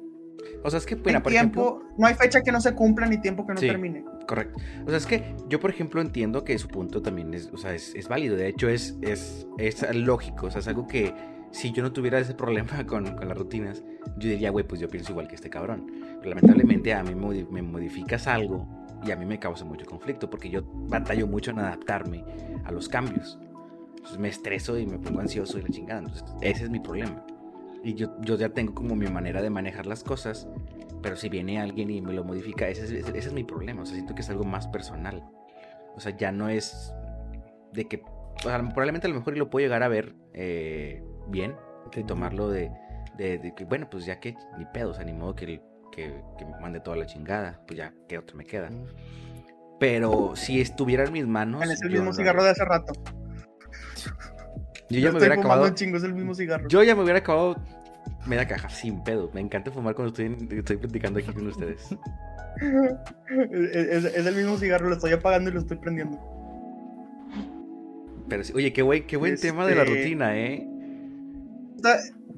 [0.63, 3.07] O sea, es que, mira, por tiempo, ejemplo, no hay fecha que no se cumpla
[3.07, 3.67] ni tiempo que no Sí.
[3.67, 4.05] termine.
[4.27, 4.59] correcto.
[4.87, 7.75] O sea, es que yo, por ejemplo, entiendo que su punto también es, o sea,
[7.75, 8.37] es, es válido.
[8.37, 10.47] De hecho, es, es, es lógico.
[10.47, 11.15] O sea, es algo que
[11.51, 13.83] si yo no tuviera ese problema con, con las rutinas,
[14.19, 15.87] yo diría, güey, pues yo pienso igual que este cabrón.
[16.21, 18.67] Pero lamentablemente a mí modi- me modificas algo
[19.05, 22.25] y a mí me causa mucho conflicto porque yo batallo mucho en adaptarme
[22.65, 23.39] a los cambios.
[23.97, 26.01] Entonces me estreso y me pongo ansioso y la chingada.
[26.01, 27.25] Entonces, ese es mi problema.
[27.85, 30.49] Y yo, yo ya tengo como mi manera de manejar las cosas,
[31.03, 33.83] pero si viene alguien y me lo modifica, ese es, ese- ese es mi problema.
[33.83, 35.23] O sea, siento que es algo más personal.
[35.95, 36.93] O sea, ya no es
[37.73, 41.55] de que, o sea, probablemente a lo mejor lo puedo llegar a ver eh, bien,
[41.95, 42.73] y tomarlo de,
[43.19, 45.61] de, de que, bueno, pues ya que ni pedo, o sea, ni modo que,
[45.93, 48.71] que, que me mande toda la chingada, pues ya, ¿qué otro me queda?
[49.79, 51.63] Pero si estuviera en mis manos...
[51.63, 52.93] Es el mismo lo cigarro de hace rato.
[54.95, 55.65] Yo Yo ya me hubiera acabado...
[55.67, 56.69] un chingo, es el mismo cigarro.
[56.69, 57.57] Yo ya me hubiera acabado
[58.27, 59.31] media caja, sin pedo.
[59.35, 61.89] Me encanta fumar cuando estoy, estoy platicando aquí con ustedes.
[63.73, 66.19] es, es- es el mismo cigarro, lo estoy apagando y lo estoy prendiendo.
[68.29, 70.69] Pero sí, oye, qué buen, qué buen tema de la Este- rutina, ¿eh?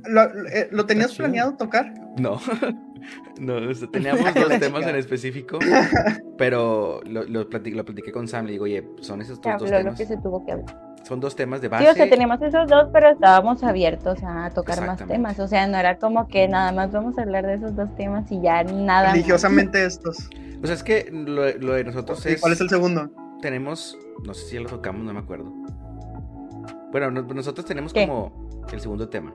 [0.09, 1.27] ¿Lo, eh, ¿lo tenías Está chido.
[1.27, 1.95] planeado tocar?
[2.19, 2.39] No.
[3.39, 5.59] No, o sea, teníamos dos temas en específico,
[6.39, 8.47] pero lo, lo, plati- lo platiqué con Sam.
[8.47, 9.99] Le digo, oye, son esos dos, dos habló lo temas.
[9.99, 10.83] que se tuvo que hablar.
[11.07, 11.91] Son dos temas de Sí, base.
[11.91, 15.39] o sea, teníamos esos dos, pero estábamos abiertos a tocar más temas.
[15.39, 18.31] O sea, no era como que nada más vamos a hablar de esos dos temas
[18.33, 19.05] y ya nada.
[19.05, 19.13] más.
[19.13, 20.29] Religiosamente estos.
[20.63, 22.41] O sea, es que lo, lo de nosotros ¿Y es.
[22.41, 23.09] cuál es el segundo?
[23.41, 23.97] Tenemos.
[24.25, 25.53] No sé si ya lo tocamos, no me acuerdo.
[26.91, 28.07] Bueno, no- nosotros tenemos ¿Qué?
[28.09, 29.33] como el segundo tema.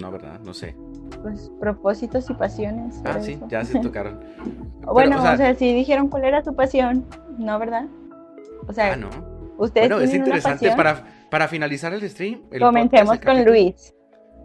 [0.00, 0.38] No, ¿verdad?
[0.44, 0.76] No sé.
[1.22, 3.00] Pues propósitos y pasiones.
[3.04, 3.48] Ah, sí, eso.
[3.48, 4.20] ya se tocaron.
[4.80, 7.04] Pero, Bueno, o sea- sí dijeron cuál era su pasión,
[7.36, 7.86] ¿no, verdad?
[8.68, 9.08] O sea, Ah, no.
[9.60, 12.42] Ustedes Bueno, es interesante para, para finalizar el stream.
[12.50, 13.52] el Comencemos podcast, el con.
[13.52, 13.94] Luis.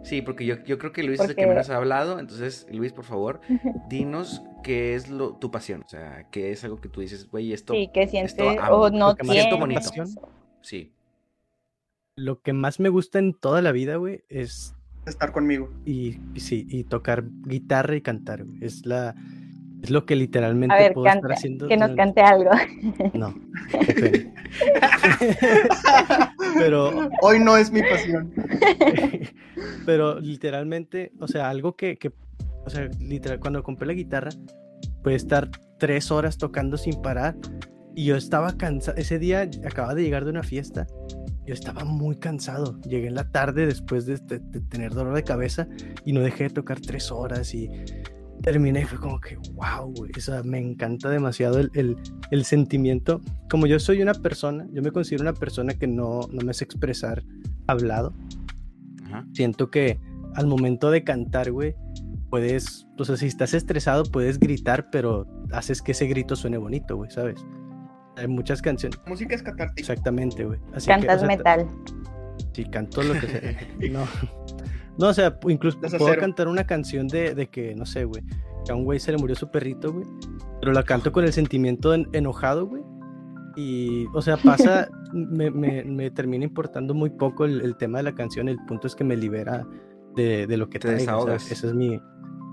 [0.04, 2.20] Sí, porque yo, yo creo que Luis es el que menos ha hablado.
[2.20, 3.40] Entonces, Luis, por favor,
[3.88, 5.82] dinos qué es lo, tu pasión.
[5.84, 7.72] O sea, qué es algo que tú dices, güey, esto.
[7.74, 9.80] Sí, que siente esto amo, o no siento bonito.
[9.80, 10.08] pasión.
[10.60, 10.92] Sí.
[12.16, 14.74] Lo que más me gusta en toda la vida, güey, es
[15.06, 15.70] Estar conmigo.
[15.84, 18.64] y, y sí, y tocar guitarra y cantar, güey.
[18.64, 19.14] Es la
[19.82, 21.68] es lo que literalmente A ver, puedo estar haciendo.
[21.68, 22.50] que nos cante algo.
[23.14, 23.34] No.
[26.58, 28.32] Pero Hoy no es mi pasión.
[29.86, 32.12] pero literalmente, o sea, algo que, que
[32.64, 34.30] o sea, literal, cuando compré la guitarra,
[35.02, 35.48] puede estar
[35.78, 37.36] tres horas tocando sin parar.
[37.94, 38.96] Y yo estaba cansado.
[38.98, 40.86] Ese día acababa de llegar de una fiesta.
[41.46, 42.78] Yo estaba muy cansado.
[42.82, 45.66] Llegué en la tarde después de, de- de tener dolor de cabeza
[46.04, 47.70] y no dejé de tocar tres horas y
[48.46, 50.12] terminé y fue como que, wow, güey.
[50.16, 51.96] O sea, me encanta demasiado el, el-
[52.30, 53.20] el sentimiento.
[53.50, 56.62] Como yo soy una persona, yo me considero una persona que no, no me sé
[56.64, 57.22] expresar
[57.66, 58.14] hablado
[59.04, 59.26] Ajá.
[59.34, 59.98] siento que
[60.36, 61.74] al momento de cantar, güey,
[62.30, 66.96] puedes, o sea, si estás estresado, puedes gritar, pero haces que ese grito suene bonito,
[66.96, 67.44] güey, ¿sabes?
[68.16, 68.98] Hay muchas canciones.
[69.08, 69.80] Música es catártica.
[69.80, 70.58] Exactamente, güey.
[70.72, 71.66] Así que, o Cantas sea, metal.
[72.52, 73.58] Sí, canto lo que sea.
[73.90, 74.04] No.
[74.98, 78.22] No, o sea, incluso puedo cantar una canción de, de que, no sé, güey,
[78.64, 80.06] que a un güey se le murió su perrito, güey.
[80.60, 82.82] Pero la canto con el sentimiento en- enojado, güey.
[83.56, 88.04] Y, o sea, pasa, me, me, me termina importando muy poco el, el tema de
[88.04, 88.48] la canción.
[88.48, 89.66] El punto es que me libera
[90.14, 91.50] de, de lo que Te traigo, o sea, desahogas.
[91.52, 92.00] esa es mi,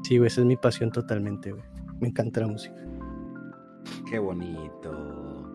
[0.03, 1.63] sí, güey, esa es mi pasión totalmente, güey.
[2.01, 2.75] Me encanta la música.
[4.09, 5.49] Qué bonito.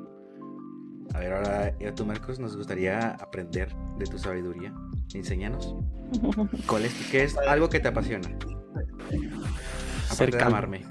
[1.15, 4.73] A ver, ahora eh, tú, Marcos, nos gustaría aprender de tu sabiduría.
[5.15, 5.75] Enséñanos.
[6.67, 8.29] ¿Cuál es, ¿Qué es algo que te apasiona?
[10.11, 10.85] Ser Aparte de amarme.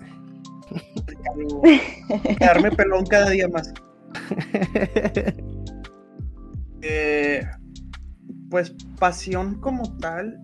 [2.40, 3.74] Quedarme pelón cada día más.
[6.84, 7.42] Eh,
[8.50, 10.40] pues pasión como tal,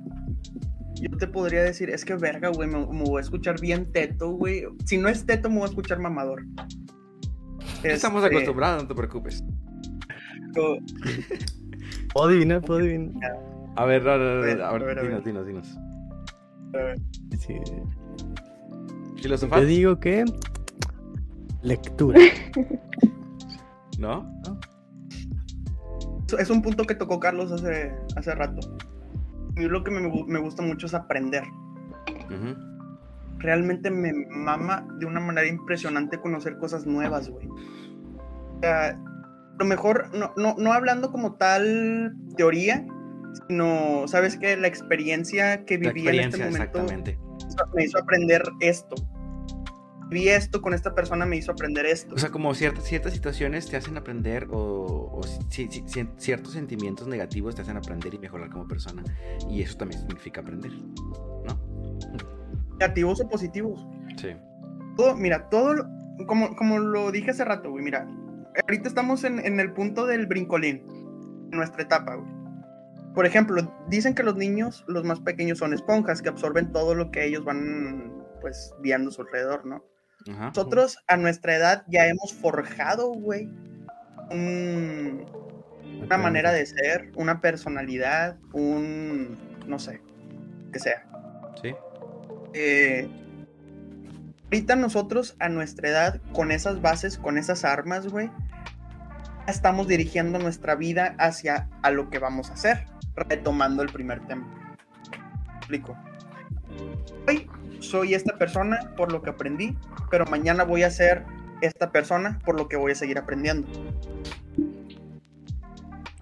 [0.95, 4.31] yo te podría decir, es que verga, güey, me, me voy a escuchar bien teto,
[4.31, 4.63] güey.
[4.83, 6.43] Si no es teto, me voy a escuchar mamador.
[7.83, 9.43] Estamos Este, acostumbrados, no te preocupes.
[10.55, 10.77] yo-
[12.13, 13.13] Puedo adivinar, puedo adivinar.
[13.75, 15.23] A ver, a ver, a A ver, a ver, ver, a ver.
[15.23, 15.79] dinos, dinos, dinos.
[17.39, 17.55] Sí.
[19.21, 19.61] ¿Filosofar?
[19.61, 20.25] Yo digo que
[21.61, 22.19] lectura.
[23.99, 24.31] ¿No?
[26.39, 28.59] es un punto que tocó Carlos hace, hace rato.
[29.55, 31.43] A mí lo que me, me gusta mucho es aprender.
[33.37, 37.47] Realmente me mama de una manera impresionante conocer cosas nuevas, güey.
[37.47, 42.83] O sea, a lo mejor no, no, no hablando como tal teoría,
[43.47, 44.55] sino, ¿sabes qué?
[44.57, 46.85] La experiencia que viví en este momento
[47.73, 48.95] me hizo aprender esto.
[50.09, 52.13] Vi esto con esta persona, me hizo aprender esto.
[52.13, 56.53] O sea, como ciertas, ciertas situaciones te hacen aprender o, o si- si- si- ciertos
[56.53, 59.03] sentimientos negativos te hacen aprender y mejorar como persona.
[59.49, 61.59] Y eso también significa aprender, ¿no?
[62.79, 63.85] Negativos o positivos.
[64.17, 64.29] Sí.
[64.95, 65.85] todo, mira, todo, lo-
[66.27, 68.07] como, como lo dije hace rato, güey, mira,
[68.67, 70.83] ahorita estamos en, en el punto del brincolín,
[71.51, 72.29] en nuestra etapa, güey.
[73.13, 77.11] Por ejemplo, dicen que los niños, los más pequeños, son esponjas que absorben todo lo
[77.11, 78.11] que ellos van,
[78.41, 79.83] pues, viendo a su alrededor, ¿no?
[80.31, 80.47] Ajá.
[80.47, 83.49] Nosotros, a nuestra edad, ya hemos forjado, güey,
[84.31, 85.25] un-
[86.01, 89.37] una manera de ser, una personalidad, un,
[89.67, 90.01] no sé,
[90.71, 91.05] que sea.
[91.61, 91.75] Sí.
[92.53, 93.07] Eh,
[94.45, 98.31] ahorita nosotros a nuestra edad, con esas bases, con esas armas, güey,
[99.47, 102.85] estamos dirigiendo nuestra vida hacia a lo que vamos a hacer,
[103.15, 104.45] retomando el primer tema.
[105.47, 105.97] ¿Me explico.
[107.27, 107.49] Hoy
[107.79, 109.77] soy esta persona por lo que aprendí,
[110.09, 111.25] pero mañana voy a ser
[111.61, 113.67] esta persona por lo que voy a seguir aprendiendo.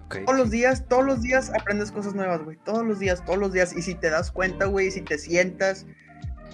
[0.06, 0.18] Ok.
[0.26, 2.58] Todos los días, todos los días aprendes cosas nuevas, güey.
[2.64, 3.74] Todos los días, todos los días.
[3.74, 5.86] Y si te das cuenta, güey, si te sientas.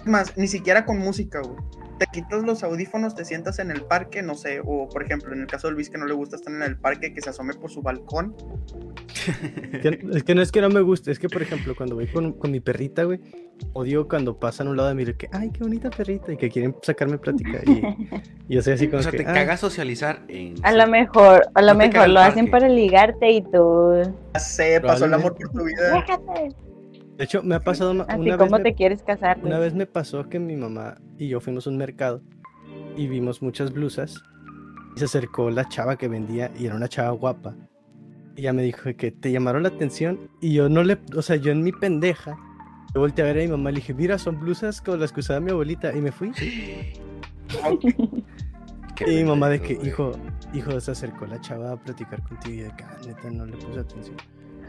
[0.05, 1.59] Más, ni siquiera con música, güey.
[1.99, 4.61] Te quitas los audífonos, te sientas en el parque, no sé.
[4.65, 6.77] O por ejemplo, en el caso de Luis que no le gusta estar en el
[6.77, 8.35] parque, que se asome por su balcón.
[10.13, 12.33] Es que no es que no me guste, es que por ejemplo cuando voy con,
[12.33, 13.19] con mi perrita, güey,
[13.73, 16.37] odio cuando pasan a un lado de mí de que, ay, qué bonita perrita, y
[16.37, 17.59] que quieren sacarme plática.
[17.65, 17.81] Y,
[18.47, 20.55] y yo soy así como O sea, que, te "Ah, caga socializar en...
[20.63, 24.01] A lo mejor, a lo No mejor lo hacen para ligarte y tú.
[24.33, 25.91] Ya sé, pasó el amor por tu vida.
[25.93, 26.55] Déjate.
[27.19, 29.39] De hecho, me ha pasado ma- Así una vez, como me, te quieres casar.
[29.43, 32.21] una vez me pasó que mi mamá y yo fuimos a un mercado
[32.95, 34.23] y vimos muchas blusas
[34.95, 37.55] y se acercó la chava que vendía y era una chava guapa.
[38.37, 41.35] Y ella me dijo que te llamaron la atención y yo no le, o sea,
[41.35, 42.37] yo en mi pendeja,
[42.95, 45.11] yo volteé a ver a mi mamá y le dije, mira, son blusas como las
[45.11, 46.31] que usaba mi abuelita y me fui.
[49.07, 50.11] Y mi mamá de que, hijo,
[50.53, 53.55] hijo, se acercó la chava a platicar contigo y de que, "Ah, neta, no le
[53.55, 54.17] puse atención.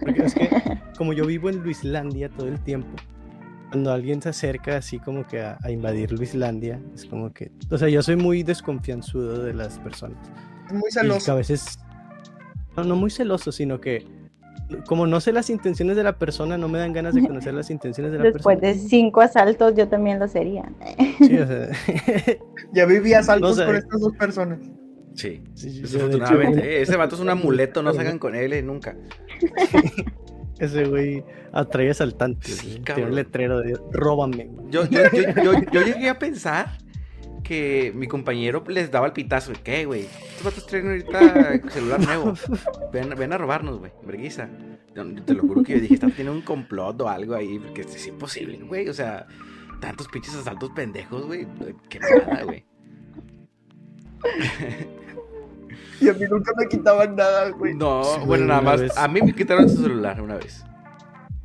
[0.01, 0.48] Porque es que,
[0.97, 2.89] como yo vivo en Luislandia todo el tiempo,
[3.70, 7.78] cuando alguien se acerca así como que a, a invadir Luislandia, es como que, o
[7.78, 10.18] sea, yo soy muy desconfianzudo de las personas.
[10.66, 11.36] Es muy Y que a celoso.
[11.36, 11.78] veces,
[12.77, 14.05] no, no muy celoso, sino que,
[14.86, 17.70] como no sé las intenciones de la persona, no me dan ganas de conocer las
[17.70, 18.89] intenciones de la Después de persona.
[18.89, 20.70] cinco asaltos, yo también lo sería.
[21.18, 21.68] Sí, o sea,
[22.72, 23.66] Ya vivías altos No sé.
[23.66, 24.59] con estas dos personas.
[25.14, 25.43] Sí.
[25.55, 28.35] sí, sí, yo, de hecho, Desafortunadamente, eh, ese vato es un amuleto, no salgan con
[28.36, 28.97] él eh, nunca.
[30.58, 32.56] Ese güey atrae asaltantes.
[32.56, 32.66] Sí.
[32.68, 33.08] Tiene cabrón.
[33.08, 34.44] un letrero de róbame.
[34.44, 34.70] güey".
[34.70, 36.78] Yo, yo, yo, yo, yo llegué a pensar
[37.42, 39.52] que mi compañero les daba el pitazo.
[39.64, 40.02] ¿Qué, güey?
[40.02, 42.34] Estos vatos traen ahorita celular nuevo.
[42.92, 43.90] Ven, ven a robarnos, güey.
[44.04, 44.48] Verguiza.
[45.24, 48.06] Te lo juro que yo dije, están tiene un complot o algo ahí, porque es
[48.06, 48.88] imposible, güey.
[48.88, 49.26] O sea,
[49.80, 51.46] tantos pinches asaltos pendejos, güey.
[51.88, 52.64] Qué nada, güey.
[56.01, 57.74] Y a mí nunca me quitaban nada, güey.
[57.74, 58.81] No, Sí, bueno, nada más.
[58.81, 58.97] vez.
[58.97, 60.64] A mí me quitaron su celular una vez.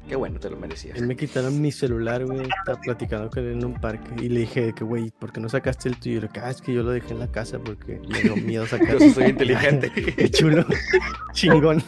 [0.08, 0.98] Qué bueno, te lo merecías.
[1.00, 2.42] Él me quitaron mi celular, güey.
[2.42, 4.24] Estaba platicando con él en un parque.
[4.24, 6.18] Y le dije que, güey, ¿por qué no sacaste el tuyo?
[6.18, 8.36] Y le dije, ah, es que yo lo dejé en la casa porque me dio
[8.36, 9.00] miedo sacar.
[9.00, 9.92] Yo soy inteligente.
[9.92, 10.64] Qué chulo.
[11.34, 11.84] Chingón.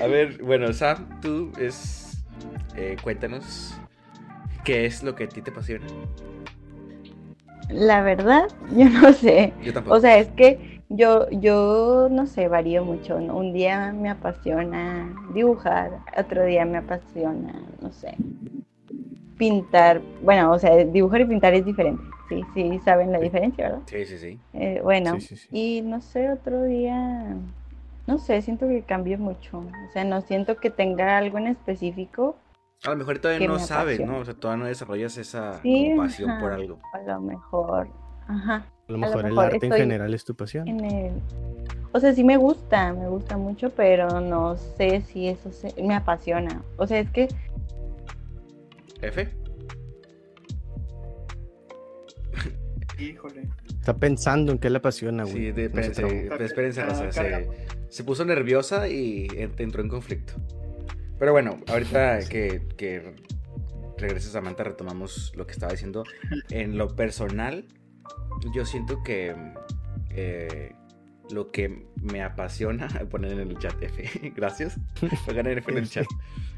[0.00, 2.24] A ver, bueno, Sam, tú es.
[2.76, 3.74] eh, cuéntanos.
[4.64, 5.86] ¿Qué es lo que a ti te apasiona?
[7.70, 8.44] La verdad,
[8.76, 9.52] yo no sé.
[9.62, 9.96] Yo tampoco.
[9.96, 13.20] O sea, es que yo, yo no sé, varío mucho.
[13.20, 13.36] ¿no?
[13.36, 18.14] Un día me apasiona dibujar, otro día me apasiona, no sé,
[19.38, 20.00] pintar.
[20.22, 22.02] Bueno, o sea, dibujar y pintar es diferente.
[22.28, 23.82] Sí, sí, saben la diferencia, ¿verdad?
[23.86, 24.38] sí, sí, sí.
[24.54, 25.48] Eh, bueno, Sí, sí, sí.
[25.52, 27.36] y no sé, otro día
[28.06, 29.58] no sé, siento que cambia mucho.
[29.58, 32.36] O sea, no siento que tenga algo en específico.
[32.86, 34.12] A lo mejor todavía no me sabes, apasiona.
[34.12, 34.18] ¿no?
[34.18, 36.78] O sea, todavía no desarrollas esa Sí, pasión por algo.
[36.92, 37.88] A lo mejor,
[38.28, 40.68] ajá, A lo lo mejor el arte en general es tu pasión.
[40.68, 41.12] en el...
[41.92, 45.94] O sea, sí me gusta, me gusta mucho, pero no sé si eso se- me
[45.94, 46.60] apasiona.
[46.76, 47.28] O sea, es que
[49.00, 49.28] F.
[52.98, 53.48] Híjole.
[53.80, 55.34] Está pensando en qué le apasiona, güey.
[55.36, 56.44] Sí, de- No se espérense, trabó.
[56.44, 57.48] espérense, Ah, se,
[57.88, 60.34] se puso nerviosa y en- entró en conflicto.
[61.18, 63.14] Pero bueno, ahorita que, que
[63.98, 66.04] regrese Samantha retomamos lo que estaba diciendo.
[66.50, 67.66] En lo personal,
[68.54, 69.34] yo siento que
[70.10, 70.72] eh,
[71.30, 74.78] lo que me apasiona, poner en el chat F, gracias,
[75.26, 76.06] pongan F en el chat.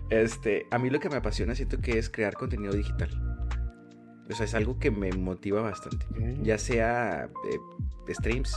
[0.09, 3.11] Este, a mí lo que me apasiona siento que es crear contenido digital.
[4.31, 6.07] O sea, es algo que me motiva bastante
[6.45, 8.55] ya sea eh, streams,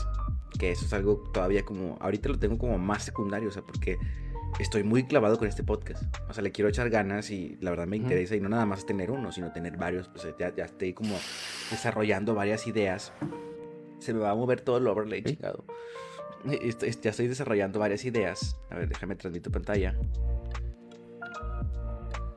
[0.59, 3.97] que eso es algo todavía como, ahorita lo tengo como más secundario, o sea, porque
[4.59, 7.88] estoy muy clavado con este podcast, o sea, le quiero echar ganas y la verdad
[7.88, 10.93] me interesa y no nada más tener uno, sino tener varios, pues ya, ya estoy
[10.93, 11.15] como
[11.71, 13.13] desarrollando varias ideas,
[13.99, 15.63] se me va a mover todo el overlay, chingado.
[16.45, 19.95] Estoy- ya estoy desarrollando varias ideas, a ver, déjame transmito pantalla,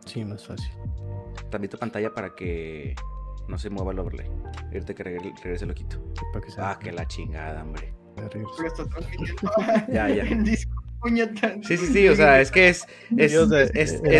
[0.06, 0.70] Sí, más fácil.
[1.48, 2.94] transmito pantalla para que
[3.48, 4.28] no se mueva el overlay,
[4.72, 5.96] ahorita que regre- regrese lo quito.
[6.32, 7.94] Para que se Ah, que la chingada, hombre.
[9.88, 10.24] Ya, ya.
[11.62, 13.32] Sí, sí, sí, o sea, es que es, es,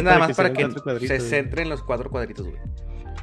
[0.03, 2.59] nada para más que para que se centre en los cuatro cuadritos, güey.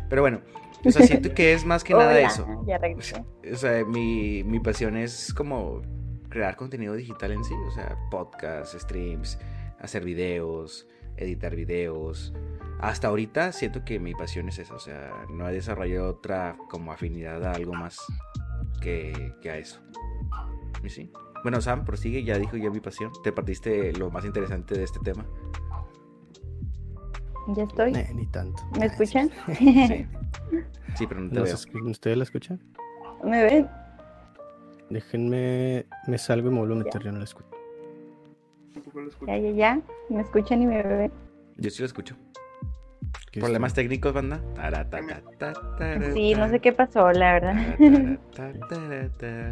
[0.09, 0.41] Pero bueno,
[0.85, 2.47] o sea, siento que es más que nada Hola, eso.
[2.65, 3.23] Ya regresé.
[3.51, 5.81] O sea, mi, mi pasión es como
[6.29, 9.39] crear contenido digital en sí, o sea, podcasts, streams,
[9.79, 10.87] hacer videos,
[11.17, 12.33] editar videos.
[12.79, 16.93] Hasta ahorita siento que mi pasión es esa, o sea, no he desarrollado otra como
[16.93, 17.99] afinidad a algo más
[18.81, 19.81] que, que a eso.
[20.83, 21.11] ¿Y sí?
[21.43, 23.11] Bueno, Sam, prosigue, ya dijo ya mi pasión.
[23.23, 25.25] Te partiste lo más interesante de este tema.
[27.55, 27.95] Ya estoy.
[27.95, 28.61] Eh, ni tanto.
[28.77, 29.29] ¿Me escuchan?
[29.57, 30.05] Sí.
[30.95, 31.83] Sí, pero no te ¿Nos veo.
[31.85, 32.59] ¿Ustedes la escuchan?
[33.23, 33.69] ¿Me ven?
[34.89, 37.49] Déjenme, me salgo y me vuelvo a meter, yo no la escucho.
[39.27, 39.81] Ya, ya, ya.
[40.09, 41.11] ¿Me escuchan y me ven?
[41.57, 42.15] Yo sí lo escucho.
[43.31, 43.81] ¿Qué ¿Problemas está?
[43.81, 44.41] técnicos, banda?
[46.13, 47.55] Sí, no sé qué pasó, la verdad.
[48.37, 49.51] Ahorita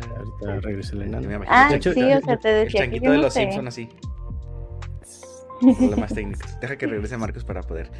[0.61, 3.17] regresa el me imagino Ah, el sí, o sea, te El decía que changuito de
[3.19, 3.41] los sé.
[3.41, 3.89] Simpson así.
[5.77, 6.59] Problemas técnicos.
[6.59, 7.91] Deja que regrese Marcos para poder.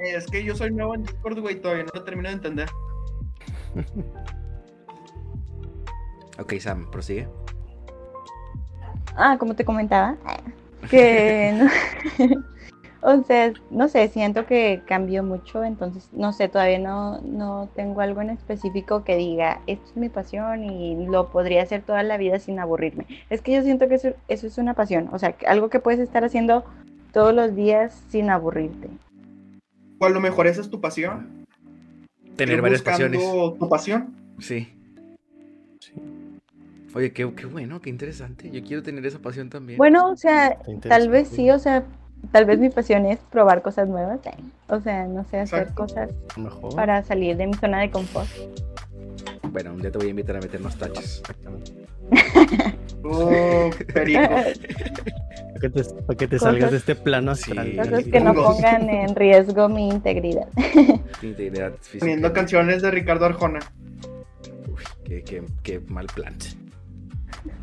[0.00, 2.68] Es que yo soy nuevo en Discord, güey, todavía no lo termino de entender.
[6.38, 7.28] Ok, Sam, prosigue.
[9.16, 10.16] Ah, como te comentaba,
[10.88, 11.54] que
[13.24, 18.20] sea, no sé, siento que cambió mucho, entonces no sé, todavía no, no tengo algo
[18.20, 22.38] en específico que diga, esto es mi pasión y lo podría hacer toda la vida
[22.38, 23.06] sin aburrirme.
[23.28, 25.80] Es que yo siento que eso, eso es una pasión, o sea, que algo que
[25.80, 26.64] puedes estar haciendo
[27.12, 28.88] todos los días sin aburrirte.
[29.98, 31.44] O a lo mejor esa es tu pasión.
[32.36, 33.20] Tener varias pasiones.
[33.20, 34.14] tu pasión.
[34.38, 34.72] Sí.
[35.80, 35.92] Sí,
[36.94, 38.50] Oye, qué, qué bueno, qué interesante.
[38.50, 39.78] Yo quiero tener esa pasión también.
[39.78, 41.84] Bueno, o sea, tal vez sí, o sea,
[42.30, 44.30] tal vez mi pasión es probar cosas nuevas, eh,
[44.68, 45.82] o sea, no sé, hacer Exacto.
[45.82, 46.74] cosas mejor.
[46.74, 48.28] para salir de mi zona de confort.
[49.50, 51.18] Bueno, un día te voy a invitar a meternos taches.
[51.20, 51.72] Exactamente.
[53.04, 54.20] Oh, perico.
[54.30, 57.50] Para que te, para que te Cosas- salgas de este plano Sí.
[57.50, 57.76] astral.
[57.76, 60.46] Cosas que no pongan en riesgo mi integridad.
[61.20, 61.98] Tu integridad física.
[61.98, 63.58] Poniendo canciones de Ricardo Arjona.
[64.68, 66.32] Uy, qué, qué, qué mal plan.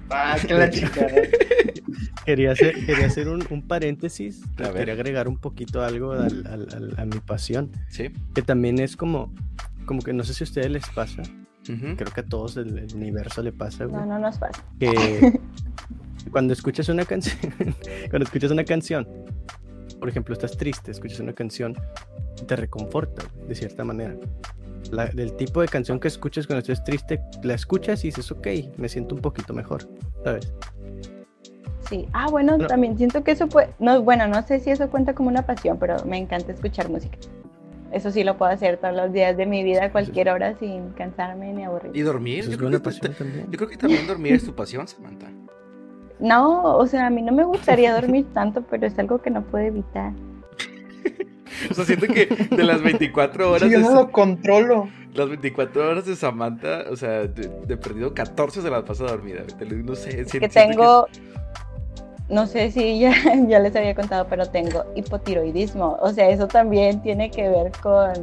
[0.10, 1.07] Ah, que la chica.
[2.26, 4.41] Quería hacer, quería hacer un, un paréntesis.
[4.60, 4.72] A.
[4.72, 7.72] Quería agregar un poquito algo al- al- al- a mi pasión.
[7.88, 8.10] Sí.
[8.36, 9.34] Que también es como,
[9.86, 11.23] como que no sé si a ustedes les pasa.
[11.68, 11.95] Ujú.
[11.98, 13.99] Creo que a todos el, el universo le pasa, güey.
[14.02, 14.64] No, no nos pasa.
[14.80, 15.40] que
[16.31, 17.38] cuando escuchas una canción,
[18.10, 19.07] cuando escuchas una canción,
[19.99, 21.76] por ejemplo, estás triste, escuchas una canción,
[22.48, 24.15] te reconforta de cierta manera.
[24.92, 28.48] La- del tipo de canción que escuchas cuando estás triste, la escuchas y dices, ok,
[28.78, 29.88] me siento un poquito mejor,
[30.24, 30.52] ¿sabes?
[31.90, 32.08] Sí.
[32.14, 32.68] Ah, bueno, No.
[32.68, 33.70] también siento que eso puede.
[33.80, 37.18] No, bueno, no sé si eso cuenta como una pasión, pero me encanta escuchar música.
[37.92, 40.90] Eso sí lo puedo hacer todos los días de mi vida, a cualquier hora, sin
[40.92, 41.92] cansarme ni aburrir.
[41.96, 42.44] ¿Y dormir?
[42.46, 43.48] Yo es creo, que, pasión también.
[43.50, 45.28] yo creo que también dormir es tu pasión, Samantha.
[46.20, 49.42] No, o sea, a mí no me gustaría dormir tanto, pero es algo que no
[49.42, 50.14] puedo evitar.
[51.69, 54.90] O sea, siento que de las 24 horas Sí, yo de, no lo controlo.
[55.14, 59.41] las 24 horas de Samantha, o sea, de, de perdido 14 se las pasa dormida.
[59.84, 61.07] No sé, si- Que siento tengo.
[62.30, 63.11] No sé si ya,
[63.48, 65.98] ya les había contado, pero tengo hipotiroidismo.
[66.02, 68.14] O sea, eso también tiene que ver con,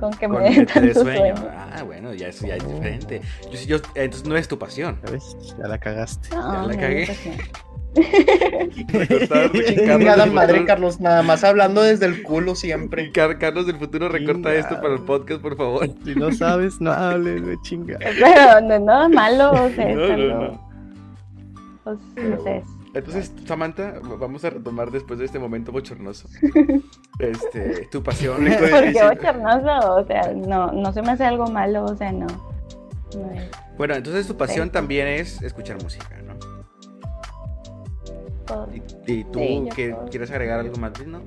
[0.00, 1.36] con que me Con que dé tanto sueño.
[1.36, 1.50] sueño.
[1.54, 3.20] Ah, bueno, ya es, ya es diferente.
[3.52, 4.98] Yo, yo, entonces no es tu pasión.
[5.04, 5.36] ¿Sabes?
[5.58, 6.34] Ya la cagaste.
[6.34, 7.08] No, Ya la cagué.
[8.88, 13.10] Recortar, del madre, futuro- Carlos, nada más hablando desde el culo siempre.
[13.12, 15.88] Car- Carlos del futuro, recorta esto para el podcast, por favor.
[16.04, 17.98] Si no sabes, no hables, güey, chinga.
[18.20, 20.68] Pero no, no, malo, o sea, es No, no, no.
[21.84, 22.62] pues, no sé.
[22.94, 26.28] Entonces, Samantha, vamos a retomar después de este momento bochornoso.
[27.18, 28.36] Este, tu pasión.
[28.44, 29.94] ¿Por qué bochornoso?
[29.96, 32.26] O sea, no, no se me hace algo malo, o sea, no.
[32.26, 34.72] no es Bueno, entonces tu pasión Sí.
[34.74, 36.23] también es escuchar música, ¿no?
[38.54, 38.68] Todo.
[38.74, 40.04] ¿Y, y tú Sí, yo puedo.
[40.10, 41.20] quieres agregar algo más, no?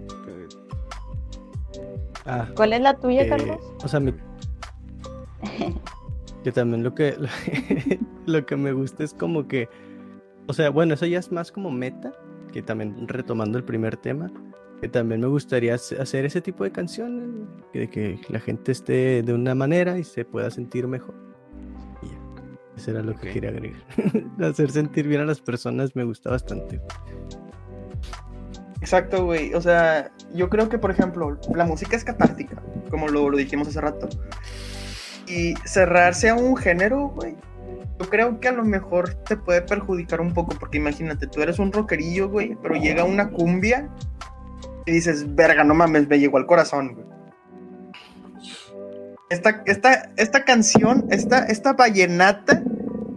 [2.25, 3.57] Ah, ¿Cuál es la tuya, eh, Carlos?
[3.83, 4.13] o sea, mi...
[6.43, 7.15] que también lo que
[8.25, 9.69] lo que me gusta es como que,
[10.47, 12.11] o sea, bueno, eso ya es más como meta,
[12.51, 14.29] que también retomando el primer tema,
[14.81, 18.71] que también me gustaría hace- hacer ese tipo de canciones, que- de que la gente
[18.71, 21.15] esté de una manera y se pueda sentir mejor.
[22.77, 23.81] Eso era lo que quería agregar.
[24.41, 26.79] hacer sentir bien a las personas me gusta bastante.
[28.79, 29.53] Exacto, güey.
[29.53, 33.67] O sea, yo creo que, por ejemplo, la música es catártica, como lo, lo dijimos
[33.67, 34.07] hace rato.
[35.27, 37.35] Y cerrarse a un género, güey,
[37.99, 41.57] yo creo que a lo mejor te puede perjudicar un poco, porque imagínate, tú eres
[41.57, 43.89] un rockerillo, güey, pero llega una cumbia
[44.85, 47.16] y dices, verga, no mames, me llegó al corazón, güey.
[49.29, 52.63] Esta, esta, esta canción, esta, esta vallenata,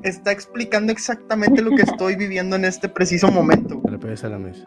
[0.03, 3.81] está explicando exactamente lo que estoy viviendo en este preciso momento.
[3.85, 4.65] Te la pegues a la mesa.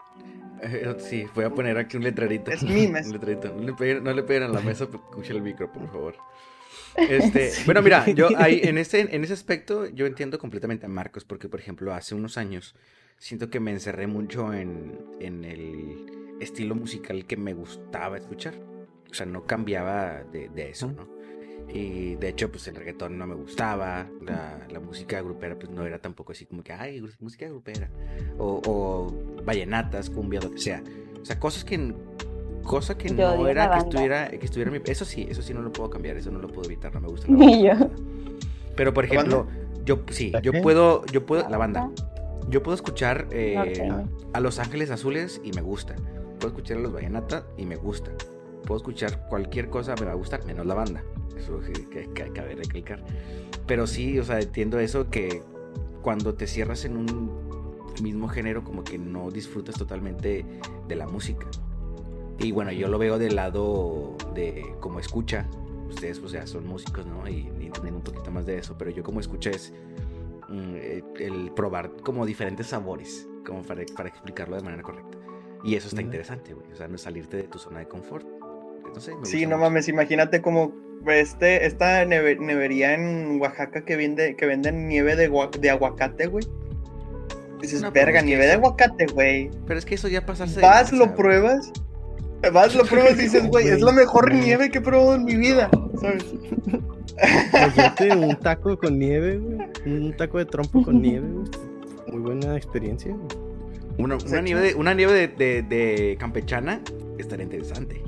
[0.62, 2.50] eh, sí, voy a poner aquí un letrerito.
[2.50, 3.06] Es mi mes.
[3.06, 3.54] Un letrerito.
[3.54, 6.14] No le peguen, no le peguen a la mesa, pero escuchen el micro, por favor.
[6.96, 11.24] Este, Bueno, mira, yo ahí, en, ese, en ese aspecto, yo entiendo completamente a Marcos,
[11.24, 12.74] porque, por ejemplo, hace unos años
[13.18, 18.54] siento que me encerré mucho en, en el estilo musical que me gustaba escuchar.
[19.10, 21.08] O sea, no cambiaba de, de eso, ¿no?
[21.68, 25.84] Y de hecho, pues el reggaetón no me gustaba, la, la música grupera, pues no
[25.84, 27.90] era tampoco así como que, ay, música grupera.
[28.38, 30.82] O, o vallenatas, cumbia, lo que sea.
[31.20, 31.92] O sea, cosas que,
[32.62, 34.80] cosa que Yo no era que estuviera, que estuviera mi...
[34.84, 37.08] Eso sí, eso sí no lo puedo cambiar, eso no lo puedo evitar, no me
[37.08, 37.90] gusta la yo.
[38.76, 39.46] Pero por ¿La ejemplo,
[39.84, 41.90] yo sí, ¿La yo puedo, yo puedo, la banda.
[42.48, 43.88] Yo puedo escuchar eh,
[44.32, 45.94] a Los Ángeles Azules y me gusta.
[46.38, 48.10] Puedo escuchar a los Vallenata y me gusta.
[48.66, 51.02] Puedo escuchar cualquier cosa, me va a gustar, menos la banda.
[51.36, 51.60] Eso
[51.90, 53.04] que, que- cabe recalcar.
[53.66, 55.42] Pero sí, o sea, entiendo eso que
[56.02, 57.30] cuando te cierras en un
[58.02, 60.44] mismo género, como que no disfrutas totalmente
[60.88, 61.46] de la música.
[62.38, 65.46] Y bueno, yo lo veo del lado de como escucha.
[65.88, 67.28] Ustedes, o sea, son músicos, ¿no?
[67.28, 68.76] Y, y entienden un poquito más de eso.
[68.76, 69.72] Pero yo como escucha es
[70.48, 75.18] mm, eh, el probar como diferentes sabores, como para, para explicarlo de manera correcta.
[75.62, 76.70] Y eso está interesante, güey.
[76.72, 78.26] O sea, no salirte de tu zona de confort.
[78.96, 79.68] Entonces, me Sí, no mucho.
[79.70, 80.72] mames, imagínate como
[81.06, 85.30] este, esta neve- nevería en Oaxaca que vende, que venden nieve de,
[85.60, 86.44] de aguacate, güey.
[87.60, 89.50] Dices, No, verga, es que nieve de aguacate, güey.
[89.66, 90.56] Pero es que eso ya pasarse.
[90.56, 91.72] de Vas, lo pruebas.
[92.52, 95.34] Vas, lo pruebas y dices, güey, es la mejor nieve que he probado en mi
[95.36, 95.68] vida.
[96.00, 96.24] ¿Sabes?
[97.52, 99.58] Imagínate un taco con nieve, güey.
[99.86, 101.46] Un taco de trompo con nieve, güey.
[102.12, 103.44] Muy buena experiencia, güey.
[103.98, 106.80] Una, una nieve, de, una nieve de, de- de campechana
[107.18, 108.02] estaría interesante.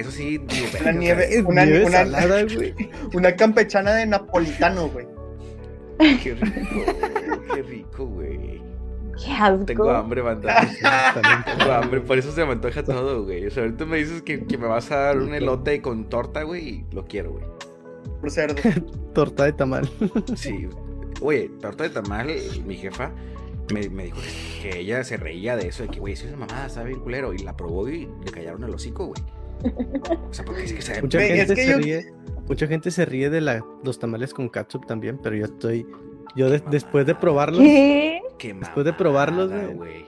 [0.00, 2.74] Eso sí, digo, Una nieve- sea, Una- nieve una- salada, güey.
[3.14, 5.06] Una campechana de napolitano, güey.
[6.22, 8.62] Qué rico, güey, qué rico, güey.
[9.24, 9.64] Qué asco.
[9.64, 10.54] Tengo hambre, banda.
[10.54, 11.44] También.
[11.58, 13.46] Tengo hambre, por eso se me antoja todo, güey.
[13.46, 16.44] O sea, ahorita me dices que, que me vas a dar un elote con torta,
[16.44, 17.44] güey, y lo quiero, güey.
[18.20, 18.56] Por cerdo.
[19.14, 19.90] Torta de tamal.
[20.36, 20.68] Sí.
[21.20, 22.28] Oye, torta de tamal,
[22.64, 23.10] mi jefa
[23.74, 24.18] me, me dijo
[24.62, 27.00] que, que ella se reía de eso, de que, güey, es una mamada, sabe bien
[27.00, 27.32] culero.
[27.34, 29.20] Y la probó y le callaron el hocico, güey.
[30.28, 32.12] O sea, porque es que sabe Mucha gente es que se yo- ríe.
[32.48, 35.86] Mucha gente se ríe de la, los tamales con catsup también, pero yo estoy.
[36.36, 37.60] Yo de- después de probarlos.
[37.60, 38.20] ¿Qué?
[38.38, 40.02] Qué Después de probarlos, güey.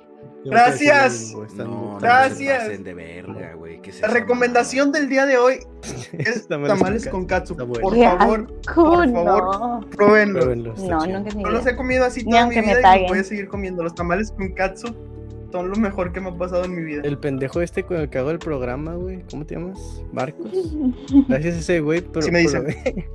[0.44, 1.34] yo no Gracias.
[1.56, 2.66] No, Gracias.
[2.66, 3.80] se de verga, güey.
[3.82, 5.58] ¿Qué es recomendación del día de hoy
[6.12, 7.54] es Tamales tamales con katsu.
[7.56, 7.72] Bueno.
[7.80, 9.60] Por favor, asco, por favor.
[9.60, 9.80] no.
[9.90, 10.40] pruébenlo.
[10.40, 13.10] Pruébenlo, está No, nunca No los he comido así toda mi me vida y los
[13.10, 13.82] voy a seguir comiendo.
[13.82, 14.94] Los tamales con katsu
[15.52, 17.02] son lo mejor que me ha pasado en mi vida.
[17.04, 19.22] El pendejo este con el que hago el programa, güey.
[19.30, 20.02] ¿Cómo te llamas?
[20.12, 20.50] Marcos.
[21.28, 22.62] Gracias a ese güey, pero Sí me dicen.
[22.84, 23.08] probé,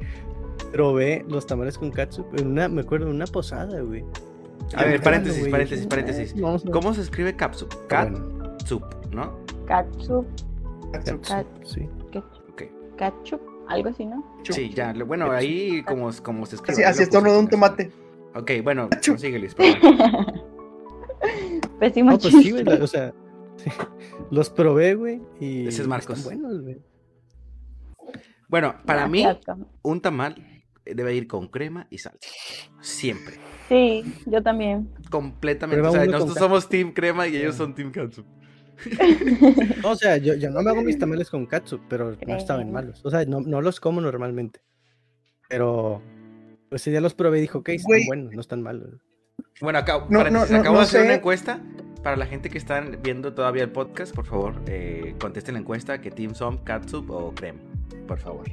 [0.71, 4.03] probé los tamales con catsup en una, me acuerdo, en una posada, güey.
[4.75, 6.39] A ver, paréntesis, paréntesis, paréntesis.
[6.39, 9.37] Vamos a- ¿Cómo se escribe bueno, Catsup, ¿no?
[9.67, 10.25] Ketchup,
[10.91, 11.19] Katsu.
[11.21, 11.89] catsup, sí.
[12.11, 12.63] ketchup, Ok.
[12.97, 14.23] ketchup, algo así, ¿no?
[14.43, 14.93] Sí, ya.
[15.05, 16.83] Bueno, ahí como, como se escribe.
[16.83, 17.91] Así, así estornuda un tomate.
[18.33, 19.15] Ok, bueno, Achú.
[21.79, 22.63] Pésimo No, pues sí, chiste.
[22.63, 23.13] güey, la- o sea,
[24.31, 26.19] los probé, güey, y Ese es Marcos.
[26.19, 26.77] están buenos, güey.
[28.47, 29.25] Bueno, para mí,
[29.81, 30.35] un tamal
[30.85, 32.19] debe ir con crema y salsa.
[32.79, 33.35] Siempre.
[33.67, 34.87] Sí, yo también.
[35.09, 35.81] Completamente.
[35.81, 38.25] Prueba O sea, nosotros somos team crema y ellos son team catsup.
[39.81, 42.71] No, o sea, yo, yo no me hago mis tamales con katsu, pero no estaban
[42.71, 43.03] malos.
[43.05, 44.61] O sea, no, no los como normalmente.
[45.49, 46.01] Pero
[46.69, 49.01] pues, ese día los probé y dijo, ok, están buenos, no están malos.
[49.61, 51.05] Bueno, acá, No, paréntesis, no, no, acabo no de hacer sé.
[51.05, 51.59] una encuesta.
[52.03, 55.99] Para la gente que está viendo todavía el podcast, por favor, eh, contesten la encuesta
[56.01, 57.59] que Team son catsup o crema.
[58.07, 58.45] Por favor.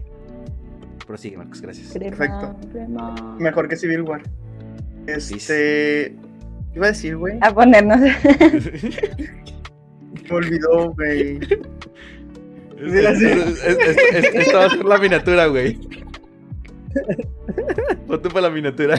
[1.06, 1.92] Prosigue, Marcos, gracias.
[1.92, 2.56] Crema, Perfecto.
[2.72, 3.36] crema.
[3.38, 4.22] Mejor que Civil War.
[5.06, 6.16] Este.
[6.74, 7.36] Iba a decir, güey.
[7.42, 8.00] A ponernos.
[8.10, 8.16] Me
[10.30, 11.36] olvidó, güey.
[12.78, 15.78] Es- es- es- es- es- Esto va a ser la miniatura, güey.
[18.06, 18.98] Ponte para la miniatura.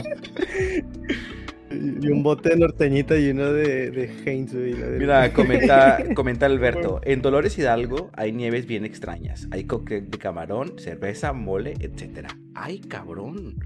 [1.84, 7.00] Y un bote de norteñita y uno de, de Heinz, de- Mira, comenta, comenta Alberto.
[7.04, 9.46] En Dolores Hidalgo hay nieves bien extrañas.
[9.50, 12.28] Hay cóctel de camarón, cerveza, mole, etcétera.
[12.54, 13.56] ¡Ay, cabrón!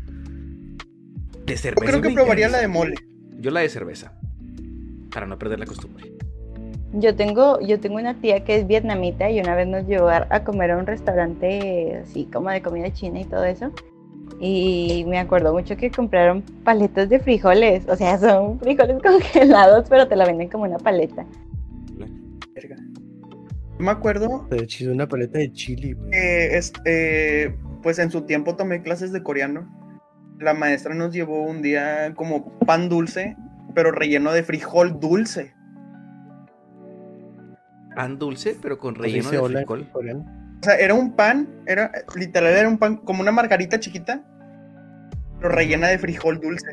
[1.47, 1.87] De Yo cerveza.
[1.87, 2.95] creo que probaría la de mole.
[3.39, 4.13] Yo la de cerveza.
[5.13, 6.13] Para no perder la costumbre.
[6.93, 10.27] Yo tengo, yo tengo una tía que es vietnamita y una vez nos llevó a,
[10.31, 13.71] a comer a un restaurante así como de comida china y todo eso.
[14.41, 17.89] Y me acuerdo mucho que compraron paletas de frijoles.
[17.89, 21.27] O sea, son frijoles congelados, pero te la venden como una paleta.
[22.55, 22.77] Verga.
[23.79, 28.83] Yo me acuerdo De hecho, una paleta de chili, este, pues en su tiempo tomé
[28.83, 29.69] clases de coreano.
[30.41, 33.37] La maestra nos llevó un día como pan dulce,
[33.75, 35.53] pero relleno de frijol dulce.
[37.97, 39.89] Pan dulce, pero con Pues relleno de frijol.
[39.91, 40.25] coreano.
[40.61, 44.23] O sea, era un pan, era literal era un pan como una margarita chiquita,
[45.39, 46.73] pero rellena de frijol dulce.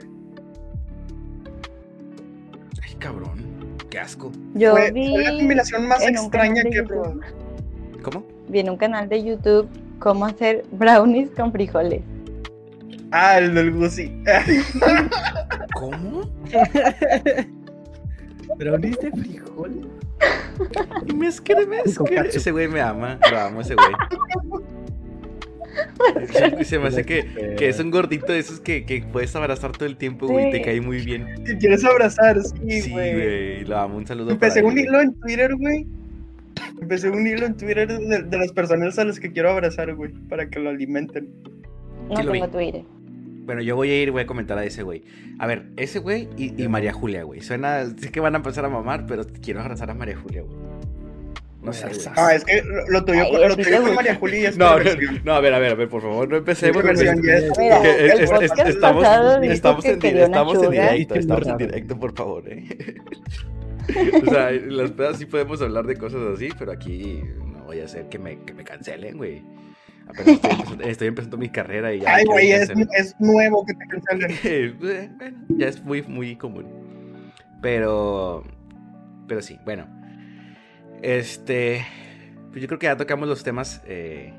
[2.84, 3.46] Ay, cabrón.
[3.90, 4.32] Qué asco.
[4.56, 7.20] Yo Fue, vi, fue la combinación más extraña que he probado.
[8.02, 8.26] ¿Cómo?
[8.48, 9.68] vi en un canal de YouTube
[10.00, 12.02] cómo hacer brownies con frijoles.
[13.12, 14.12] Ah, el del Gucci.
[15.74, 16.30] ¿Cómo?
[18.58, 19.90] ¿Brownies de frijol?
[21.16, 22.16] Me escribe, me Con escribe.
[22.16, 22.38] catsup.
[22.38, 23.20] Ese güey me ama.
[23.32, 23.88] Lo amo, ese güey.
[26.64, 29.86] Se me hace que, que es un gordito de esos que, que puedes abrazar todo
[29.86, 30.52] el tiempo, güey.
[30.52, 31.28] Te cae muy bien.
[31.46, 33.14] Si quieres abrazar, sí, Sí, güey.
[33.14, 33.66] güey.
[33.66, 33.98] Lo amo.
[33.98, 35.86] Un saludo Empecé para un él, hilo en Twitter, güey.
[36.82, 40.12] Empecé un hilo en Twitter de, de las personas a las que quiero abrazar, güey,
[40.30, 41.30] para que lo alimenten.
[42.10, 42.84] No tengo Twitter.
[43.46, 45.04] Bueno, yo voy a ir, voy a comentar a ese güey.
[45.40, 47.42] A ver, ese güey y, y María Julia, güey.
[47.42, 50.58] Suena, sé que van a empezar a mamar, pero quiero abrazar a María Julia, güey.
[51.62, 52.00] No sé, güey.
[52.16, 53.96] Ah, es que lo, tuyo, Ay, con- a lo tuyo con.
[53.96, 54.84] María Julia es No, no,
[55.24, 56.84] no, a ver, a ver, a ver, por favor, no empecemos.
[56.84, 59.04] Es ya es- es- es- estamos,
[59.52, 62.96] estamos en, estamos en directo, estamos en directo, por favor, eh.
[64.26, 67.22] O sea, en las pedas sí podemos hablar de cosas así, pero aquí
[67.54, 69.44] no voy a hacer que me, que me cancelen, güey.
[70.08, 72.16] Apenas estoy empezando, estoy empezando mi carrera y ya.
[72.16, 72.70] Ay, güey, es,
[73.20, 74.38] nuevo que te cancelen.
[74.44, 74.74] Eh,
[75.18, 76.66] bueno, ya es muy, muy común.
[77.62, 78.44] Pero,
[79.28, 79.88] pero sí, bueno.
[81.02, 81.86] Este,
[82.52, 84.34] pues yo creo que ya tocamos los temas eh,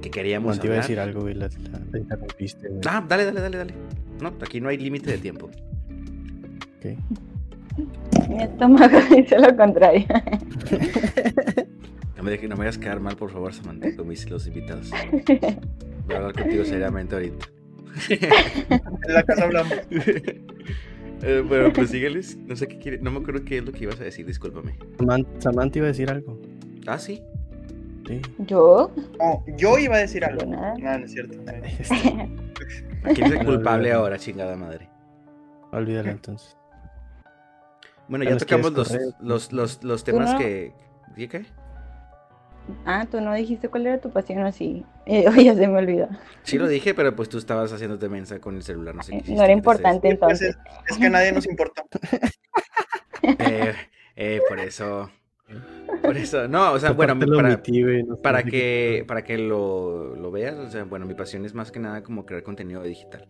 [0.00, 1.34] que queríamos Bueno, te iba a decir algo, güey.
[1.34, 2.80] La, la, la interrumpiste, güey.
[2.86, 3.74] Ah, dale, dale, dale, dale.
[4.20, 5.50] No, aquí no hay límite de tiempo.
[6.76, 6.96] Ok.
[8.28, 10.06] Mi estómago dice lo contrario.
[12.22, 14.90] No me, dejes, no me hagas quedar mal, por favor, Samantha, con mis, los invitados.
[16.06, 17.46] Voy a hablar contigo seriamente ahorita.
[19.08, 19.72] En la casa hablamos.
[21.24, 22.36] Eh, bueno, pues sígueles.
[22.36, 22.98] No sé qué quiere.
[22.98, 24.76] No me acuerdo qué es lo que ibas a decir, discúlpame.
[24.98, 26.40] Saman- Samantha iba a decir algo.
[26.84, 27.22] Ah, sí.
[28.08, 28.20] Sí.
[28.38, 28.90] ¿Yo?
[29.20, 30.44] No, yo iba a decir algo.
[30.46, 30.74] nada.
[30.78, 31.38] No, no es cierto.
[33.14, 34.88] ¿Quién es el culpable ahora, chingada madre?
[35.70, 36.56] Olvídalo entonces.
[38.08, 40.38] Bueno, Ya tocamos los, los, los, los temas no?
[40.40, 40.72] que.
[41.16, 41.44] ¿Sí qué?
[42.84, 44.84] Ah, tú no dijiste cuál era tu pasión así.
[45.06, 46.08] Eh, oye, se me olvidó.
[46.42, 49.18] Sí lo dije, pero pues tú estabas haciéndote mensa con el celular, no sé qué.
[49.18, 50.50] hiciste, No era entonces, importante Pues entonces.
[50.50, 51.84] es, es que a nadie nos importa.
[53.38, 53.74] Eh,
[54.16, 55.10] eh, por eso.
[56.02, 56.48] Por eso.
[56.48, 57.62] No, o sea, bueno, para,
[58.22, 61.78] para que, para que lo, lo veas, o sea, bueno, mi pasión es más que
[61.78, 63.26] nada como crear contenido digital.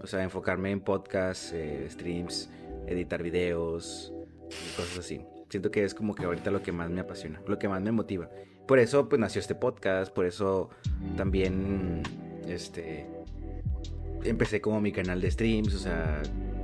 [0.00, 2.50] O sea, enfocarme en podcasts, eh, streams,
[2.86, 4.12] editar videos,
[4.50, 5.24] y cosas así.
[5.48, 7.92] Siento que es como que ahorita lo que más me apasiona, lo que más me
[7.92, 8.28] motiva.
[8.66, 10.70] Por eso, pues, nació este podcast, por eso
[11.16, 12.02] también,
[12.48, 13.06] este,
[14.24, 16.22] empecé como mi canal de streams, o sea,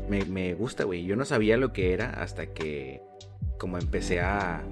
[0.08, 1.04] me, gusta, güey.
[1.04, 3.02] Yo no sabía lo que era hasta que,
[3.58, 4.64] como empecé a,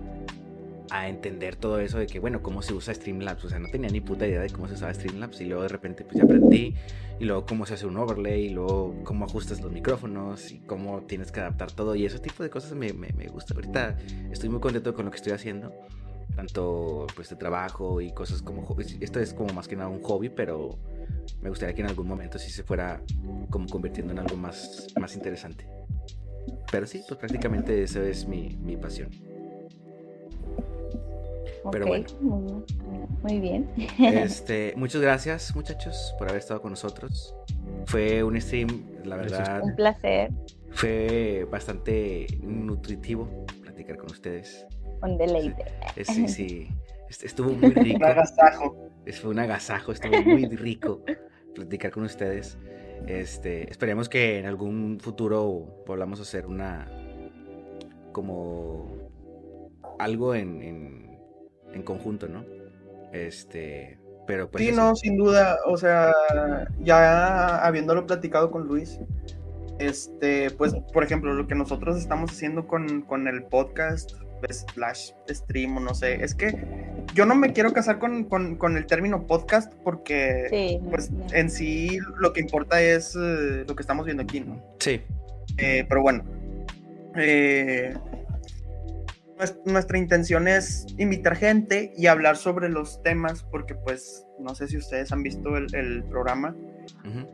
[0.90, 3.44] a entender todo eso de que, bueno, cómo se usa Streamlabs.
[3.44, 5.40] O sea, no tenía ni puta idea de cómo se usaba Streamlabs.
[5.40, 6.74] Y luego de repente, pues ya aprendí.
[7.19, 8.47] Y luego cómo se hace un overlay.
[8.47, 10.53] Y luego cómo ajustas los micrófonos.
[10.53, 11.94] Y cómo tienes que adaptar todo.
[11.94, 13.55] Y ese tipo de cosas me, me gusta.
[13.55, 13.98] Ahorita
[14.31, 15.73] estoy muy contento con lo que estoy haciendo.
[16.37, 18.65] Tanto pues de trabajo y cosas como.
[19.01, 20.79] Esto es como más que nada un hobby, pero
[21.41, 23.03] me gustaría que en algún momento sí se fuera
[23.51, 25.67] como convirtiendo en algo más, más interesante.
[26.71, 29.11] Pero sí, pues prácticamente eso es mi, mi pasión.
[31.73, 32.07] Pero bueno.
[33.23, 33.69] Muy bien.
[33.99, 37.35] Este, muchas gracias, muchachos, por haber estado con nosotros.
[37.87, 40.31] Fue un stream, la verdad, Un placer.
[40.71, 44.67] fue bastante nutritivo platicar con ustedes.
[45.02, 45.64] Un deleite.
[46.05, 46.68] Sí, sí,
[47.09, 47.97] est- estuvo muy rico.
[47.98, 48.77] Un agasajo.
[49.05, 51.02] Es- Fue un agasajo, estuvo muy rico
[51.55, 52.59] platicar con ustedes.
[53.06, 56.89] Este, esperemos que en algún futuro podamos hacer una
[58.12, 59.10] como
[59.98, 61.18] algo en, en,
[61.73, 62.44] en conjunto, ¿no?
[63.12, 64.81] Este, pero pues Sí, eso.
[64.81, 65.59] no, sin duda.
[65.66, 66.12] O sea,
[66.81, 68.98] ya habiéndolo platicado con Luis,
[69.78, 74.12] este, pues, por ejemplo, lo que nosotros estamos haciendo con, con el podcast,
[74.51, 76.55] slash stream o no sé, es que
[77.15, 80.81] yo no me quiero casar con, con- con el término podcast porque, Sí.
[80.91, 81.27] pues, no.
[81.33, 84.63] en sí lo que importa es eh, lo que estamos viendo aquí, ¿no?
[84.79, 85.01] Sí,
[85.59, 86.25] Eh, pero bueno,
[87.17, 87.95] eh,
[89.39, 94.69] nues- nuestra intención es invitar gente y hablar sobre los temas, porque pues no sé
[94.69, 96.55] si ustedes han visto el, el programa,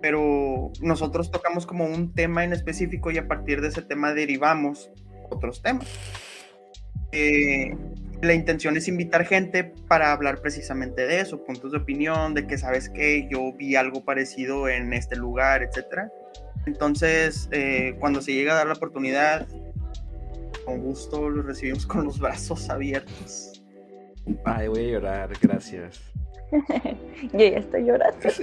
[0.00, 4.90] pero nosotros tocamos como un tema en específico y a partir de ese tema derivamos
[5.30, 5.88] otros temas.
[7.12, 7.76] Eh,
[8.22, 12.56] la intención es invitar gente para hablar precisamente de eso, puntos de opinión, de que
[12.56, 16.10] sabes que yo vi algo parecido en este lugar, etcétera.
[16.66, 19.48] Entonces, eh, cuando se llega a dar la oportunidad,
[20.64, 23.62] con gusto lo recibimos con los brazos abiertos.
[24.44, 26.00] Ay, voy a llorar, gracias.
[27.32, 28.28] Yo ya estoy llorando.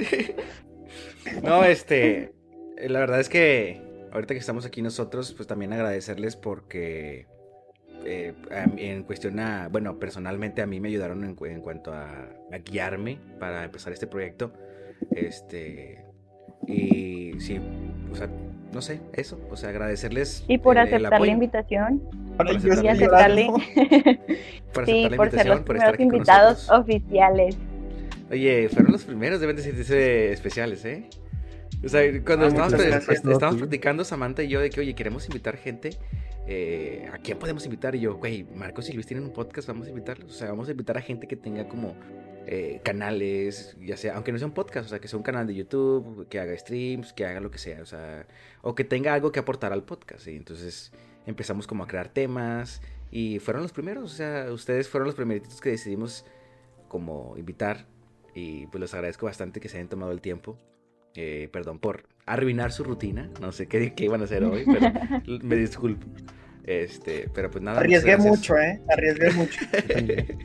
[1.23, 1.35] Sí.
[1.43, 2.33] No, este,
[2.87, 3.79] la verdad es que
[4.11, 7.27] ahorita que estamos aquí nosotros, pues también agradecerles porque
[8.05, 8.33] eh,
[8.77, 12.07] en cuestión a, bueno, personalmente a mí me ayudaron en, en cuanto a,
[12.51, 14.51] a guiarme para empezar este proyecto.
[15.15, 16.03] Este,
[16.67, 17.59] y sí,
[18.11, 18.29] o sea,
[18.73, 20.43] no sé, eso, o sea, agradecerles.
[20.47, 22.01] Y por el- el aceptar la apoyo, invitación.
[22.37, 23.47] Aceptar Y la aceptarle.
[24.73, 26.79] por sí, aceptar la por ser los por estar invitados nosotros.
[26.81, 27.57] oficiales.
[28.31, 31.09] Oye, fueron los primeros, deben de sentirse especiales, ¿eh?
[31.83, 33.15] O sea, cuando Ah, estábamos, muchas pre- gracias.
[33.17, 33.59] est- estábamos Sí.
[33.67, 35.91] platicando Samantha y yo de que, oye, queremos invitar gente,
[36.51, 37.93] eh, ¿a quién podemos invitar?
[37.93, 40.31] Y yo, güey, Marcos y Luis tienen un podcast, vamos a invitarlos.
[40.31, 41.95] O sea, vamos a invitar a gente que tenga como
[42.47, 45.45] eh, canales, ya sea, aunque no sea un podcast, o sea, que sea un canal
[45.45, 48.25] de YouTube, que haga streams, que haga lo que sea, o sea,
[48.63, 50.27] o que tenga algo que aportar al podcast.
[50.27, 50.91] Y entonces
[51.27, 52.81] empezamos como a crear temas
[53.11, 56.25] y fueron los primeros, o sea, ustedes fueron los primeritos que decidimos
[56.87, 57.85] como invitar
[58.33, 60.57] y pues les agradezco bastante que se hayan tomado el tiempo.
[61.13, 65.39] Eh, perdón por arruinar su rutina, no sé qué, qué iban a hacer hoy, pero
[65.43, 66.05] me disculpo.
[66.63, 67.79] Este, pero pues nada.
[67.79, 68.79] Arriesgué mucho, ¿eh?
[68.89, 69.59] Arriesgué mucho.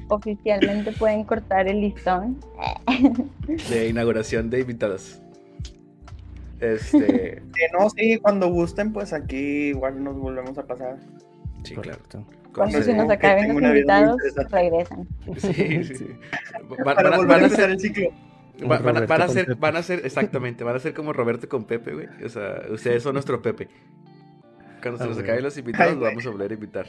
[0.09, 2.41] Oficialmente pueden cortar el listón.
[3.71, 5.21] de inauguración de invitados.
[6.61, 10.97] Este, Que no, sí, cuando gusten, pues aquí igual nos volvemos a pasar.
[11.63, 12.01] sí, claro.
[12.55, 14.17] Cuando se nos acaben los invitados,
[14.51, 15.07] regresan.
[15.37, 16.07] Sí, sí.
[16.85, 18.09] Van a- volver van a ser, el ciclo.
[18.69, 21.65] Va- van a- van ser, van a ser, exactamente, van a ser como Roberto con
[21.65, 22.07] Pepe, güey.
[22.25, 23.69] O sea, ustedes son nuestro Pepe.
[24.83, 26.13] Cuando se Ah, nos acaben los invitados, Ay, lo güey.
[26.13, 26.87] vamos a volver a invitar.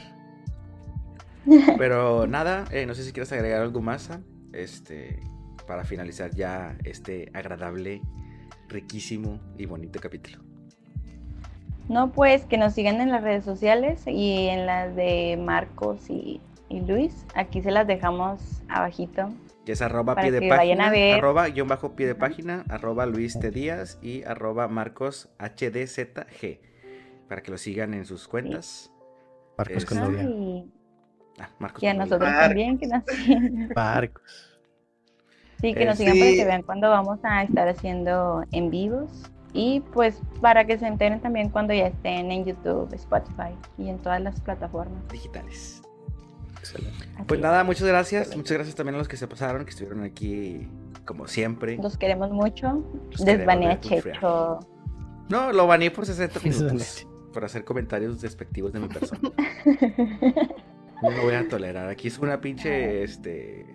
[1.78, 4.22] Pero nada, eh, no sé si quieres agregar algo más, Sam,
[4.52, 5.20] este,
[5.66, 8.00] para finalizar ya este agradable,
[8.68, 10.38] riquísimo y bonito capítulo.
[11.88, 16.40] No, pues que nos sigan en las redes sociales y en las de Marcos y,
[16.68, 17.24] y Luis.
[17.36, 19.28] Aquí se las dejamos abajito.
[19.66, 23.50] Que es arroba pie de página, arroba guion bajo pie de página, arroba Luis T.
[23.50, 26.06] Díaz y arroba Marcos HDZ
[27.28, 28.92] Para que lo sigan en sus cuentas.
[29.58, 30.20] Marcos con Es- novia.
[30.22, 30.72] Ay,
[31.38, 31.82] Ah, Marcos.
[31.82, 32.46] y a con nosotros Marcos.
[32.46, 33.68] también, que nos sigan.
[33.74, 34.58] Marcos.
[35.60, 39.10] Sí, que nos sigan para que vean cuando vamos a estar haciendo en vivos.
[39.52, 43.98] Y pues para que se enteren también cuando ya estén en YouTube, Spotify y en
[43.98, 45.06] todas las plataformas.
[45.08, 45.82] digitales.
[46.70, 47.06] Excelente.
[47.26, 47.42] Pues es.
[47.42, 48.36] nada, muchas gracias.
[48.36, 50.68] Muchas gracias también a los que se pasaron, que estuvieron aquí
[51.04, 51.76] como siempre.
[51.76, 52.84] Los queremos mucho.
[53.10, 54.60] Los Desbanea queremos de Checho.
[55.28, 57.06] No, lo baneé por 60 Desbanea minutos.
[57.32, 59.20] Por hacer comentarios despectivos de mi persona.
[61.02, 61.88] No lo voy a tolerar.
[61.90, 63.66] Aquí es una pinche, este...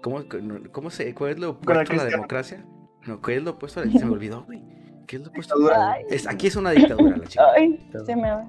[0.00, 0.22] ¿Cómo,
[0.70, 2.64] cómo se, ¿Cuál es lo opuesto a la democracia?
[3.04, 3.90] No, ¿qué es lo opuesto a la...
[3.90, 4.62] Se me olvidó, güey.
[5.08, 5.56] ¿Qué es lo opuesto?
[5.76, 7.44] Ay, Es, aquí es una dictadura, la chica.
[7.56, 8.46] ay, se me va.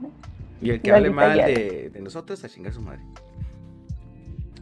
[0.62, 3.02] Y el que La hable mal de, de nosotros, a chingar su madre.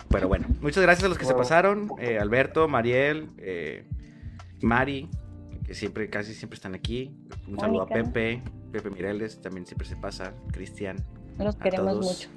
[0.09, 1.89] Pero bueno, muchas gracias a los que se pasaron.
[1.99, 3.85] eh, Alberto, Mariel, eh,
[4.61, 5.09] Mari,
[5.65, 7.11] que siempre, casi siempre están aquí.
[7.47, 7.88] Un saludo a.
[7.88, 10.34] Pepe, Pepe Mireles, también siempre se pasa.
[10.51, 10.97] Cristian,
[11.38, 12.05] Los queremos todos.
[12.05, 12.29] mucho.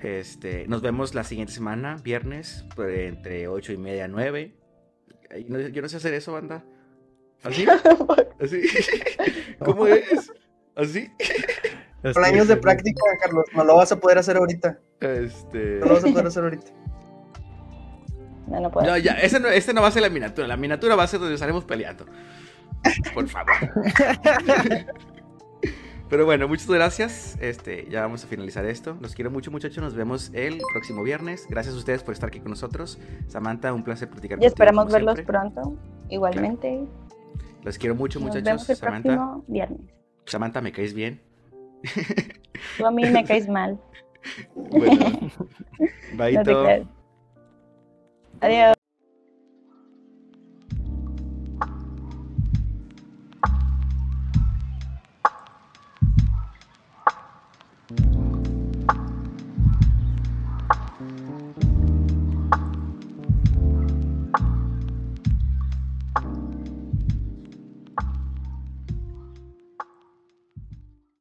[0.00, 4.54] Este, nos vemos la siguiente semana, viernes, pues, entre 8 y media a 9.
[5.30, 6.64] Ay, no- yo no sé hacer eso, banda.
[7.42, 7.66] ¿Así?
[8.40, 8.60] ¿Así?
[9.58, 10.32] ¿Cómo es?
[10.76, 11.08] ¿Así?
[12.02, 14.78] Con años de práctica, Carlos, no lo vas a poder hacer ahorita.
[15.00, 15.78] Este.
[15.80, 16.70] No lo vas a poder hacer ahorita.
[18.48, 18.86] No, no puedo.
[18.86, 20.48] No, ya, ese no, este no va a ser la miniatura.
[20.48, 22.06] La miniatura va a ser donde estaremos peleando.
[23.12, 23.52] Por favor.
[26.08, 27.36] Pero bueno, muchas gracias.
[27.40, 28.96] Este, ya vamos a finalizar esto.
[29.02, 29.84] Los quiero mucho, muchachos.
[29.84, 31.46] Nos vemos el próximo viernes.
[31.50, 32.98] Gracias a ustedes por estar aquí con nosotros.
[33.26, 35.38] Samantha, un placer platicar Y esperamos verlos siempre.
[35.38, 35.76] pronto.
[36.08, 36.86] Igualmente.
[37.64, 38.44] Los quiero mucho, Nos muchachos.
[38.44, 39.80] vemos el Samantha, próximo viernes.
[40.24, 41.20] Samantha, me caes bien.
[42.76, 43.78] Tú a mí me caes mal.
[44.54, 44.96] Bueno,
[45.80, 46.42] No baito.
[46.64, 46.86] creas.
[48.40, 48.74] Adiós.